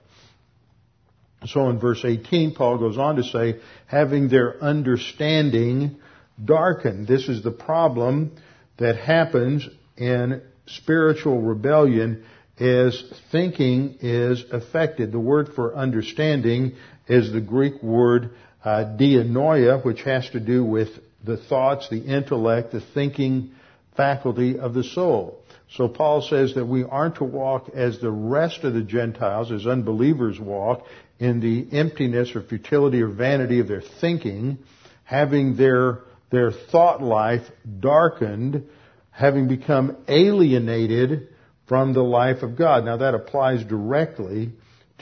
So 1.46 1.70
in 1.70 1.78
verse 1.78 2.04
18, 2.04 2.54
Paul 2.54 2.78
goes 2.78 2.98
on 2.98 3.16
to 3.16 3.22
say, 3.22 3.60
having 3.86 4.28
their 4.28 4.60
understanding 4.60 5.96
darkened. 6.42 7.06
This 7.06 7.28
is 7.28 7.44
the 7.44 7.52
problem 7.52 8.32
that 8.78 8.96
happens 8.96 9.68
in 9.96 10.42
spiritual 10.66 11.40
rebellion 11.40 12.24
is 12.58 13.04
thinking 13.30 13.98
is 14.00 14.44
affected. 14.50 15.12
The 15.12 15.20
word 15.20 15.50
for 15.54 15.76
understanding 15.76 16.74
is 17.06 17.32
the 17.32 17.40
Greek 17.40 17.80
word 17.82 18.30
uh, 18.64 18.96
dianoia, 18.98 19.84
which 19.84 20.02
has 20.02 20.28
to 20.30 20.40
do 20.40 20.64
with 20.64 20.88
the 21.22 21.36
thoughts, 21.36 21.88
the 21.88 22.02
intellect, 22.02 22.72
the 22.72 22.80
thinking 22.94 23.52
faculty 23.96 24.58
of 24.58 24.74
the 24.74 24.84
soul. 24.84 25.42
So 25.70 25.88
Paul 25.88 26.22
says 26.22 26.54
that 26.54 26.66
we 26.66 26.84
aren't 26.84 27.16
to 27.16 27.24
walk 27.24 27.70
as 27.74 27.98
the 27.98 28.10
rest 28.10 28.64
of 28.64 28.74
the 28.74 28.82
Gentiles, 28.82 29.50
as 29.50 29.66
unbelievers 29.66 30.38
walk, 30.38 30.86
in 31.18 31.40
the 31.40 31.66
emptiness 31.76 32.34
or 32.34 32.42
futility 32.42 33.00
or 33.02 33.08
vanity 33.08 33.60
of 33.60 33.68
their 33.68 33.80
thinking, 33.80 34.58
having 35.04 35.56
their, 35.56 36.00
their 36.30 36.50
thought 36.50 37.02
life 37.02 37.46
darkened, 37.80 38.68
having 39.10 39.48
become 39.48 39.96
alienated 40.08 41.28
from 41.66 41.92
the 41.92 42.02
life 42.02 42.42
of 42.42 42.56
God. 42.56 42.84
Now 42.84 42.98
that 42.98 43.14
applies 43.14 43.64
directly 43.64 44.52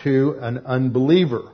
to 0.05 0.39
an 0.41 0.59
unbeliever. 0.59 1.51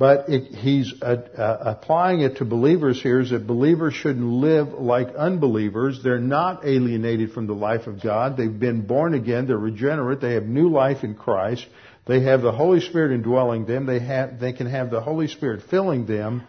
But 0.00 0.30
it, 0.30 0.54
he's 0.54 0.94
uh, 1.02 1.04
uh, 1.36 1.74
applying 1.76 2.22
it 2.22 2.38
to 2.38 2.46
believers 2.46 3.02
here 3.02 3.20
is 3.20 3.32
that 3.32 3.46
believers 3.46 3.92
shouldn't 3.92 4.24
live 4.24 4.68
like 4.72 5.14
unbelievers. 5.14 6.00
They're 6.02 6.18
not 6.18 6.64
alienated 6.64 7.32
from 7.32 7.46
the 7.46 7.52
life 7.52 7.86
of 7.86 8.00
God. 8.02 8.38
They've 8.38 8.58
been 8.58 8.86
born 8.86 9.12
again. 9.12 9.46
They're 9.46 9.58
regenerate. 9.58 10.22
They 10.22 10.32
have 10.32 10.46
new 10.46 10.70
life 10.70 11.04
in 11.04 11.16
Christ. 11.16 11.66
They 12.06 12.22
have 12.22 12.40
the 12.40 12.50
Holy 12.50 12.80
Spirit 12.80 13.12
indwelling 13.12 13.66
them. 13.66 13.84
They 13.84 13.98
have, 13.98 14.40
they 14.40 14.54
can 14.54 14.68
have 14.68 14.90
the 14.90 15.02
Holy 15.02 15.28
Spirit 15.28 15.64
filling 15.68 16.06
them. 16.06 16.48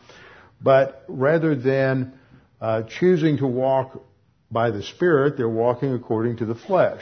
But 0.62 1.04
rather 1.10 1.54
than 1.54 2.18
uh, 2.62 2.84
choosing 2.84 3.36
to 3.40 3.48
walk 3.48 4.02
by 4.50 4.72
the 4.72 4.82
Spirit, 4.82 5.36
they're 5.36 5.50
walking 5.50 5.94
according 5.94 6.38
to 6.38 6.46
the 6.46 6.56
flesh. 6.56 7.02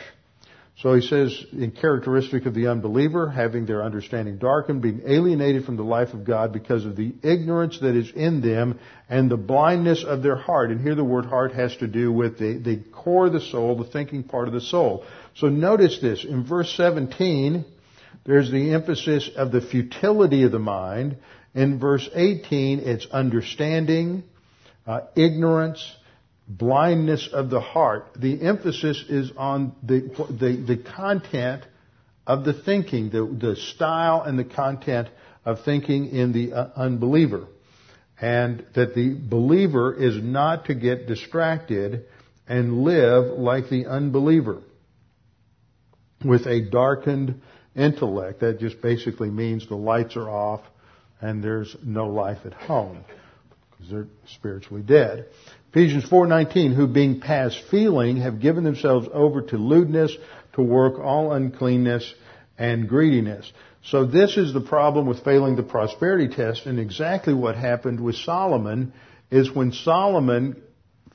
So 0.81 0.93
he 0.93 1.01
says, 1.01 1.45
in 1.51 1.71
characteristic 1.71 2.45
of 2.45 2.53
the 2.53 2.67
unbeliever, 2.67 3.29
having 3.29 3.65
their 3.65 3.83
understanding 3.83 4.37
darkened, 4.37 4.81
being 4.81 5.01
alienated 5.05 5.65
from 5.65 5.75
the 5.75 5.83
life 5.83 6.13
of 6.13 6.23
God 6.23 6.53
because 6.53 6.85
of 6.85 6.95
the 6.95 7.13
ignorance 7.21 7.79
that 7.81 7.97
is 7.97 8.09
in 8.11 8.39
them 8.39 8.79
and 9.09 9.29
the 9.29 9.35
blindness 9.35 10.05
of 10.05 10.23
their 10.23 10.37
heart. 10.37 10.71
And 10.71 10.79
here 10.79 10.95
the 10.95 11.03
word 11.03 11.25
heart 11.25 11.51
has 11.51 11.75
to 11.77 11.87
do 11.87 12.13
with 12.13 12.39
the, 12.39 12.59
the 12.59 12.77
core 12.93 13.27
of 13.27 13.33
the 13.33 13.41
soul, 13.41 13.75
the 13.75 13.91
thinking 13.91 14.23
part 14.23 14.47
of 14.47 14.53
the 14.53 14.61
soul. 14.61 15.03
So 15.35 15.49
notice 15.49 15.99
this. 15.99 16.23
In 16.23 16.45
verse 16.45 16.73
17, 16.77 17.65
there's 18.23 18.49
the 18.49 18.73
emphasis 18.73 19.29
of 19.35 19.51
the 19.51 19.61
futility 19.61 20.43
of 20.43 20.53
the 20.53 20.59
mind. 20.59 21.17
In 21.53 21.77
verse 21.77 22.07
18, 22.13 22.79
it's 22.79 23.05
understanding, 23.11 24.23
uh, 24.87 25.01
ignorance, 25.17 25.85
blindness 26.49 27.29
of 27.31 27.51
the 27.51 27.61
heart. 27.61 28.07
The 28.17 28.41
emphasis 28.41 29.05
is 29.07 29.31
on 29.37 29.75
the, 29.83 30.01
the, 30.29 30.75
the 30.75 30.83
content 30.83 31.63
of 32.25 32.43
the 32.43 32.53
thinking, 32.53 33.11
the, 33.11 33.25
the 33.25 33.55
style 33.55 34.23
and 34.23 34.37
the 34.37 34.43
content 34.43 35.09
of 35.45 35.63
thinking 35.63 36.07
in 36.07 36.33
the 36.33 36.53
uh, 36.53 36.69
unbeliever. 36.75 37.47
And 38.19 38.65
that 38.75 38.95
the 38.95 39.13
believer 39.13 39.93
is 39.93 40.21
not 40.21 40.65
to 40.65 40.75
get 40.75 41.07
distracted 41.07 42.05
and 42.47 42.83
live 42.83 43.37
like 43.37 43.69
the 43.69 43.85
unbeliever 43.85 44.61
with 46.25 46.45
a 46.47 46.69
darkened 46.69 47.41
intellect. 47.75 48.41
That 48.41 48.59
just 48.59 48.81
basically 48.81 49.29
means 49.29 49.69
the 49.69 49.75
lights 49.75 50.17
are 50.17 50.29
off 50.29 50.61
and 51.21 51.43
there's 51.43 51.75
no 51.83 52.07
life 52.07 52.39
at 52.45 52.53
home 52.53 53.05
because 53.71 53.91
they're 53.91 54.07
spiritually 54.27 54.81
dead. 54.81 55.27
Ephesians 55.71 56.05
4:19, 56.05 56.73
who 56.73 56.87
being 56.87 57.19
past 57.19 57.61
feeling 57.69 58.17
have 58.17 58.39
given 58.39 58.63
themselves 58.63 59.07
over 59.13 59.41
to 59.41 59.57
lewdness, 59.57 60.15
to 60.53 60.63
work 60.63 60.97
all 60.97 61.31
uncleanness 61.31 62.11
and 62.57 62.89
greediness. 62.89 63.51
So 63.83 64.05
this 64.05 64.35
is 64.35 64.51
the 64.51 64.61
problem 64.61 65.05
with 65.05 65.23
failing 65.23 65.55
the 65.55 65.63
prosperity 65.63 66.27
test, 66.27 66.65
and 66.65 66.79
exactly 66.79 67.35
what 67.35 67.55
happened 67.55 67.99
with 67.99 68.15
Solomon 68.15 68.93
is 69.29 69.53
when 69.53 69.71
Solomon 69.71 70.59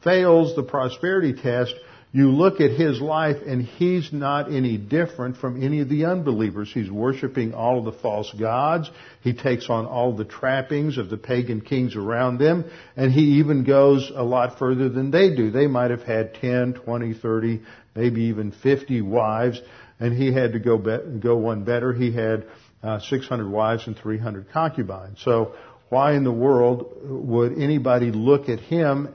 fails 0.02 0.54
the 0.54 0.62
prosperity 0.62 1.32
test, 1.32 1.74
you 2.14 2.30
look 2.30 2.60
at 2.60 2.70
his 2.70 3.00
life 3.00 3.38
and 3.44 3.60
he's 3.60 4.12
not 4.12 4.46
any 4.46 4.78
different 4.78 5.36
from 5.38 5.60
any 5.60 5.80
of 5.80 5.88
the 5.88 6.04
unbelievers. 6.04 6.70
He's 6.72 6.88
worshiping 6.88 7.54
all 7.54 7.80
of 7.80 7.84
the 7.86 8.00
false 8.00 8.32
gods. 8.38 8.88
He 9.22 9.32
takes 9.32 9.68
on 9.68 9.84
all 9.86 10.14
the 10.14 10.24
trappings 10.24 10.96
of 10.96 11.10
the 11.10 11.16
pagan 11.16 11.60
kings 11.60 11.96
around 11.96 12.38
them. 12.38 12.70
And 12.96 13.10
he 13.10 13.40
even 13.40 13.64
goes 13.64 14.12
a 14.14 14.22
lot 14.22 14.60
further 14.60 14.88
than 14.88 15.10
they 15.10 15.34
do. 15.34 15.50
They 15.50 15.66
might 15.66 15.90
have 15.90 16.04
had 16.04 16.34
10, 16.34 16.74
20, 16.74 17.14
30, 17.14 17.62
maybe 17.96 18.22
even 18.26 18.52
50 18.52 19.02
wives. 19.02 19.60
And 19.98 20.16
he 20.16 20.32
had 20.32 20.52
to 20.52 20.60
go, 20.60 20.78
be- 20.78 21.18
go 21.18 21.36
one 21.36 21.64
better. 21.64 21.92
He 21.92 22.12
had 22.12 22.46
uh, 22.80 23.00
600 23.00 23.50
wives 23.50 23.88
and 23.88 23.96
300 23.96 24.52
concubines. 24.52 25.18
So 25.24 25.56
why 25.88 26.12
in 26.12 26.22
the 26.22 26.30
world 26.30 26.92
would 27.02 27.58
anybody 27.58 28.12
look 28.12 28.48
at 28.48 28.60
him 28.60 29.08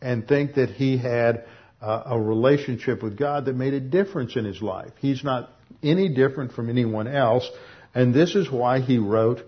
and 0.00 0.28
think 0.28 0.54
that 0.54 0.70
he 0.70 0.96
had 0.96 1.44
uh, 1.80 2.02
a 2.06 2.20
relationship 2.20 3.02
with 3.02 3.16
God 3.16 3.46
that 3.46 3.56
made 3.56 3.74
a 3.74 3.80
difference 3.80 4.36
in 4.36 4.44
his 4.44 4.60
life? 4.60 4.92
He's 4.98 5.24
not 5.24 5.50
any 5.82 6.08
different 6.14 6.52
from 6.52 6.68
anyone 6.68 7.08
else, 7.08 7.48
and 7.94 8.14
this 8.14 8.34
is 8.34 8.50
why 8.50 8.80
he 8.80 8.98
wrote 8.98 9.40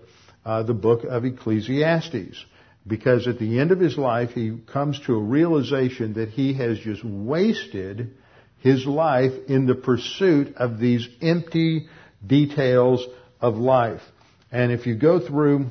uh, 0.45 0.63
the 0.63 0.73
book 0.73 1.03
of 1.03 1.25
Ecclesiastes. 1.25 2.45
Because 2.85 3.27
at 3.27 3.39
the 3.39 3.59
end 3.59 3.71
of 3.71 3.79
his 3.79 3.97
life, 3.97 4.31
he 4.31 4.57
comes 4.71 4.99
to 5.05 5.15
a 5.15 5.19
realization 5.19 6.15
that 6.15 6.29
he 6.29 6.53
has 6.55 6.77
just 6.79 7.03
wasted 7.03 8.11
his 8.59 8.85
life 8.85 9.31
in 9.47 9.65
the 9.65 9.75
pursuit 9.75 10.55
of 10.57 10.79
these 10.79 11.07
empty 11.21 11.87
details 12.25 13.05
of 13.39 13.55
life. 13.55 14.01
And 14.51 14.71
if 14.71 14.85
you 14.85 14.95
go 14.95 15.25
through 15.25 15.67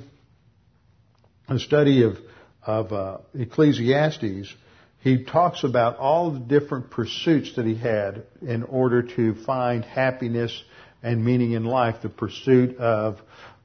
a 1.49 1.59
study 1.59 2.05
of, 2.05 2.17
of 2.63 2.93
uh, 2.93 3.19
Ecclesiastes, 3.35 4.55
he 5.03 5.25
talks 5.25 5.65
about 5.65 5.97
all 5.99 6.31
the 6.31 6.39
different 6.39 6.91
pursuits 6.91 7.57
that 7.57 7.67
he 7.67 7.75
had 7.75 8.23
in 8.41 8.63
order 8.63 9.03
to 9.03 9.35
find 9.45 9.85
happiness 9.85 10.63
and 11.03 11.25
meaning 11.25 11.53
in 11.53 11.65
life. 11.65 11.97
The 12.03 12.09
pursuit 12.09 12.77
of, 12.77 13.21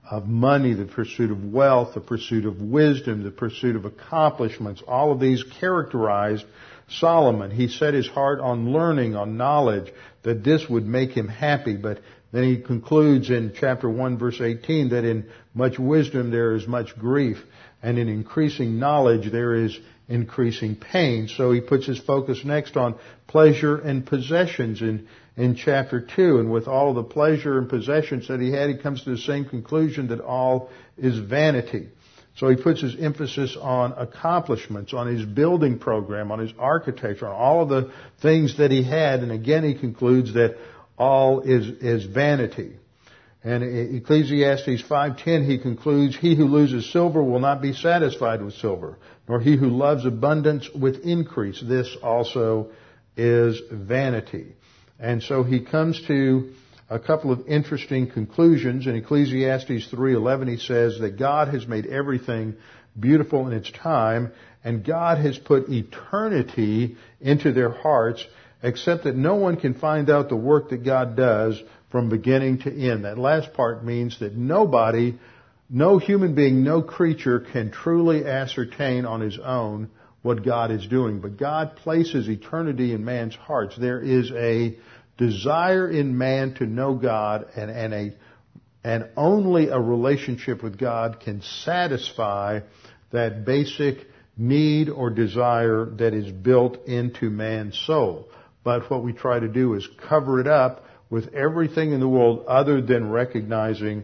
of 0.10 0.28
money, 0.28 0.74
the 0.74 0.86
pursuit 0.86 1.30
of 1.30 1.44
wealth, 1.44 1.94
the 1.94 2.02
pursuit 2.02 2.46
of 2.46 2.60
wisdom, 2.60 3.24
the 3.24 3.30
pursuit 3.30 3.76
of 3.76 3.86
accomplishments. 3.86 4.82
All 4.88 5.12
of 5.12 5.20
these 5.20 5.44
characterized 5.60 6.44
Solomon. 6.90 7.52
He 7.52 7.68
set 7.68 7.94
his 7.94 8.08
heart 8.08 8.40
on 8.40 8.72
learning, 8.74 9.16
on 9.16 9.38
knowledge, 9.38 9.94
that 10.24 10.44
this 10.44 10.68
would 10.68 10.88
make 10.88 11.12
him 11.12 11.28
happy, 11.28 11.76
but 11.76 12.00
then 12.32 12.46
he 12.46 12.58
concludes 12.58 13.30
in 13.30 13.54
chapter 13.60 13.90
1 13.90 14.18
verse 14.18 14.42
18 14.42 14.90
that 14.90 15.06
in 15.06 15.30
much 15.54 15.78
wisdom 15.78 16.32
there 16.32 16.56
is 16.56 16.68
much 16.68 16.98
grief 16.98 17.38
and 17.82 17.98
in 17.98 18.10
increasing 18.10 18.80
knowledge 18.80 19.32
there 19.32 19.54
is 19.54 19.78
increasing 20.10 20.76
pain. 20.76 21.28
So 21.28 21.52
he 21.52 21.62
puts 21.62 21.86
his 21.86 22.00
focus 22.00 22.44
next 22.46 22.78
on 22.78 22.96
pleasure 23.28 23.78
and 23.78 24.06
possessions 24.06 24.82
in, 24.82 25.08
in 25.36 25.56
chapter 25.56 26.02
2. 26.02 26.40
And 26.40 26.52
with 26.52 26.68
all 26.68 26.94
the 26.94 27.04
pleasure 27.04 27.58
and 27.58 27.70
possessions 27.70 28.28
that 28.28 28.40
he 28.40 28.52
had, 28.52 28.70
he 28.70 28.78
comes 28.78 29.04
to 29.04 29.12
the 29.12 29.18
same 29.18 29.46
conclusion 29.46 30.08
that 30.08 30.22
all 30.22 30.70
is 30.98 31.18
vanity. 31.18 31.90
So 32.38 32.50
he 32.50 32.56
puts 32.56 32.82
his 32.82 32.96
emphasis 33.00 33.58
on 33.60 33.94
accomplishments, 33.94 34.94
on 34.94 35.08
his 35.08 35.26
building 35.26 35.80
program, 35.80 36.32
on 36.32 36.38
his 36.38 36.54
architecture, 36.60 37.28
on 37.28 37.36
all 37.36 37.64
of 37.64 37.70
the 37.70 37.92
things 38.22 38.58
that 38.58 38.70
he 38.70 38.84
had. 38.84 39.22
And 39.22 39.32
again, 39.32 39.64
he 39.64 39.74
concludes 39.74 40.36
that 40.36 40.56
all 40.98 41.42
is, 41.42 41.68
is 41.82 42.06
vanity. 42.06 42.78
And 43.44 43.64
Ecclesiastes 43.64 44.82
5:10 44.82 45.46
he 45.46 45.58
concludes, 45.60 46.16
"He 46.16 46.36
who 46.36 46.46
loses 46.46 46.90
silver 46.90 47.22
will 47.24 47.40
not 47.40 47.62
be 47.62 47.74
satisfied 47.74 48.42
with 48.42 48.56
silver, 48.56 48.98
nor 49.30 49.40
he 49.40 49.56
who 49.56 49.70
loves 49.70 50.06
abundance 50.06 50.70
with 50.74 51.06
increase. 51.06 51.62
This 51.62 51.96
also 52.02 52.70
is 53.16 53.62
vanity." 53.72 54.56
And 55.00 55.22
so 55.22 55.44
he 55.44 55.60
comes 55.60 56.02
to 56.08 56.50
a 56.90 56.98
couple 56.98 57.32
of 57.32 57.48
interesting 57.48 58.08
conclusions. 58.08 58.88
In 58.88 58.96
Ecclesiastes 58.96 59.88
3:11 59.92 60.48
he 60.48 60.58
says 60.58 61.00
that 61.00 61.18
God 61.18 61.50
has 61.50 61.68
made 61.68 61.86
everything 61.86 62.56
beautiful 63.00 63.46
in 63.48 63.54
its 63.54 63.70
time, 63.70 64.32
and 64.64 64.84
God 64.84 65.20
has 65.20 65.38
put 65.38 65.70
eternity 65.70 66.96
into 67.22 67.52
their 67.52 67.70
hearts, 67.70 68.26
except 68.64 69.04
that 69.04 69.16
no 69.16 69.36
one 69.36 69.58
can 69.58 69.76
find 69.76 70.10
out 70.10 70.30
the 70.30 70.36
work 70.36 70.70
that 70.70 70.84
God 70.84 71.16
does 71.16 71.62
from 71.90 72.10
beginning 72.10 72.60
to 72.60 72.72
end. 72.72 73.06
That 73.06 73.18
last 73.18 73.54
part 73.54 73.84
means 73.84 74.20
that 74.20 74.36
nobody, 74.36 75.16
no 75.70 75.98
human 75.98 76.36
being, 76.36 76.64
no 76.64 76.82
creature 76.82 77.40
can 77.40 77.72
truly 77.72 78.26
ascertain 78.26 79.06
on 79.06 79.22
his 79.22 79.40
own 79.40 79.90
what 80.22 80.44
God 80.44 80.72
is 80.72 80.86
doing. 80.88 81.20
But 81.20 81.38
God 81.38 81.78
places 81.78 82.28
eternity 82.28 82.94
in 82.94 83.06
man's 83.06 83.36
hearts. 83.36 83.78
There 83.78 84.02
is 84.02 84.32
a 84.32 84.78
desire 85.18 85.90
in 85.90 86.18
man 86.18 86.56
to 86.56 86.66
know 86.66 86.96
God 86.96 87.48
and, 87.56 87.72
and 87.72 87.94
a 87.94 88.14
and 88.84 89.10
only 89.18 89.68
a 89.68 89.78
relationship 89.78 90.64
with 90.64 90.78
God 90.78 91.20
can 91.20 91.42
satisfy 91.42 92.62
that 93.12 93.44
basic 93.44 94.08
need 94.38 94.88
or 94.88 95.10
desire 95.10 95.86
that 95.98 96.14
is 96.14 96.32
built 96.32 96.86
into 96.88 97.30
man's 97.30 97.78
soul. 97.78 98.30
But 98.64 98.90
what 98.90 99.04
we 99.04 99.12
try 99.12 99.40
to 99.40 99.48
do 99.50 99.74
is 99.74 99.86
cover 100.08 100.40
it 100.40 100.48
up 100.48 100.86
with 101.10 101.34
everything 101.34 101.92
in 101.92 102.00
the 102.00 102.08
world 102.08 102.46
other 102.48 102.82
than 102.82 103.10
recognizing 103.10 104.04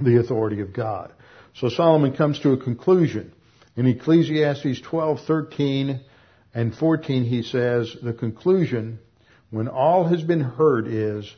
the 0.00 0.18
authority 0.18 0.60
of 0.60 0.72
God. 0.72 1.12
So 1.54 1.68
Solomon 1.68 2.16
comes 2.16 2.38
to 2.40 2.52
a 2.52 2.56
conclusion. 2.56 3.32
In 3.76 3.86
Ecclesiastes 3.86 4.80
12, 4.80 5.20
13, 5.26 6.00
and 6.54 6.74
14, 6.74 7.24
he 7.24 7.42
says, 7.42 7.94
the 8.02 8.12
conclusion, 8.12 8.98
when 9.50 9.68
all 9.68 10.06
has 10.08 10.22
been 10.22 10.40
heard 10.40 10.88
is, 10.88 11.32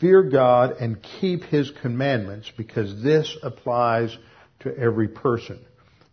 fear 0.00 0.22
God 0.22 0.76
and 0.80 1.02
keep 1.20 1.44
His 1.44 1.70
commandments, 1.82 2.50
because 2.56 3.02
this 3.02 3.36
applies 3.42 4.16
to 4.60 4.76
every 4.76 5.08
person. 5.08 5.64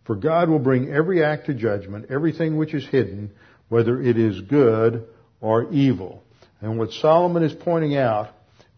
For 0.04 0.16
God 0.16 0.48
will 0.48 0.58
bring 0.58 0.92
every 0.92 1.24
act 1.24 1.46
to 1.46 1.54
judgment, 1.54 2.06
everything 2.10 2.56
which 2.56 2.74
is 2.74 2.86
hidden, 2.86 3.32
whether 3.68 4.00
it 4.00 4.18
is 4.18 4.40
good 4.40 5.06
or 5.40 5.72
evil. 5.72 6.22
And 6.60 6.78
what 6.78 6.92
Solomon 6.92 7.42
is 7.42 7.52
pointing 7.52 7.96
out 7.96 8.30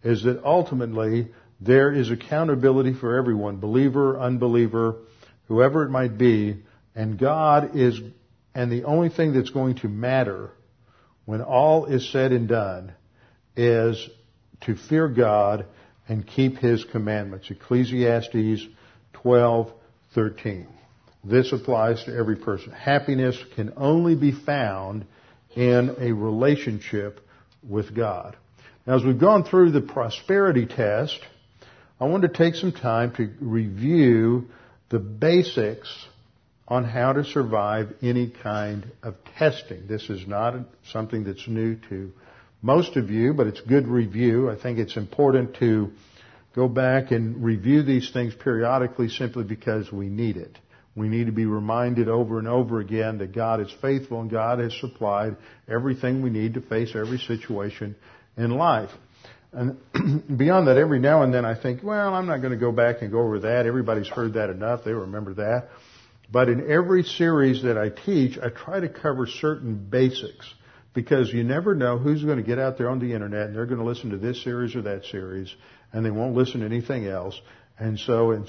is 0.03 0.23
that 0.25 0.45
ultimately 0.45 1.29
there 1.61 1.93
is 1.93 2.11
accountability 2.11 2.95
for 2.95 3.17
everyone, 3.17 3.59
believer, 3.59 4.19
unbeliever, 4.19 4.97
whoever 5.49 5.85
it 5.85 5.91
might 5.91 6.19
be, 6.19 6.63
and 6.95 7.19
God 7.19 7.77
is, 7.77 8.01
and 8.55 8.71
the 8.71 8.85
only 8.85 9.09
thing 9.09 9.33
that's 9.33 9.51
going 9.51 9.77
to 9.77 9.89
matter 9.89 10.51
when 11.25 11.41
all 11.41 11.87
is 11.87 12.11
said 12.11 12.33
and 12.33 12.49
done 12.49 12.93
is 13.57 14.09
to 14.63 14.77
fear 14.77 15.09
God 15.09 15.67
and 16.09 16.27
keep 16.27 16.59
His 16.59 16.85
commandments. 16.85 17.51
Ecclesiastes 17.51 18.67
12:13. 19.15 20.67
This 21.25 21.53
applies 21.53 22.03
to 22.05 22.15
every 22.15 22.37
person. 22.37 22.73
Happiness 22.73 23.39
can 23.55 23.73
only 23.77 24.17
be 24.17 24.33
found 24.33 25.07
in 25.55 25.95
a 25.99 26.13
relationship 26.13 27.21
with 27.69 27.95
God. 27.95 28.37
Now, 28.87 28.97
as 28.97 29.05
we've 29.05 29.19
gone 29.19 29.45
through 29.45 29.71
the 29.71 29.81
prosperity 29.81 30.67
test, 30.67 31.21
I 32.01 32.07
want 32.07 32.23
to 32.23 32.29
take 32.29 32.57
some 32.57 32.73
time 32.73 33.15
to 33.15 33.31
review 33.41 34.49
the 34.91 34.99
basics 34.99 35.89
on 36.67 36.85
how 36.85 37.13
to 37.13 37.25
survive 37.25 37.95
any 38.03 38.31
kind 38.31 38.91
of 39.03 39.15
testing. 39.39 39.87
This 39.87 40.11
is 40.11 40.27
not 40.27 40.55
something 40.91 41.25
that's 41.25 41.47
new 41.47 41.77
to 41.91 42.13
most 42.61 42.97
of 42.97 43.11
you, 43.11 43.35
but 43.35 43.47
it's 43.47 43.61
good 43.61 43.89
review. 43.89 44.51
I 44.51 44.57
think 44.57 44.79
it's 44.79 44.97
important 44.97 45.57
to 45.57 45.91
go 46.55 46.69
back 46.69 47.11
and 47.11 47.43
review 47.43 47.83
these 47.83 48.11
things 48.11 48.35
periodically 48.35 49.09
simply 49.09 49.45
because 49.45 49.91
we 49.93 50.09
need 50.09 50.37
it. 50.37 50.59
We 50.95 51.09
need 51.09 51.27
to 51.27 51.33
be 51.33 51.47
reminded 51.47 52.09
over 52.09 52.39
and 52.39 52.47
over 52.47 52.81
again 52.81 53.19
that 53.19 53.35
God 53.35 53.61
is 53.61 53.73
faithful 53.81 54.21
and 54.21 54.31
God 54.31 54.59
has 54.59 54.75
supplied 54.79 55.37
everything 55.69 56.23
we 56.23 56.31
need 56.31 56.55
to 56.55 56.61
face 56.61 56.93
every 56.95 57.19
situation 57.19 57.97
in 58.37 58.51
life. 58.51 58.91
And 59.53 59.79
beyond 60.39 60.69
that, 60.69 60.77
every 60.77 60.99
now 60.99 61.23
and 61.23 61.33
then 61.33 61.45
I 61.45 61.61
think, 61.61 61.83
well, 61.83 62.15
I'm 62.15 62.27
not 62.27 62.39
going 62.39 62.53
to 62.53 62.59
go 62.59 62.73
back 62.73 63.03
and 63.03 63.11
go 63.11 63.21
over 63.21 63.41
that. 63.41 63.67
Everybody's 63.67 64.09
heard 64.09 64.35
that 64.35 64.51
enough. 64.51 64.85
They 64.85 64.93
remember 64.93 65.35
that. 65.35 65.69
But 66.31 66.49
in 66.49 66.71
every 66.71 67.03
series 67.03 67.63
that 67.63 67.77
I 67.77 67.91
teach, 67.91 68.39
I 68.39 68.49
try 68.49 68.81
to 68.81 68.89
cover 68.89 69.27
certain 69.27 69.75
basics 69.75 70.53
because 70.95 71.33
you 71.33 71.45
never 71.45 71.75
know 71.75 71.99
who's 71.99 72.25
going 72.25 72.39
to 72.39 72.43
get 72.43 72.59
out 72.59 72.79
there 72.79 72.89
on 72.89 72.99
the 72.99 73.13
internet 73.13 73.47
and 73.47 73.57
they're 73.57 73.67
going 73.67 73.81
to 73.81 73.85
listen 73.85 74.11
to 74.11 74.19
this 74.19 74.43
series 74.43 74.75
or 74.75 74.83
that 74.83 75.05
series 75.07 75.55
and 75.93 76.05
they 76.05 76.11
won't 76.11 76.35
listen 76.35 76.61
to 76.61 76.67
anything 76.67 77.07
else. 77.07 77.39
And 77.83 77.99
so 77.99 78.31
in 78.31 78.47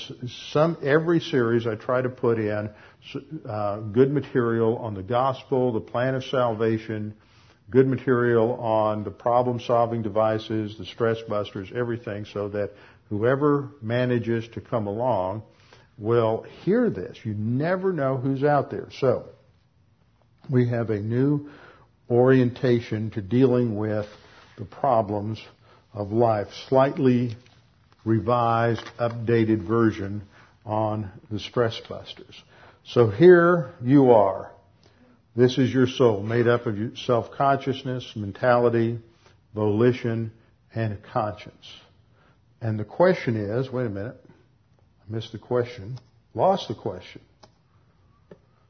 some, 0.52 0.78
every 0.84 1.20
series 1.20 1.66
I 1.66 1.74
try 1.74 2.04
to 2.04 2.10
put 2.10 2.38
in 2.38 2.70
uh, 3.50 3.80
good 3.80 4.12
material 4.12 4.78
on 4.78 4.94
the 4.94 5.02
gospel, 5.02 5.74
the 5.74 5.82
plan 5.82 6.14
of 6.14 6.24
salvation, 6.26 7.16
good 7.72 7.88
material 7.88 8.54
on 8.54 9.04
the 9.04 9.10
problem 9.10 9.60
solving 9.60 10.04
devices, 10.04 10.78
the 10.78 10.86
stress 10.86 11.18
busters, 11.28 11.72
everything 11.74 12.26
so 12.26 12.50
that 12.50 12.74
whoever 13.10 13.72
manages 13.82 14.48
to 14.50 14.62
come 14.62 14.86
along 14.86 15.42
will 15.98 16.46
hear 16.64 16.92
this. 16.92 17.18
You 17.24 17.34
never 17.34 17.92
know 17.92 18.18
who's 18.18 18.44
out 18.44 18.70
there. 18.70 18.90
So, 19.00 19.30
we 20.48 20.70
have 20.70 20.92
a 20.92 21.00
new 21.00 21.50
orientation 22.08 23.10
to 23.12 23.22
dealing 23.24 23.78
with 23.78 24.06
the 24.60 24.66
problems 24.66 25.42
of 25.92 26.12
life, 26.12 26.50
slightly 26.70 27.36
revised, 28.06 28.84
updated 29.00 29.68
version 29.68 30.24
on 30.66 31.12
the 31.32 31.40
stress 31.40 31.80
busters. 31.88 32.42
So 32.86 33.10
here 33.10 33.72
you 33.82 34.12
are. 34.12 34.52
This 35.36 35.58
is 35.58 35.74
your 35.74 35.88
soul, 35.88 36.22
made 36.22 36.48
up 36.48 36.66
of 36.68 36.78
self-consciousness, 36.98 38.14
mentality, 38.16 39.00
volition, 39.56 40.32
and 40.76 41.02
conscience. 41.12 41.66
And 42.62 42.80
the 42.80 42.86
question 42.86 43.36
is, 43.36 43.72
wait 43.72 43.88
a 43.88 43.90
minute, 43.90 44.24
I 44.28 45.14
missed 45.14 45.32
the 45.32 45.40
question. 45.40 45.98
lost 46.34 46.68
the 46.68 46.76
question. 46.76 47.22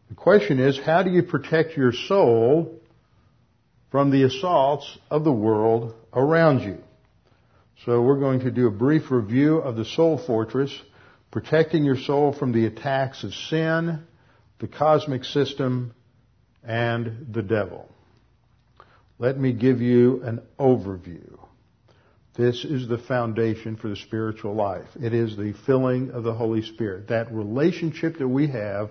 The 0.09 0.15
question 0.15 0.59
is, 0.59 0.79
how 0.79 1.03
do 1.03 1.09
you 1.09 1.23
protect 1.23 1.75
your 1.75 1.91
soul 1.91 2.79
from 3.91 4.11
the 4.11 4.23
assaults 4.23 4.97
of 5.09 5.23
the 5.23 5.31
world 5.31 5.95
around 6.13 6.61
you? 6.61 6.77
So 7.85 8.01
we're 8.01 8.19
going 8.19 8.41
to 8.41 8.51
do 8.51 8.67
a 8.67 8.71
brief 8.71 9.11
review 9.11 9.57
of 9.57 9.75
the 9.75 9.83
soul 9.83 10.17
fortress, 10.17 10.71
protecting 11.31 11.83
your 11.83 11.97
soul 11.97 12.31
from 12.31 12.53
the 12.53 12.65
attacks 12.65 13.23
of 13.23 13.33
sin, 13.33 14.03
the 14.59 14.67
cosmic 14.67 15.25
system, 15.25 15.93
and 16.63 17.27
the 17.31 17.41
devil. 17.41 17.89
Let 19.19 19.37
me 19.37 19.51
give 19.51 19.81
you 19.81 20.23
an 20.23 20.41
overview. 20.57 21.37
This 22.35 22.63
is 22.63 22.87
the 22.87 22.97
foundation 22.97 23.75
for 23.75 23.89
the 23.89 23.95
spiritual 23.95 24.55
life. 24.55 24.87
It 24.99 25.13
is 25.13 25.35
the 25.35 25.53
filling 25.65 26.11
of 26.11 26.23
the 26.23 26.33
Holy 26.33 26.61
Spirit. 26.61 27.09
That 27.09 27.31
relationship 27.31 28.17
that 28.19 28.27
we 28.27 28.47
have 28.47 28.89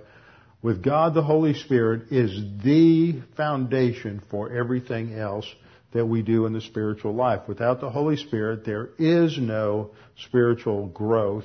with 0.60 0.82
God 0.82 1.14
the 1.14 1.22
Holy 1.22 1.54
Spirit 1.54 2.12
is 2.12 2.30
the 2.62 3.20
foundation 3.36 4.22
for 4.30 4.52
everything 4.52 5.14
else 5.14 5.46
that 5.92 6.06
we 6.06 6.22
do 6.22 6.46
in 6.46 6.52
the 6.52 6.60
spiritual 6.60 7.14
life. 7.14 7.42
Without 7.46 7.80
the 7.80 7.90
Holy 7.90 8.16
Spirit, 8.16 8.64
there 8.64 8.90
is 8.98 9.38
no 9.38 9.90
spiritual 10.24 10.86
growth. 10.88 11.44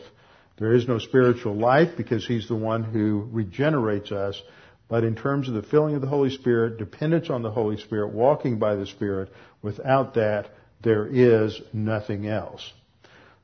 There 0.57 0.73
is 0.73 0.87
no 0.87 0.99
spiritual 0.99 1.55
life 1.55 1.97
because 1.97 2.25
He's 2.25 2.47
the 2.47 2.55
one 2.55 2.83
who 2.83 3.27
regenerates 3.31 4.11
us. 4.11 4.41
But 4.89 5.03
in 5.03 5.15
terms 5.15 5.49
of 5.49 5.53
the 5.53 5.63
filling 5.63 5.95
of 5.95 6.01
the 6.01 6.07
Holy 6.07 6.29
Spirit, 6.29 6.77
dependence 6.77 7.29
on 7.29 7.41
the 7.41 7.51
Holy 7.51 7.77
Spirit, 7.77 8.13
walking 8.13 8.57
by 8.57 8.75
the 8.75 8.85
Spirit, 8.85 9.29
without 9.61 10.13
that, 10.13 10.49
there 10.81 11.05
is 11.05 11.59
nothing 11.73 12.27
else. 12.27 12.71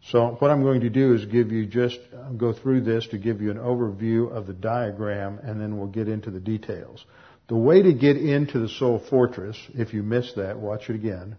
So 0.10 0.36
what 0.40 0.52
I'm 0.52 0.64
going 0.64 0.82
to 0.82 0.90
do 0.90 1.14
is 1.14 1.26
give 1.26 1.52
you 1.52 1.66
just 1.66 2.00
go 2.38 2.52
through 2.52 2.82
this 2.82 3.08
to 3.08 3.18
give 3.18 3.42
you 3.42 3.52
an 3.52 3.58
overview 3.58 4.32
of 4.32 4.48
the 4.48 4.54
diagram 4.54 5.40
and 5.42 5.62
then 5.62 5.78
we'll 5.78 5.88
get 5.88 6.10
into 6.10 6.30
the 6.30 6.42
details. 6.42 7.06
The 7.54 7.60
way 7.60 7.84
to 7.84 7.94
get 7.94 8.18
into 8.18 8.58
the 8.58 8.68
soul 8.68 8.98
fortress, 8.98 9.56
if 9.76 9.94
you 9.94 10.02
missed 10.02 10.38
that, 10.38 10.58
watch 10.58 10.90
it 10.90 10.96
again. 10.96 11.36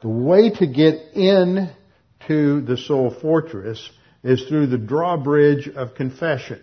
The 0.00 0.08
way 0.08 0.48
to 0.48 0.66
get 0.66 0.94
in 1.12 1.68
to 2.28 2.62
the 2.62 2.78
soul 2.78 3.10
fortress 3.10 3.90
is 4.24 4.42
through 4.48 4.68
the 4.68 4.78
drawbridge 4.78 5.68
of 5.68 5.94
confession. 5.96 6.62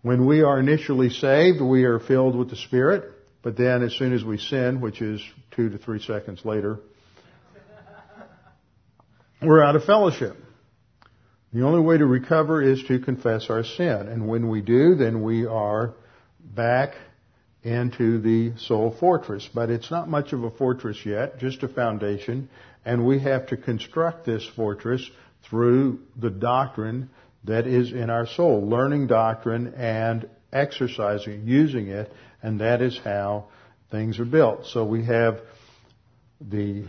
When 0.00 0.24
we 0.24 0.40
are 0.40 0.58
initially 0.58 1.10
saved, 1.10 1.60
we 1.60 1.84
are 1.84 2.00
filled 2.00 2.34
with 2.34 2.48
the 2.48 2.56
Spirit, 2.56 3.12
but 3.42 3.58
then 3.58 3.82
as 3.82 3.92
soon 3.92 4.14
as 4.14 4.24
we 4.24 4.38
sin, 4.38 4.80
which 4.80 5.02
is 5.02 5.20
two 5.50 5.68
to 5.68 5.76
three 5.76 6.00
seconds 6.00 6.46
later, 6.46 6.78
we're 9.42 9.62
out 9.62 9.76
of 9.76 9.84
fellowship. 9.84 10.34
The 11.52 11.60
only 11.60 11.82
way 11.82 11.98
to 11.98 12.06
recover 12.06 12.62
is 12.62 12.82
to 12.84 12.98
confess 13.00 13.50
our 13.50 13.64
sin. 13.64 14.08
And 14.08 14.26
when 14.26 14.48
we 14.48 14.62
do, 14.62 14.94
then 14.94 15.20
we 15.20 15.44
are 15.44 15.92
back 16.42 16.94
into 17.62 18.20
the 18.20 18.56
soul 18.58 18.94
fortress. 18.98 19.48
But 19.54 19.70
it's 19.70 19.90
not 19.90 20.08
much 20.08 20.32
of 20.32 20.44
a 20.44 20.50
fortress 20.50 20.98
yet, 21.04 21.38
just 21.38 21.62
a 21.62 21.68
foundation. 21.68 22.48
And 22.84 23.06
we 23.06 23.20
have 23.20 23.46
to 23.48 23.56
construct 23.56 24.26
this 24.26 24.46
fortress 24.56 25.08
through 25.48 26.00
the 26.16 26.30
doctrine 26.30 27.10
that 27.44 27.66
is 27.66 27.92
in 27.92 28.10
our 28.10 28.26
soul, 28.26 28.68
learning 28.68 29.08
doctrine 29.08 29.74
and 29.74 30.28
exercising, 30.52 31.46
using 31.46 31.88
it, 31.88 32.12
and 32.42 32.60
that 32.60 32.82
is 32.82 32.98
how 33.02 33.46
things 33.90 34.18
are 34.18 34.24
built. 34.24 34.66
So 34.66 34.84
we 34.84 35.04
have 35.04 35.40
the 36.40 36.86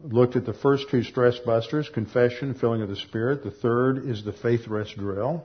looked 0.00 0.36
at 0.36 0.44
the 0.44 0.54
first 0.54 0.90
two 0.90 1.04
stress 1.04 1.38
busters, 1.38 1.88
confession, 1.88 2.54
filling 2.54 2.82
of 2.82 2.88
the 2.88 2.96
Spirit. 2.96 3.44
The 3.44 3.50
third 3.50 4.08
is 4.08 4.24
the 4.24 4.32
faith 4.32 4.66
rest 4.66 4.96
drill. 4.96 5.44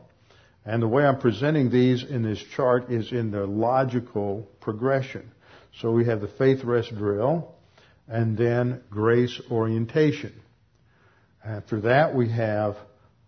And 0.67 0.81
the 0.83 0.87
way 0.87 1.05
I'm 1.05 1.19
presenting 1.19 1.69
these 1.69 2.03
in 2.03 2.23
this 2.23 2.43
chart 2.57 2.91
is 2.91 3.13
in 3.13 3.31
their 3.31 3.47
logical 3.47 4.45
progression. 4.59 5.31
So 5.79 5.91
we 5.91 6.03
have 6.05 6.19
the 6.19 6.27
faith 6.27 6.65
rest 6.65 6.93
drill 6.93 7.55
and 8.05 8.37
then 8.37 8.81
grace 8.89 9.39
orientation. 9.49 10.33
After 11.43 11.79
that 11.81 12.13
we 12.13 12.29
have 12.31 12.75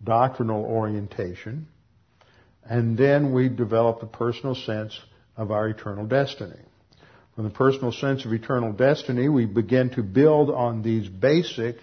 doctrinal 0.04 0.66
orientation 0.66 1.66
and 2.62 2.98
then 2.98 3.32
we 3.32 3.48
develop 3.48 4.00
the 4.00 4.06
personal 4.06 4.54
sense 4.54 4.98
of 5.34 5.50
our 5.50 5.66
eternal 5.66 6.04
destiny. 6.04 6.60
From 7.34 7.44
the 7.44 7.50
personal 7.50 7.92
sense 7.92 8.26
of 8.26 8.34
eternal 8.34 8.74
destiny, 8.74 9.30
we 9.30 9.46
begin 9.46 9.88
to 9.90 10.02
build 10.02 10.50
on 10.50 10.82
these 10.82 11.08
basic 11.08 11.76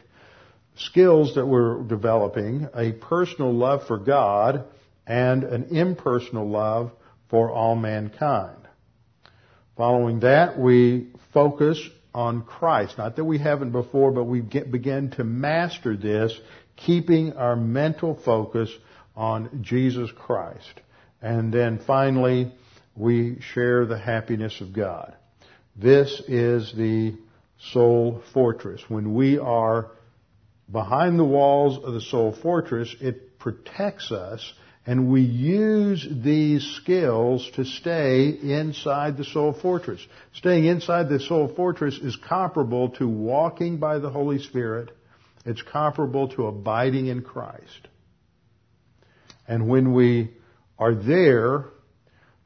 skills 0.76 1.34
that 1.34 1.48
we're 1.48 1.82
developing, 1.82 2.68
a 2.76 2.92
personal 2.92 3.52
love 3.52 3.88
for 3.88 3.98
God 3.98 4.66
and 5.08 5.44
an 5.44 5.76
impersonal 5.76 6.50
love 6.50 6.92
for 7.30 7.52
all 7.52 7.76
mankind. 7.76 8.68
Following 9.78 10.22
that, 10.22 10.60
we 10.60 11.08
focus 11.34 11.80
on 12.14 12.42
Christ. 12.44 12.98
Not 12.98 13.16
that 13.16 13.26
we 13.26 13.38
haven't 13.38 13.72
before, 13.72 14.12
but 14.12 14.24
we 14.24 14.42
get, 14.42 14.72
begin 14.72 15.12
to 15.12 15.24
master 15.24 15.96
this, 15.96 16.38
keeping 16.76 17.34
our 17.34 17.56
mental 17.56 18.20
focus 18.26 18.70
on 19.16 19.62
Jesus 19.62 20.10
Christ. 20.12 20.82
And 21.22 21.54
then 21.54 21.80
finally, 21.86 22.52
we 22.96 23.40
share 23.54 23.86
the 23.86 24.00
happiness 24.00 24.62
of 24.62 24.74
God. 24.74 25.16
This 25.76 26.22
is 26.28 26.74
the 26.76 27.16
soul 27.72 28.24
fortress. 28.34 28.82
When 28.88 29.14
we 29.14 29.38
are 29.38 29.92
behind 30.72 31.20
the 31.20 31.24
walls 31.24 31.84
of 31.84 31.94
the 31.94 32.02
soul 32.02 32.36
fortress, 32.42 32.96
it 33.00 33.38
protects 33.40 34.12
us 34.12 34.54
and 34.88 35.10
we 35.10 35.22
use 35.22 36.08
these 36.10 36.66
skills 36.78 37.52
to 37.56 37.66
stay 37.66 38.30
inside 38.30 39.18
the 39.18 39.26
soul 39.26 39.52
fortress. 39.52 40.00
Staying 40.34 40.64
inside 40.64 41.10
the 41.10 41.20
soul 41.20 41.54
fortress 41.54 41.98
is 41.98 42.16
comparable 42.16 42.92
to 42.92 43.06
walking 43.06 43.80
by 43.80 44.00
the 44.00 44.10
Holy 44.10 44.40
Spirit. 44.40 44.90
It's 45.46 45.62
comparable 45.62 46.30
to 46.30 46.48
abiding 46.48 47.08
in 47.08 47.22
Christ. 47.22 47.90
And 49.46 49.68
when 49.68 49.94
we 49.94 50.32
are 50.80 50.96
there, 50.96 51.66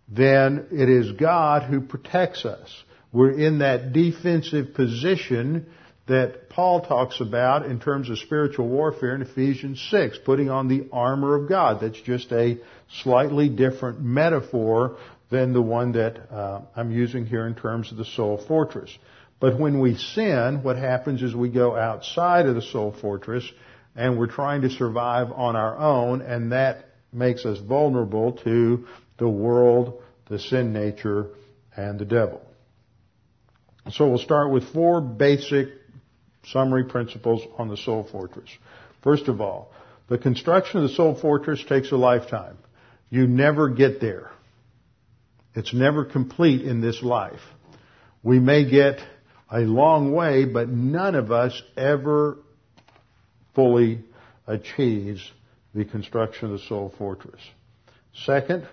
then 0.09 0.67
it 0.71 0.89
is 0.89 1.11
God 1.11 1.61
who 1.61 1.79
protects 1.79 2.43
us. 2.43 2.69
We're 3.13 3.37
in 3.37 3.59
that 3.59 3.93
defensive 3.93 4.73
position 4.73 5.67
that 6.07 6.49
Paul 6.49 6.81
talks 6.81 7.21
about 7.21 7.65
in 7.65 7.79
terms 7.79 8.09
of 8.09 8.17
spiritual 8.19 8.67
warfare 8.67 9.15
in 9.15 9.21
Ephesians 9.21 9.85
6, 9.91 10.19
putting 10.25 10.49
on 10.49 10.67
the 10.67 10.87
armor 10.91 11.35
of 11.35 11.47
God. 11.47 11.79
That's 11.81 12.01
just 12.01 12.31
a 12.31 12.59
slightly 13.03 13.49
different 13.49 14.01
metaphor 14.01 14.97
than 15.29 15.53
the 15.53 15.61
one 15.61 15.93
that 15.93 16.31
uh, 16.31 16.61
I'm 16.75 16.91
using 16.91 17.25
here 17.25 17.47
in 17.47 17.55
terms 17.55 17.91
of 17.91 17.97
the 17.97 18.05
soul 18.05 18.43
fortress. 18.47 18.95
But 19.39 19.59
when 19.59 19.79
we 19.79 19.95
sin, 19.95 20.61
what 20.61 20.77
happens 20.77 21.23
is 21.23 21.33
we 21.33 21.49
go 21.49 21.75
outside 21.75 22.45
of 22.45 22.55
the 22.55 22.61
soul 22.61 22.93
fortress 22.99 23.49
and 23.95 24.19
we're 24.19 24.27
trying 24.27 24.61
to 24.61 24.69
survive 24.69 25.31
on 25.31 25.55
our 25.55 25.77
own 25.77 26.21
and 26.21 26.51
that 26.51 26.85
makes 27.13 27.45
us 27.45 27.57
vulnerable 27.57 28.33
to 28.43 28.85
the 29.17 29.27
world, 29.27 30.01
the 30.29 30.39
sin 30.39 30.73
nature, 30.73 31.27
and 31.75 31.99
the 31.99 32.05
devil. 32.05 32.41
So 33.89 34.07
we'll 34.07 34.19
start 34.19 34.51
with 34.51 34.71
four 34.73 35.01
basic 35.01 35.80
summary 36.45 36.85
principles 36.85 37.41
on 37.57 37.67
the 37.67 37.77
soul 37.77 38.07
fortress. 38.11 38.49
First 39.03 39.27
of 39.27 39.41
all, 39.41 39.71
the 40.07 40.17
construction 40.17 40.83
of 40.83 40.89
the 40.89 40.95
soul 40.95 41.15
fortress 41.15 41.63
takes 41.63 41.91
a 41.91 41.97
lifetime. 41.97 42.57
You 43.09 43.27
never 43.27 43.69
get 43.69 44.01
there. 44.01 44.31
It's 45.53 45.73
never 45.73 46.05
complete 46.05 46.61
in 46.61 46.81
this 46.81 47.01
life. 47.03 47.41
We 48.23 48.39
may 48.39 48.69
get 48.69 48.99
a 49.51 49.61
long 49.61 50.13
way, 50.13 50.45
but 50.45 50.69
none 50.69 51.15
of 51.15 51.31
us 51.31 51.61
ever 51.75 52.37
fully 53.53 54.03
achieves 54.47 55.29
the 55.73 55.85
construction 55.85 56.45
of 56.45 56.59
the 56.59 56.65
soul 56.67 56.93
fortress. 56.97 57.41
Second, 58.25 58.67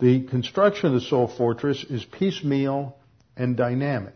the 0.00 0.22
construction 0.24 0.88
of 0.88 0.94
the 0.94 1.06
soul 1.06 1.28
fortress 1.28 1.84
is 1.84 2.04
piecemeal 2.04 2.96
and 3.36 3.56
dynamic. 3.56 4.14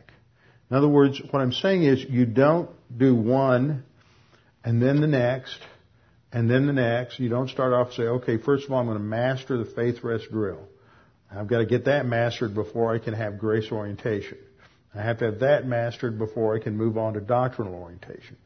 In 0.70 0.76
other 0.76 0.88
words, 0.88 1.20
what 1.30 1.40
I'm 1.40 1.52
saying 1.52 1.84
is 1.84 2.04
you 2.04 2.26
don't 2.26 2.70
do 2.94 3.14
one 3.14 3.84
and 4.64 4.82
then 4.82 5.00
the 5.00 5.06
next 5.06 5.58
and 6.32 6.50
then 6.50 6.66
the 6.66 6.72
next. 6.72 7.18
You 7.18 7.28
don't 7.28 7.48
start 7.48 7.72
off 7.72 7.88
and 7.88 7.96
say, 7.96 8.02
okay, 8.02 8.38
first 8.38 8.66
of 8.66 8.72
all, 8.72 8.80
I'm 8.80 8.86
going 8.86 8.98
to 8.98 9.04
master 9.04 9.56
the 9.56 9.64
faith 9.64 10.02
rest 10.02 10.30
drill. 10.30 10.60
I've 11.30 11.48
got 11.48 11.58
to 11.58 11.66
get 11.66 11.86
that 11.86 12.06
mastered 12.06 12.54
before 12.54 12.94
I 12.94 12.98
can 12.98 13.14
have 13.14 13.38
grace 13.38 13.70
orientation. 13.70 14.38
I 14.94 15.02
have 15.02 15.18
to 15.18 15.26
have 15.26 15.40
that 15.40 15.66
mastered 15.66 16.18
before 16.18 16.56
I 16.56 16.60
can 16.60 16.76
move 16.76 16.96
on 16.96 17.14
to 17.14 17.20
doctrinal 17.20 17.74
orientation. 17.74 18.36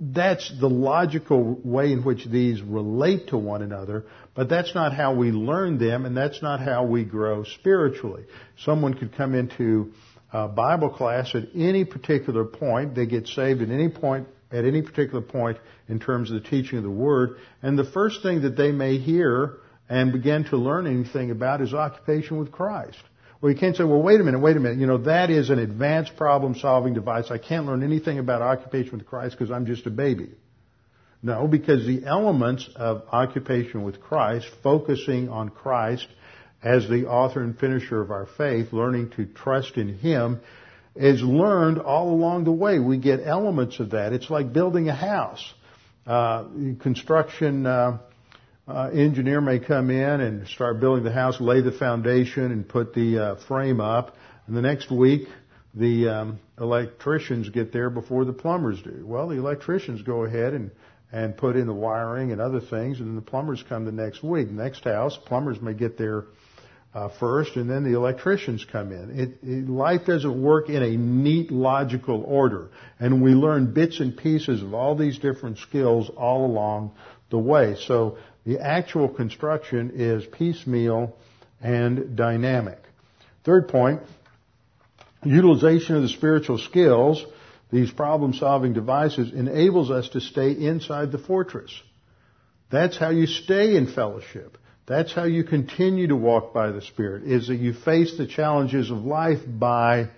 That's 0.00 0.52
the 0.60 0.68
logical 0.68 1.58
way 1.64 1.92
in 1.92 2.02
which 2.02 2.26
these 2.26 2.60
relate 2.60 3.28
to 3.28 3.38
one 3.38 3.62
another, 3.62 4.04
but 4.34 4.48
that's 4.48 4.74
not 4.74 4.92
how 4.92 5.14
we 5.14 5.30
learn 5.30 5.78
them 5.78 6.04
and 6.04 6.16
that's 6.16 6.42
not 6.42 6.60
how 6.60 6.84
we 6.84 7.04
grow 7.04 7.44
spiritually. 7.44 8.24
Someone 8.58 8.94
could 8.94 9.16
come 9.16 9.34
into 9.34 9.92
uh, 10.32 10.48
Bible 10.48 10.90
class 10.90 11.34
at 11.34 11.44
any 11.54 11.84
particular 11.84 12.44
point. 12.44 12.94
They 12.94 13.06
get 13.06 13.26
saved 13.28 13.62
at 13.62 13.70
any 13.70 13.88
point, 13.88 14.28
at 14.50 14.64
any 14.64 14.82
particular 14.82 15.22
point 15.22 15.58
in 15.88 16.00
terms 16.00 16.30
of 16.30 16.42
the 16.42 16.48
teaching 16.48 16.78
of 16.78 16.84
the 16.84 16.90
Word. 16.90 17.36
And 17.62 17.78
the 17.78 17.84
first 17.84 18.22
thing 18.22 18.42
that 18.42 18.56
they 18.56 18.72
may 18.72 18.98
hear 18.98 19.58
and 19.88 20.12
begin 20.12 20.44
to 20.44 20.56
learn 20.56 20.86
anything 20.86 21.30
about 21.30 21.60
is 21.60 21.72
occupation 21.72 22.38
with 22.38 22.50
Christ. 22.50 22.98
Well, 23.40 23.52
you 23.52 23.58
can't 23.58 23.76
say, 23.76 23.84
well, 23.84 24.02
wait 24.02 24.20
a 24.20 24.24
minute, 24.24 24.40
wait 24.40 24.56
a 24.56 24.60
minute. 24.60 24.78
You 24.78 24.86
know, 24.86 24.98
that 24.98 25.30
is 25.30 25.50
an 25.50 25.58
advanced 25.58 26.16
problem 26.16 26.54
solving 26.56 26.94
device. 26.94 27.30
I 27.30 27.38
can't 27.38 27.66
learn 27.66 27.82
anything 27.82 28.18
about 28.18 28.42
occupation 28.42 28.96
with 28.96 29.06
Christ 29.06 29.36
because 29.38 29.50
I'm 29.50 29.66
just 29.66 29.86
a 29.86 29.90
baby. 29.90 30.30
No, 31.22 31.46
because 31.46 31.86
the 31.86 32.04
elements 32.06 32.68
of 32.76 33.02
occupation 33.10 33.82
with 33.82 34.00
Christ, 34.00 34.46
focusing 34.62 35.28
on 35.28 35.50
Christ 35.50 36.06
as 36.66 36.88
the 36.88 37.06
author 37.06 37.44
and 37.44 37.56
finisher 37.56 38.00
of 38.00 38.10
our 38.10 38.26
faith, 38.26 38.72
learning 38.72 39.10
to 39.10 39.24
trust 39.24 39.76
in 39.76 39.96
Him, 39.98 40.40
is 40.96 41.22
learned 41.22 41.78
all 41.78 42.10
along 42.10 42.42
the 42.42 42.50
way. 42.50 42.80
We 42.80 42.98
get 42.98 43.20
elements 43.24 43.78
of 43.78 43.90
that. 43.90 44.12
It's 44.12 44.30
like 44.30 44.52
building 44.52 44.88
a 44.88 44.94
house. 44.94 45.54
Uh, 46.04 46.46
construction 46.80 47.66
uh, 47.66 47.98
uh, 48.66 48.90
engineer 48.92 49.40
may 49.40 49.60
come 49.60 49.90
in 49.90 50.20
and 50.20 50.48
start 50.48 50.80
building 50.80 51.04
the 51.04 51.12
house, 51.12 51.40
lay 51.40 51.60
the 51.60 51.70
foundation, 51.70 52.50
and 52.50 52.68
put 52.68 52.94
the 52.94 53.18
uh, 53.18 53.46
frame 53.46 53.80
up. 53.80 54.16
And 54.48 54.56
the 54.56 54.62
next 54.62 54.90
week, 54.90 55.28
the 55.72 56.08
um, 56.08 56.40
electricians 56.58 57.48
get 57.48 57.72
there 57.72 57.90
before 57.90 58.24
the 58.24 58.32
plumbers 58.32 58.82
do. 58.82 59.06
Well, 59.06 59.28
the 59.28 59.36
electricians 59.36 60.02
go 60.02 60.24
ahead 60.24 60.52
and 60.52 60.72
and 61.12 61.36
put 61.36 61.54
in 61.54 61.68
the 61.68 61.72
wiring 61.72 62.32
and 62.32 62.40
other 62.40 62.60
things, 62.60 62.98
and 62.98 63.06
then 63.06 63.14
the 63.14 63.22
plumbers 63.22 63.62
come 63.68 63.84
the 63.84 63.92
next 63.92 64.24
week. 64.24 64.50
Next 64.50 64.82
house, 64.82 65.16
plumbers 65.16 65.60
may 65.60 65.72
get 65.72 65.96
there 65.96 66.24
uh, 66.96 67.10
first, 67.20 67.56
and 67.56 67.68
then 67.68 67.84
the 67.84 67.94
electricians 67.94 68.64
come 68.64 68.90
in. 68.90 69.20
It, 69.20 69.38
it, 69.42 69.68
life 69.68 70.06
doesn't 70.06 70.42
work 70.42 70.70
in 70.70 70.82
a 70.82 70.96
neat, 70.96 71.50
logical 71.50 72.24
order, 72.26 72.70
and 72.98 73.22
we 73.22 73.32
learn 73.32 73.74
bits 73.74 74.00
and 74.00 74.16
pieces 74.16 74.62
of 74.62 74.72
all 74.72 74.94
these 74.96 75.18
different 75.18 75.58
skills 75.58 76.10
all 76.16 76.46
along 76.46 76.92
the 77.28 77.36
way. 77.38 77.76
So 77.86 78.16
the 78.46 78.60
actual 78.60 79.10
construction 79.10 79.92
is 79.94 80.24
piecemeal 80.24 81.14
and 81.60 82.16
dynamic. 82.16 82.78
Third 83.44 83.68
point, 83.68 84.00
utilization 85.22 85.96
of 85.96 86.02
the 86.02 86.08
spiritual 86.08 86.56
skills, 86.56 87.22
these 87.70 87.90
problem 87.90 88.32
solving 88.32 88.72
devices, 88.72 89.34
enables 89.34 89.90
us 89.90 90.08
to 90.10 90.22
stay 90.22 90.52
inside 90.52 91.12
the 91.12 91.18
fortress. 91.18 91.70
That's 92.70 92.96
how 92.96 93.10
you 93.10 93.26
stay 93.26 93.76
in 93.76 93.86
fellowship. 93.86 94.56
That's 94.86 95.12
how 95.12 95.24
you 95.24 95.42
continue 95.42 96.06
to 96.08 96.16
walk 96.16 96.54
by 96.54 96.70
the 96.70 96.80
Spirit, 96.80 97.24
is 97.24 97.48
that 97.48 97.56
you 97.56 97.72
face 97.72 98.16
the 98.16 98.26
challenges 98.26 98.90
of 98.90 98.98
life 98.98 99.40
by 99.46 100.10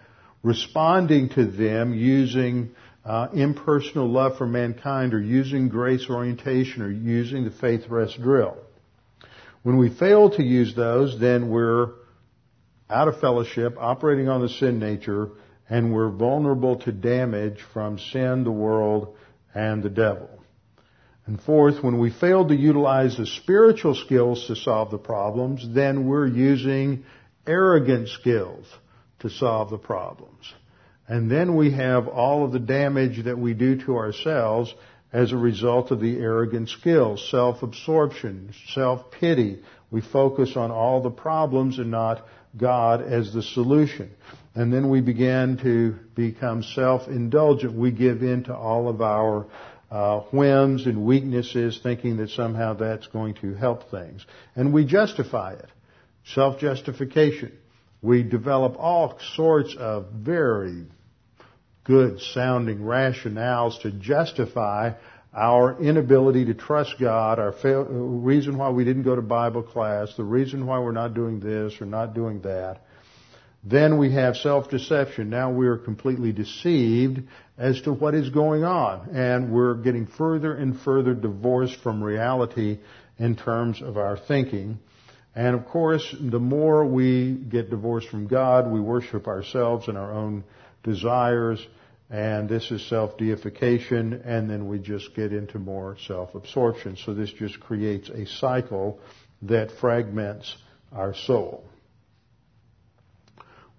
responding 0.43 1.31
to 1.31 1.47
them 1.47 1.95
using 1.95 2.71
uh, 3.05 3.29
impersonal 3.33 4.11
love 4.11 4.37
for 4.37 4.47
mankind 4.47 5.15
or 5.15 5.21
using 5.21 5.71
grace 5.71 6.07
orientation 6.11 6.83
or 6.83 6.91
using 6.91 7.45
the 7.45 7.51
faith 7.51 7.89
rest 7.89 8.21
drill. 8.21 8.59
When 9.63 9.79
we 9.79 9.89
fail 9.89 10.31
to 10.31 10.43
use 10.43 10.75
those, 10.75 11.19
then 11.19 11.49
we're 11.49 11.93
out 12.91 13.09
of 13.09 13.21
fellowship, 13.21 13.77
operating 13.79 14.29
on 14.29 14.43
the 14.43 14.49
sin 14.51 14.79
nature, 14.79 15.31
and 15.69 15.93
we're 15.93 16.11
vulnerable 16.11 16.77
to 16.81 16.93
damage 16.93 17.59
from 17.73 17.99
sin, 17.99 18.45
the 18.45 18.51
world, 18.51 19.17
and 19.55 19.83
the 19.83 19.91
devil. 19.91 20.38
And 21.29 21.39
fourth, 21.39 21.85
when 21.85 21.99
we 21.99 22.11
fail 22.11 22.49
to 22.49 22.57
utilize 22.57 23.19
the 23.19 23.27
spiritual 23.27 23.95
skills 23.95 24.47
to 24.47 24.57
solve 24.57 24.91
the 24.91 24.97
problems, 24.97 25.63
then 25.75 26.07
we're 26.07 26.27
using 26.27 27.05
arrogant 27.47 28.09
skills 28.09 28.65
to 29.19 29.29
solve 29.29 29.69
the 29.69 29.77
problems. 29.77 30.55
And 31.07 31.31
then 31.31 31.55
we 31.55 31.73
have 31.73 32.09
all 32.09 32.47
of 32.47 32.53
the 32.53 32.59
damage 32.59 33.25
that 33.27 33.39
we 33.39 33.53
do 33.53 33.77
to 33.85 33.97
ourselves 33.97 34.75
as 35.13 35.33
a 35.33 35.37
result 35.37 35.91
of 35.91 36.01
the 36.01 36.17
arrogant 36.17 36.71
skills, 36.71 37.29
self-absorption, 37.31 38.55
self-pity. 38.69 39.63
We 39.91 40.01
focus 40.01 40.57
on 40.57 40.71
all 40.71 41.03
the 41.03 41.11
problems 41.11 41.79
and 41.79 41.91
not 41.91 42.27
God 42.57 43.03
as 43.03 43.35
the 43.35 43.43
solution. 43.43 44.13
And 44.55 44.73
then 44.73 44.89
we 44.89 45.03
begin 45.03 45.59
to 45.59 45.95
become 46.15 46.63
self-indulgent. 46.63 47.75
We 47.75 47.91
give 47.91 48.23
in 48.23 48.45
to 48.45 48.57
all 48.57 48.89
of 48.89 49.03
our 49.03 49.47
uh, 49.91 50.21
whims 50.33 50.87
and 50.87 51.05
weaknesses, 51.05 51.81
thinking 51.83 52.19
that 52.19 52.31
somehow 52.31 52.75
that's 52.75 53.07
going 53.07 53.35
to 53.37 53.55
help 53.55 53.91
things. 53.91 54.25
And 54.55 54.73
we 54.73 54.85
justify 54.85 55.55
it. 55.55 55.69
Self-justification. 56.35 57.53
We 58.03 58.23
develop 58.23 58.77
all 58.79 59.19
sorts 59.35 59.75
of 59.79 60.11
very 60.13 60.85
good 61.85 62.21
sounding 62.21 62.81
rationales 62.81 63.81
to 63.83 63.91
justify 63.91 64.93
our 65.35 65.81
inability 65.81 66.47
to 66.47 66.55
trust 66.55 66.97
God, 67.01 67.39
our 67.39 67.53
fail, 67.53 67.85
reason 67.85 68.59
why 68.59 68.71
we 68.71 68.85
didn't 68.85 69.05
go 69.05 69.17
to 69.17 69.23
Bible 69.23 69.63
class, 69.63 70.13
the 70.17 70.25
reason 70.25 70.67
why 70.67 70.79
we're 70.81 70.93
not 70.93 71.15
doing 71.15 71.41
this 71.41 71.81
or 71.81 71.87
not 71.87 72.15
doing 72.15 72.41
that. 72.43 72.83
Then 73.65 73.99
we 73.99 74.13
have 74.13 74.37
self-deception. 74.37 75.29
Now 75.29 75.51
we 75.51 75.67
are 75.67 75.77
completely 75.77 76.33
deceived 76.33 77.23
as 77.57 77.81
to 77.83 77.93
what 77.93 78.15
is 78.15 78.31
going 78.31 78.65
on. 78.65 79.11
And 79.15 79.51
we're 79.51 79.75
getting 79.75 80.07
further 80.07 80.55
and 80.55 80.79
further 80.81 81.15
divorced 81.15 81.77
from 81.83 82.03
reality 82.03 82.79
in 83.19 83.37
terms 83.37 83.83
of 83.83 83.97
our 83.97 84.17
thinking. 84.17 84.79
And 85.35 85.55
of 85.55 85.67
course, 85.67 86.15
the 86.19 86.39
more 86.39 86.85
we 86.87 87.33
get 87.33 87.71
divorced 87.71 88.09
from 88.09 88.27
God, 88.27 88.71
we 88.71 88.81
worship 88.81 89.27
ourselves 89.27 89.89
and 89.89 89.99
our 89.99 90.13
own 90.13 90.45
desires 90.83 91.65
and 92.11 92.49
this 92.49 92.71
is 92.71 92.87
self-deification, 92.89 94.23
and 94.25 94.49
then 94.49 94.67
we 94.67 94.79
just 94.79 95.15
get 95.15 95.33
into 95.33 95.59
more 95.59 95.97
self-absorption. 96.07 96.97
So 96.97 97.13
this 97.13 97.31
just 97.31 97.61
creates 97.61 98.09
a 98.09 98.25
cycle 98.25 98.99
that 99.43 99.71
fragments 99.73 100.57
our 100.91 101.15
soul. 101.15 101.68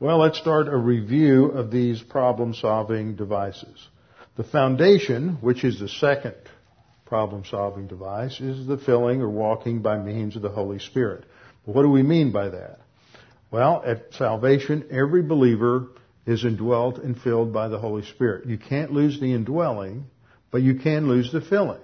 Well, 0.01 0.19
let's 0.19 0.37
start 0.37 0.69
a 0.69 0.77
review 0.77 1.47
of 1.47 1.71
these 1.71 2.01
problem-solving 2.01 3.17
devices. 3.17 3.85
The 4.37 4.45
foundation, 4.45 5.39
which 5.41 5.65
is 5.65 5.77
the 5.77 5.89
second 5.89 6.35
problem-solving 7.05 7.87
device, 7.87 8.39
is 8.39 8.65
the 8.65 8.77
filling 8.77 9.21
or 9.21 9.27
walking 9.27 9.81
by 9.81 9.97
means 9.97 10.37
of 10.37 10.41
the 10.41 10.47
Holy 10.47 10.79
Spirit. 10.79 11.25
what 11.65 11.81
do 11.81 11.89
we 11.89 12.01
mean 12.01 12.31
by 12.31 12.47
that? 12.47 12.79
Well, 13.51 13.83
at 13.85 14.13
salvation, 14.13 14.87
every 14.89 15.21
believer 15.21 15.89
is 16.25 16.45
indwelt 16.45 16.99
and 16.99 17.19
filled 17.19 17.51
by 17.51 17.67
the 17.67 17.79
Holy 17.79 18.05
Spirit. 18.05 18.47
You 18.47 18.57
can't 18.57 18.93
lose 18.93 19.19
the 19.19 19.33
indwelling, 19.33 20.05
but 20.49 20.61
you 20.61 20.75
can 20.75 21.09
lose 21.09 21.29
the 21.33 21.41
filling. 21.41 21.81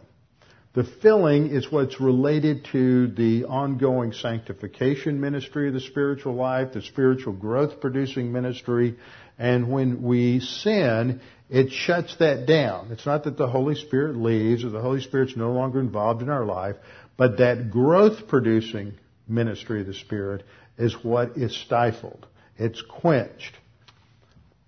The 0.76 0.84
filling 0.84 1.52
is 1.52 1.72
what's 1.72 2.02
related 2.02 2.66
to 2.74 3.08
the 3.08 3.46
ongoing 3.46 4.12
sanctification 4.12 5.22
ministry 5.22 5.70
of 5.70 5.74
the 5.74 5.80
spiritual 5.80 6.34
life, 6.34 6.74
the 6.74 6.82
spiritual 6.82 7.32
growth 7.32 7.80
producing 7.80 8.34
ministry, 8.34 8.98
and 9.40 9.72
when 9.72 10.04
we 10.04 10.42
sin, 10.42 11.22
it 11.50 11.72
shuts 11.72 12.18
that 12.18 12.46
down. 12.46 12.92
It's 12.92 13.06
not 13.06 13.24
that 13.24 13.38
the 13.38 13.48
Holy 13.48 13.76
Spirit 13.76 14.18
leaves 14.18 14.66
or 14.66 14.70
the 14.70 14.82
Holy 14.82 15.00
Spirit's 15.00 15.38
no 15.38 15.54
longer 15.54 15.80
involved 15.80 16.22
in 16.22 16.30
our 16.30 16.46
life, 16.46 16.76
but 17.16 17.38
that 17.38 17.72
growth 17.72 18.28
producing 18.28 18.96
ministry 19.30 19.80
of 19.80 19.88
the 19.88 19.94
Spirit 19.94 20.44
is 20.78 20.94
what 21.04 21.38
is 21.38 21.56
stifled. 21.56 22.28
It's 22.58 22.82
quenched. 22.82 23.58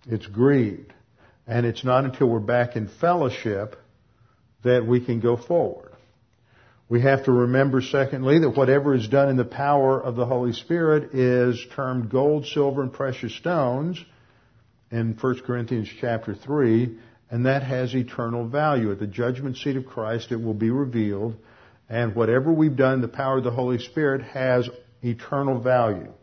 It's 0.09 0.25
grieved. 0.25 0.93
And 1.45 1.65
it's 1.65 1.83
not 1.83 2.05
until 2.05 2.27
we're 2.27 2.39
back 2.39 2.77
in 2.77 2.87
fellowship 2.87 3.75
that 4.63 4.85
we 4.85 5.03
can 5.03 5.19
go 5.19 5.35
forward. 5.35 5.86
We 6.89 7.01
have 7.01 7.25
to 7.25 7.31
remember, 7.33 7.81
secondly, 7.81 8.39
that 8.39 8.51
whatever 8.51 8.95
is 8.95 9.07
done 9.09 9.27
in 9.27 9.35
the 9.35 9.43
power 9.43 10.01
of 10.01 10.15
the 10.15 10.25
Holy 10.25 10.53
Spirit 10.53 11.13
is 11.13 11.59
termed 11.75 12.09
gold, 12.09 12.45
silver, 12.45 12.81
and 12.81 12.93
precious 12.93 13.35
stones 13.35 14.03
in 14.89 15.17
1 15.19 15.39
Corinthians 15.41 15.89
chapter 15.99 16.33
3, 16.33 16.97
and 17.29 17.45
that 17.45 17.63
has 17.63 17.93
eternal 17.93 18.47
value. 18.47 18.89
At 18.91 18.99
the 18.99 19.07
judgment 19.07 19.57
seat 19.57 19.75
of 19.75 19.85
Christ, 19.85 20.31
it 20.31 20.41
will 20.41 20.53
be 20.53 20.69
revealed, 20.69 21.35
and 21.89 22.15
whatever 22.15 22.53
we've 22.53 22.77
done 22.77 22.93
in 22.93 23.01
the 23.01 23.09
power 23.09 23.39
of 23.39 23.43
the 23.43 23.51
Holy 23.51 23.79
Spirit 23.79 24.21
has 24.21 24.69
eternal 25.03 25.59
value. 25.59 26.13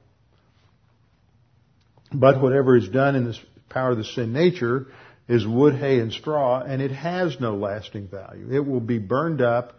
But 2.11 2.41
whatever 2.41 2.75
is 2.75 2.89
done 2.89 3.17
in 3.17 3.25
the 3.25 3.37
power 3.69 3.91
of 3.91 3.99
the 3.99 4.05
sin 4.05 4.33
nature 4.33 4.87
is 5.29 5.47
wood, 5.47 5.75
hay, 5.75 6.01
and 6.01 6.11
straw, 6.11 6.63
and 6.63 6.81
it 6.81 6.93
has 6.93 7.39
no 7.39 7.55
lasting 7.55 8.09
value. 8.09 8.49
It 8.51 8.65
will 8.65 8.81
be 8.81 8.99
burned 8.99 9.43
up 9.43 9.75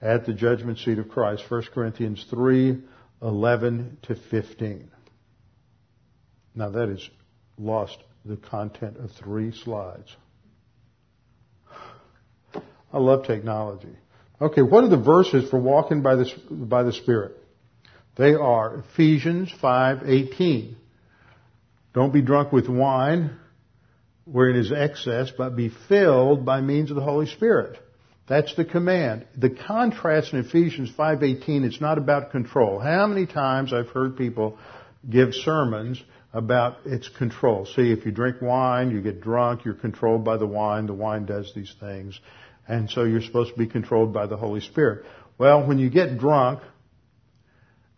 at 0.00 0.26
the 0.26 0.32
judgment 0.32 0.78
seat 0.78 0.98
of 0.98 1.08
Christ. 1.08 1.44
1 1.48 1.62
Corinthians 1.74 2.24
3, 2.30 2.82
11 3.22 3.98
to 4.02 4.14
15. 4.14 4.90
Now 6.54 6.70
that 6.70 6.88
has 6.88 7.08
lost 7.58 7.98
the 8.24 8.36
content 8.36 8.96
of 8.98 9.10
three 9.12 9.52
slides. 9.52 10.14
I 12.92 12.98
love 12.98 13.26
technology. 13.26 13.96
Okay, 14.40 14.62
what 14.62 14.84
are 14.84 14.88
the 14.88 14.96
verses 14.96 15.50
for 15.50 15.58
walking 15.58 16.02
by 16.02 16.14
the, 16.14 16.32
by 16.50 16.84
the 16.84 16.92
Spirit? 16.92 17.36
They 18.16 18.34
are 18.34 18.84
Ephesians 18.92 19.52
5:18. 19.62 20.74
Don't 21.92 22.12
be 22.12 22.22
drunk 22.22 22.52
with 22.52 22.68
wine, 22.68 23.36
wherein 24.24 24.56
is 24.56 24.72
excess, 24.72 25.30
but 25.36 25.56
be 25.56 25.70
filled 25.88 26.44
by 26.44 26.60
means 26.60 26.90
of 26.90 26.96
the 26.96 27.02
Holy 27.02 27.26
Spirit. 27.26 27.78
That's 28.28 28.54
the 28.54 28.64
command. 28.64 29.26
The 29.36 29.50
contrast 29.50 30.32
in 30.32 30.40
Ephesians 30.40 30.90
5:18 30.90 31.64
it's 31.64 31.80
not 31.80 31.98
about 31.98 32.30
control. 32.30 32.78
How 32.78 33.06
many 33.06 33.26
times 33.26 33.72
I've 33.72 33.88
heard 33.88 34.16
people 34.16 34.58
give 35.08 35.34
sermons 35.34 36.02
about 36.32 36.78
its 36.84 37.08
control. 37.08 37.64
See, 37.64 37.90
if 37.90 38.04
you 38.04 38.12
drink 38.12 38.42
wine, 38.42 38.90
you 38.90 39.00
get 39.00 39.20
drunk, 39.20 39.64
you're 39.64 39.74
controlled 39.74 40.24
by 40.24 40.36
the 40.36 40.46
wine, 40.46 40.86
the 40.86 40.94
wine 40.94 41.24
does 41.24 41.52
these 41.54 41.74
things. 41.80 42.20
And 42.66 42.90
so 42.90 43.04
you're 43.04 43.22
supposed 43.22 43.52
to 43.52 43.58
be 43.58 43.66
controlled 43.66 44.12
by 44.12 44.26
the 44.26 44.36
Holy 44.36 44.60
Spirit. 44.60 45.06
Well, 45.38 45.66
when 45.66 45.78
you 45.78 45.88
get 45.88 46.18
drunk, 46.18 46.60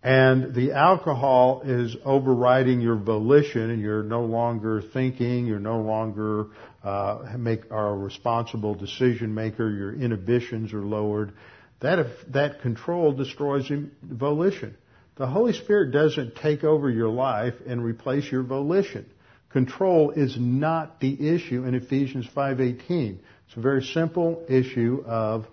and 0.03 0.55
the 0.55 0.73
alcohol 0.73 1.61
is 1.65 1.95
overriding 2.05 2.81
your 2.81 2.97
volition 2.97 3.71
and 3.71 3.83
you're 3.83 4.03
no 4.03 4.25
longer 4.25 4.81
thinking, 4.81 5.47
you're 5.47 5.59
no 5.59 5.81
longer 5.81 6.47
uh, 6.83 7.35
make 7.37 7.71
are 7.71 7.91
a 7.91 7.97
responsible 7.97 8.75
decision 8.75 9.35
maker, 9.35 9.71
your 9.71 9.93
inhibitions 9.93 10.73
are 10.73 10.83
lowered. 10.83 11.33
That 11.81 12.07
that 12.33 12.63
control 12.63 13.13
destroys 13.13 13.71
volition. 14.03 14.77
The 15.17 15.27
Holy 15.27 15.53
Spirit 15.53 15.93
doesn't 15.93 16.37
take 16.37 16.65
over 16.65 16.89
your 16.89 17.11
life 17.11 17.55
and 17.67 17.85
replace 17.85 18.31
your 18.33 18.43
volition. 18.43 19.05
Control 19.51 20.13
is 20.13 20.37
not 20.39 21.01
the 21.01 21.29
issue 21.29 21.65
in 21.65 21.75
Ephesians 21.75 22.27
5:18. 22.35 23.19
It's 23.47 23.57
a 23.57 23.61
very 23.61 23.83
simple 23.83 24.45
issue 24.49 25.05
of, 25.07 25.47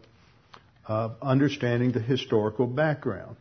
of 0.86 1.16
understanding 1.22 1.92
the 1.92 2.00
historical 2.00 2.68
background. 2.68 3.36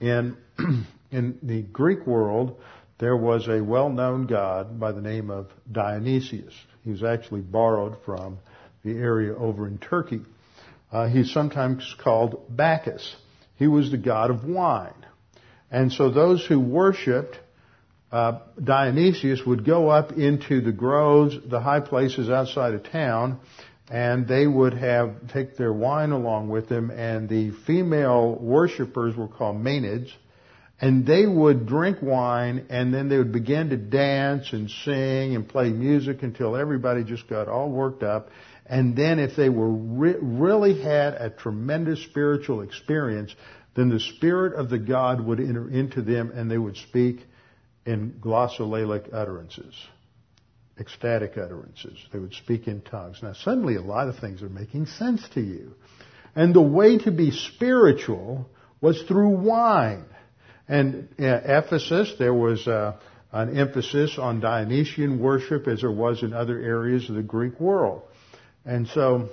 In 0.00 0.36
in 1.10 1.38
the 1.42 1.62
Greek 1.62 2.06
world, 2.06 2.60
there 2.98 3.16
was 3.16 3.48
a 3.48 3.60
well-known 3.62 4.26
god 4.26 4.78
by 4.78 4.92
the 4.92 5.00
name 5.00 5.30
of 5.30 5.48
Dionysius. 5.70 6.54
He 6.84 6.90
was 6.90 7.02
actually 7.02 7.40
borrowed 7.40 7.96
from 8.04 8.38
the 8.84 8.92
area 8.92 9.34
over 9.36 9.66
in 9.66 9.78
Turkey. 9.78 10.20
Uh, 10.90 11.08
he's 11.08 11.32
sometimes 11.32 11.94
called 12.02 12.44
Bacchus. 12.48 13.14
He 13.56 13.66
was 13.66 13.90
the 13.90 13.98
god 13.98 14.30
of 14.30 14.44
wine. 14.44 15.06
And 15.70 15.92
so 15.92 16.10
those 16.10 16.44
who 16.46 16.58
worshipped 16.58 17.38
uh, 18.10 18.38
Dionysius 18.62 19.44
would 19.44 19.66
go 19.66 19.90
up 19.90 20.12
into 20.12 20.62
the 20.62 20.72
groves, 20.72 21.36
the 21.46 21.60
high 21.60 21.80
places 21.80 22.30
outside 22.30 22.72
of 22.74 22.90
town, 22.90 23.40
and 23.90 24.28
they 24.28 24.46
would 24.46 24.74
have 24.74 25.28
take 25.32 25.56
their 25.56 25.72
wine 25.72 26.10
along 26.10 26.48
with 26.48 26.68
them. 26.68 26.90
And 26.90 27.28
the 27.28 27.52
female 27.66 28.34
worshippers 28.34 29.16
were 29.16 29.28
called 29.28 29.56
Maenads, 29.56 30.10
and 30.80 31.06
they 31.06 31.26
would 31.26 31.66
drink 31.66 31.98
wine, 32.02 32.66
and 32.70 32.92
then 32.92 33.08
they 33.08 33.18
would 33.18 33.32
begin 33.32 33.70
to 33.70 33.76
dance 33.76 34.52
and 34.52 34.70
sing 34.70 35.34
and 35.34 35.48
play 35.48 35.70
music 35.70 36.22
until 36.22 36.56
everybody 36.56 37.02
just 37.02 37.28
got 37.28 37.48
all 37.48 37.70
worked 37.70 38.02
up. 38.02 38.28
And 38.66 38.94
then, 38.94 39.18
if 39.18 39.34
they 39.34 39.48
were 39.48 39.70
re- 39.70 40.16
really 40.20 40.82
had 40.82 41.14
a 41.14 41.30
tremendous 41.30 42.04
spiritual 42.04 42.60
experience, 42.60 43.34
then 43.74 43.88
the 43.88 44.00
Spirit 44.00 44.54
of 44.54 44.68
the 44.68 44.78
God 44.78 45.20
would 45.20 45.40
enter 45.40 45.70
into 45.70 46.02
them 46.02 46.32
and 46.34 46.50
they 46.50 46.58
would 46.58 46.76
speak 46.76 47.24
in 47.86 48.20
glossolalic 48.20 49.08
utterances, 49.14 49.74
ecstatic 50.80 51.36
utterances. 51.36 51.98
They 52.12 52.18
would 52.18 52.34
speak 52.34 52.66
in 52.66 52.80
tongues. 52.82 53.18
Now 53.22 53.32
suddenly 53.32 53.76
a 53.76 53.82
lot 53.82 54.08
of 54.08 54.18
things 54.18 54.42
are 54.42 54.48
making 54.48 54.86
sense 54.86 55.26
to 55.30 55.40
you. 55.40 55.74
And 56.34 56.54
the 56.54 56.62
way 56.62 56.98
to 56.98 57.10
be 57.10 57.30
spiritual 57.30 58.48
was 58.80 59.02
through 59.02 59.30
wine. 59.30 60.04
And 60.68 61.08
in 61.18 61.24
Ephesus, 61.24 62.14
there 62.18 62.34
was 62.34 62.66
uh, 62.68 62.96
an 63.32 63.58
emphasis 63.58 64.18
on 64.18 64.40
Dionysian 64.40 65.18
worship 65.18 65.66
as 65.66 65.80
there 65.80 65.90
was 65.90 66.22
in 66.22 66.32
other 66.32 66.58
areas 66.58 67.08
of 67.08 67.16
the 67.16 67.22
Greek 67.22 67.58
world. 67.58 68.02
And 68.64 68.86
so 68.88 69.30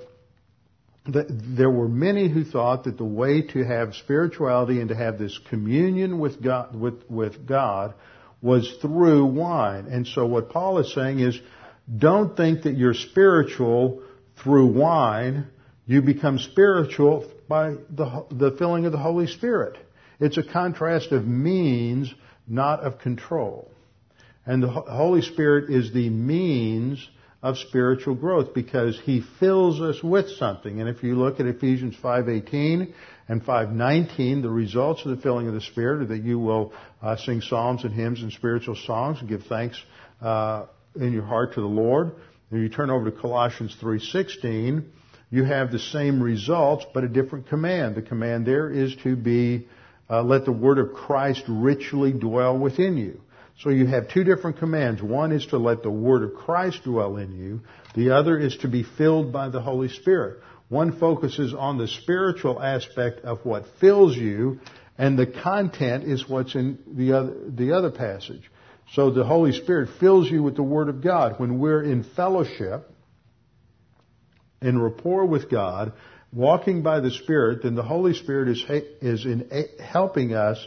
there 1.06 1.70
were 1.70 1.88
many 1.88 2.28
who 2.28 2.44
thought 2.44 2.84
that 2.84 2.96
the 2.96 3.04
way 3.04 3.42
to 3.42 3.64
have 3.64 3.94
spirituality 3.94 4.80
and 4.80 4.88
to 4.88 4.96
have 4.96 5.18
this 5.18 5.38
communion 5.50 6.18
with 6.18 6.42
God, 6.42 6.74
with, 6.74 7.08
with 7.08 7.46
God 7.46 7.94
was 8.46 8.76
through 8.80 9.26
wine. 9.26 9.86
And 9.90 10.06
so 10.06 10.24
what 10.24 10.50
Paul 10.50 10.78
is 10.78 10.94
saying 10.94 11.18
is, 11.18 11.38
don't 11.94 12.36
think 12.36 12.62
that 12.62 12.76
you're 12.76 12.94
spiritual 12.94 14.02
through 14.42 14.68
wine. 14.68 15.48
You 15.84 16.00
become 16.00 16.38
spiritual 16.38 17.30
by 17.48 17.70
the, 17.90 18.24
the 18.30 18.52
filling 18.56 18.86
of 18.86 18.92
the 18.92 18.98
Holy 18.98 19.26
Spirit. 19.26 19.76
It's 20.20 20.38
a 20.38 20.42
contrast 20.44 21.12
of 21.12 21.26
means, 21.26 22.14
not 22.46 22.80
of 22.80 23.00
control. 23.00 23.70
And 24.46 24.62
the 24.62 24.68
Holy 24.68 25.22
Spirit 25.22 25.70
is 25.70 25.92
the 25.92 26.08
means 26.08 27.06
of 27.46 27.58
spiritual 27.58 28.16
growth 28.16 28.52
because 28.54 28.98
he 29.04 29.22
fills 29.38 29.80
us 29.80 30.02
with 30.02 30.28
something. 30.30 30.80
And 30.80 30.88
if 30.88 31.04
you 31.04 31.14
look 31.14 31.38
at 31.38 31.46
Ephesians 31.46 31.94
5:18 32.02 32.92
and 33.28 33.40
5:19, 33.40 34.42
the 34.42 34.50
results 34.50 35.04
of 35.04 35.12
the 35.12 35.22
filling 35.22 35.46
of 35.46 35.54
the 35.54 35.60
Spirit 35.60 36.02
are 36.02 36.06
that 36.06 36.24
you 36.24 36.40
will 36.40 36.72
uh, 37.00 37.14
sing 37.14 37.40
psalms 37.40 37.84
and 37.84 37.94
hymns 37.94 38.20
and 38.20 38.32
spiritual 38.32 38.74
songs 38.74 39.20
and 39.20 39.28
give 39.28 39.44
thanks 39.44 39.80
uh, 40.20 40.64
in 40.96 41.12
your 41.12 41.22
heart 41.22 41.54
to 41.54 41.60
the 41.60 41.68
Lord. 41.68 42.10
And 42.50 42.60
you 42.60 42.68
turn 42.68 42.90
over 42.90 43.08
to 43.08 43.16
Colossians 43.16 43.76
3:16, 43.80 44.82
you 45.30 45.44
have 45.44 45.70
the 45.70 45.78
same 45.78 46.20
results 46.20 46.84
but 46.92 47.04
a 47.04 47.08
different 47.08 47.46
command. 47.48 47.94
The 47.94 48.02
command 48.02 48.44
there 48.44 48.68
is 48.68 48.96
to 49.04 49.14
be 49.14 49.68
uh, 50.10 50.24
let 50.24 50.44
the 50.44 50.52
word 50.52 50.78
of 50.78 50.94
Christ 50.94 51.44
richly 51.46 52.10
dwell 52.12 52.58
within 52.58 52.96
you. 52.96 53.20
So 53.60 53.70
you 53.70 53.86
have 53.86 54.08
two 54.08 54.22
different 54.22 54.58
commands. 54.58 55.02
One 55.02 55.32
is 55.32 55.46
to 55.46 55.58
let 55.58 55.82
the 55.82 55.90
Word 55.90 56.22
of 56.22 56.34
Christ 56.34 56.84
dwell 56.84 57.16
in 57.16 57.32
you. 57.32 57.60
The 57.94 58.10
other 58.10 58.38
is 58.38 58.56
to 58.58 58.68
be 58.68 58.82
filled 58.82 59.32
by 59.32 59.48
the 59.48 59.62
Holy 59.62 59.88
Spirit. 59.88 60.42
One 60.68 60.98
focuses 60.98 61.54
on 61.54 61.78
the 61.78 61.88
spiritual 61.88 62.62
aspect 62.62 63.20
of 63.20 63.44
what 63.44 63.64
fills 63.80 64.16
you, 64.16 64.60
and 64.98 65.18
the 65.18 65.26
content 65.26 66.04
is 66.04 66.28
what's 66.28 66.54
in 66.54 66.78
the 66.86 67.12
other, 67.12 67.34
the 67.48 67.72
other 67.72 67.90
passage. 67.90 68.50
So 68.92 69.10
the 69.10 69.24
Holy 69.24 69.52
Spirit 69.52 69.90
fills 70.00 70.30
you 70.30 70.42
with 70.42 70.56
the 70.56 70.62
Word 70.62 70.88
of 70.88 71.02
God. 71.02 71.40
When 71.40 71.58
we're 71.58 71.82
in 71.82 72.04
fellowship, 72.04 72.90
in 74.60 74.78
rapport 74.78 75.24
with 75.24 75.50
God, 75.50 75.92
walking 76.32 76.82
by 76.82 77.00
the 77.00 77.10
Spirit, 77.10 77.62
then 77.62 77.74
the 77.74 77.82
Holy 77.82 78.14
Spirit 78.14 78.48
is, 78.48 78.64
is 79.00 79.24
in 79.24 79.48
helping 79.82 80.34
us 80.34 80.58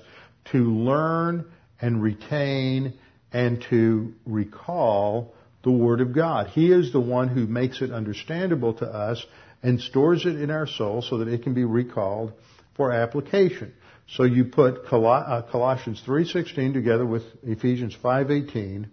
to 0.51 0.57
learn 0.57 1.45
and 1.81 2.01
retain 2.01 2.93
and 3.31 3.61
to 3.69 4.13
recall 4.25 5.33
the 5.63 5.71
Word 5.71 6.01
of 6.01 6.13
God. 6.13 6.47
He 6.47 6.71
is 6.71 6.91
the 6.91 6.99
one 6.99 7.27
who 7.27 7.45
makes 7.45 7.81
it 7.81 7.91
understandable 7.91 8.73
to 8.75 8.85
us 8.85 9.25
and 9.61 9.79
stores 9.81 10.25
it 10.25 10.39
in 10.39 10.51
our 10.51 10.67
soul 10.67 11.01
so 11.01 11.17
that 11.17 11.27
it 11.27 11.43
can 11.43 11.53
be 11.53 11.65
recalled 11.65 12.33
for 12.75 12.91
application. 12.91 13.73
So 14.07 14.23
you 14.23 14.45
put 14.45 14.85
uh, 14.91 15.41
Colossians 15.51 16.01
3:16 16.05 16.73
together 16.73 17.05
with 17.05 17.23
Ephesians 17.43 17.95
5:18 18.01 18.89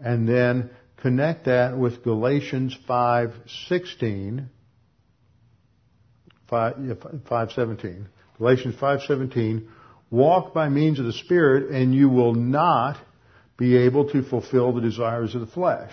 and 0.00 0.28
then 0.28 0.70
connect 0.96 1.44
that 1.44 1.76
with 1.76 2.02
Galatians 2.02 2.76
5:16 2.88 4.48
5:17 6.50 8.06
Galatians 8.38 8.74
5:17 8.76 9.68
Walk 10.10 10.54
by 10.54 10.68
means 10.68 10.98
of 10.98 11.04
the 11.04 11.12
Spirit 11.12 11.70
and 11.70 11.94
you 11.94 12.08
will 12.08 12.34
not 12.34 12.96
be 13.56 13.76
able 13.76 14.08
to 14.10 14.22
fulfill 14.22 14.72
the 14.72 14.80
desires 14.80 15.34
of 15.34 15.40
the 15.40 15.46
flesh. 15.46 15.92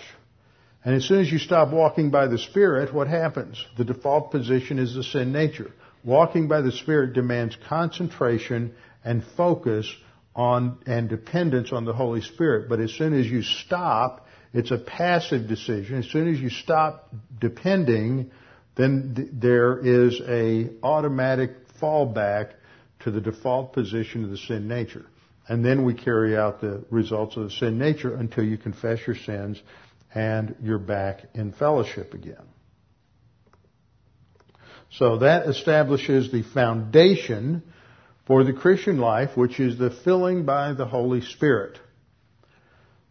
And 0.84 0.94
as 0.94 1.04
soon 1.04 1.20
as 1.20 1.30
you 1.30 1.38
stop 1.38 1.72
walking 1.72 2.10
by 2.10 2.28
the 2.28 2.38
Spirit, 2.38 2.94
what 2.94 3.08
happens? 3.08 3.62
The 3.76 3.84
default 3.84 4.30
position 4.30 4.78
is 4.78 4.94
the 4.94 5.02
sin 5.02 5.32
nature. 5.32 5.72
Walking 6.04 6.46
by 6.46 6.60
the 6.60 6.70
Spirit 6.70 7.12
demands 7.12 7.56
concentration 7.68 8.74
and 9.04 9.24
focus 9.36 9.92
on 10.36 10.78
and 10.86 11.08
dependence 11.08 11.72
on 11.72 11.84
the 11.84 11.92
Holy 11.92 12.20
Spirit. 12.20 12.68
But 12.68 12.80
as 12.80 12.92
soon 12.92 13.18
as 13.18 13.26
you 13.26 13.42
stop, 13.42 14.28
it's 14.52 14.70
a 14.70 14.78
passive 14.78 15.48
decision. 15.48 15.98
As 15.98 16.06
soon 16.06 16.32
as 16.32 16.40
you 16.40 16.50
stop 16.50 17.12
depending, 17.40 18.30
then 18.76 19.14
th- 19.16 19.28
there 19.32 19.78
is 19.78 20.20
a 20.20 20.70
automatic 20.82 21.50
fallback 21.80 22.52
to 23.00 23.10
the 23.10 23.20
default 23.20 23.72
position 23.72 24.24
of 24.24 24.30
the 24.30 24.38
sin 24.38 24.68
nature. 24.68 25.06
And 25.48 25.64
then 25.64 25.84
we 25.84 25.94
carry 25.94 26.36
out 26.36 26.60
the 26.60 26.84
results 26.90 27.36
of 27.36 27.44
the 27.44 27.50
sin 27.50 27.78
nature 27.78 28.14
until 28.14 28.44
you 28.44 28.58
confess 28.58 28.98
your 29.06 29.16
sins 29.16 29.62
and 30.14 30.56
you're 30.62 30.78
back 30.78 31.22
in 31.34 31.52
fellowship 31.52 32.14
again. 32.14 32.46
So 34.90 35.18
that 35.18 35.46
establishes 35.46 36.32
the 36.32 36.42
foundation 36.42 37.62
for 38.26 38.44
the 38.44 38.52
Christian 38.52 38.98
life, 38.98 39.36
which 39.36 39.60
is 39.60 39.78
the 39.78 39.90
filling 39.90 40.44
by 40.44 40.72
the 40.72 40.86
Holy 40.86 41.20
Spirit. 41.20 41.78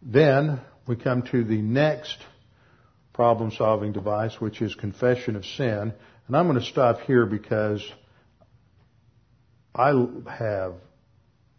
Then 0.02 0.60
we 0.86 0.96
come 0.96 1.22
to 1.30 1.44
the 1.44 1.60
next 1.62 2.18
problem 3.12 3.50
solving 3.50 3.92
device, 3.92 4.40
which 4.40 4.60
is 4.60 4.74
confession 4.74 5.36
of 5.36 5.44
sin. 5.44 5.92
And 6.26 6.36
I'm 6.36 6.46
going 6.46 6.58
to 6.58 6.64
stop 6.64 7.00
here 7.00 7.24
because 7.24 7.82
I 9.76 9.92
have 10.30 10.74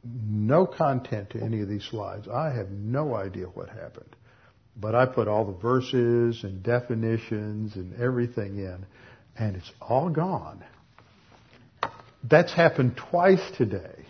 no 0.03 0.65
content 0.65 1.31
to 1.31 1.41
any 1.41 1.61
of 1.61 1.69
these 1.69 1.83
slides. 1.83 2.27
I 2.27 2.49
have 2.49 2.71
no 2.71 3.15
idea 3.15 3.45
what 3.45 3.69
happened. 3.69 4.15
But 4.75 4.95
I 4.95 5.05
put 5.05 5.27
all 5.27 5.45
the 5.45 5.57
verses 5.57 6.43
and 6.43 6.63
definitions 6.63 7.75
and 7.75 7.99
everything 7.99 8.57
in. 8.57 8.85
and 9.39 9.55
it's 9.55 9.71
all 9.79 10.09
gone. 10.09 10.63
That's 12.23 12.51
happened 12.51 12.97
twice 12.97 13.41
today. 13.55 14.05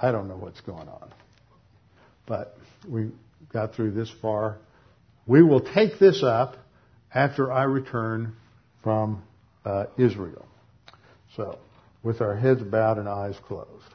I 0.00 0.12
don't 0.12 0.28
know 0.28 0.36
what's 0.36 0.60
going 0.60 0.88
on. 0.88 1.10
But 2.26 2.56
we 2.86 3.10
got 3.52 3.74
through 3.74 3.92
this 3.92 4.10
far. 4.20 4.58
We 5.26 5.42
will 5.42 5.60
take 5.60 5.98
this 5.98 6.22
up 6.22 6.56
after 7.14 7.50
I 7.50 7.64
return 7.64 8.34
from 8.82 9.22
uh, 9.64 9.86
Israel. 9.98 10.46
So, 11.36 11.58
with 12.02 12.20
our 12.20 12.36
heads 12.36 12.62
bowed 12.62 12.98
and 12.98 13.08
eyes 13.08 13.36
closed. 13.46 13.94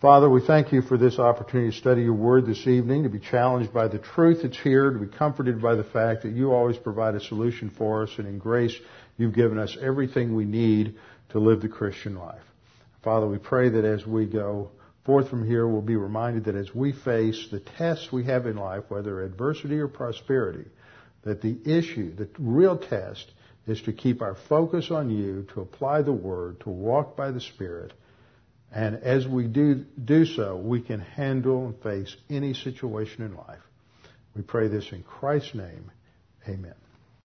Father, 0.00 0.28
we 0.28 0.42
thank 0.42 0.72
you 0.72 0.82
for 0.82 0.98
this 0.98 1.18
opportunity 1.18 1.70
to 1.70 1.76
study 1.78 2.02
your 2.02 2.12
word 2.12 2.44
this 2.44 2.66
evening, 2.66 3.04
to 3.04 3.08
be 3.08 3.18
challenged 3.18 3.72
by 3.72 3.88
the 3.88 3.98
truth 3.98 4.40
that's 4.42 4.58
here, 4.58 4.90
to 4.90 4.98
be 4.98 5.06
comforted 5.06 5.62
by 5.62 5.74
the 5.74 5.84
fact 5.84 6.22
that 6.22 6.32
you 6.32 6.52
always 6.52 6.76
provide 6.76 7.14
a 7.14 7.20
solution 7.20 7.70
for 7.70 8.02
us, 8.02 8.10
and 8.18 8.28
in 8.28 8.38
grace 8.38 8.76
you've 9.16 9.34
given 9.34 9.58
us 9.58 9.76
everything 9.80 10.34
we 10.34 10.44
need 10.44 10.96
to 11.30 11.38
live 11.38 11.62
the 11.62 11.68
Christian 11.68 12.14
life. 12.16 12.42
Father, 13.02 13.26
we 13.26 13.38
pray 13.38 13.70
that 13.70 13.84
as 13.84 14.06
we 14.06 14.26
go 14.26 14.70
forth 15.06 15.30
from 15.30 15.46
here, 15.46 15.66
we'll 15.66 15.80
be 15.80 15.96
reminded 15.96 16.44
that 16.44 16.56
as 16.56 16.74
we 16.74 16.92
face 16.92 17.48
the 17.50 17.60
tests 17.60 18.12
we 18.12 18.24
have 18.24 18.46
in 18.46 18.56
life, 18.56 18.84
whether 18.88 19.22
adversity 19.22 19.78
or 19.78 19.88
prosperity, 19.88 20.68
that 21.22 21.40
the 21.40 21.56
issue, 21.64 22.14
the 22.14 22.28
real 22.38 22.76
test, 22.76 23.32
is 23.66 23.82
to 23.82 23.92
keep 23.92 24.22
our 24.22 24.36
focus 24.48 24.90
on 24.90 25.10
you, 25.10 25.46
to 25.54 25.60
apply 25.60 26.02
the 26.02 26.12
Word, 26.12 26.60
to 26.60 26.70
walk 26.70 27.16
by 27.16 27.30
the 27.30 27.40
Spirit, 27.40 27.92
and 28.72 28.96
as 28.96 29.26
we 29.26 29.46
do, 29.46 29.86
do 30.02 30.26
so, 30.26 30.56
we 30.56 30.80
can 30.80 31.00
handle 31.00 31.66
and 31.66 31.82
face 31.82 32.14
any 32.28 32.52
situation 32.54 33.24
in 33.24 33.34
life. 33.36 33.62
We 34.34 34.42
pray 34.42 34.68
this 34.68 34.92
in 34.92 35.02
Christ's 35.02 35.54
name. 35.54 35.90
Amen. 36.48 36.74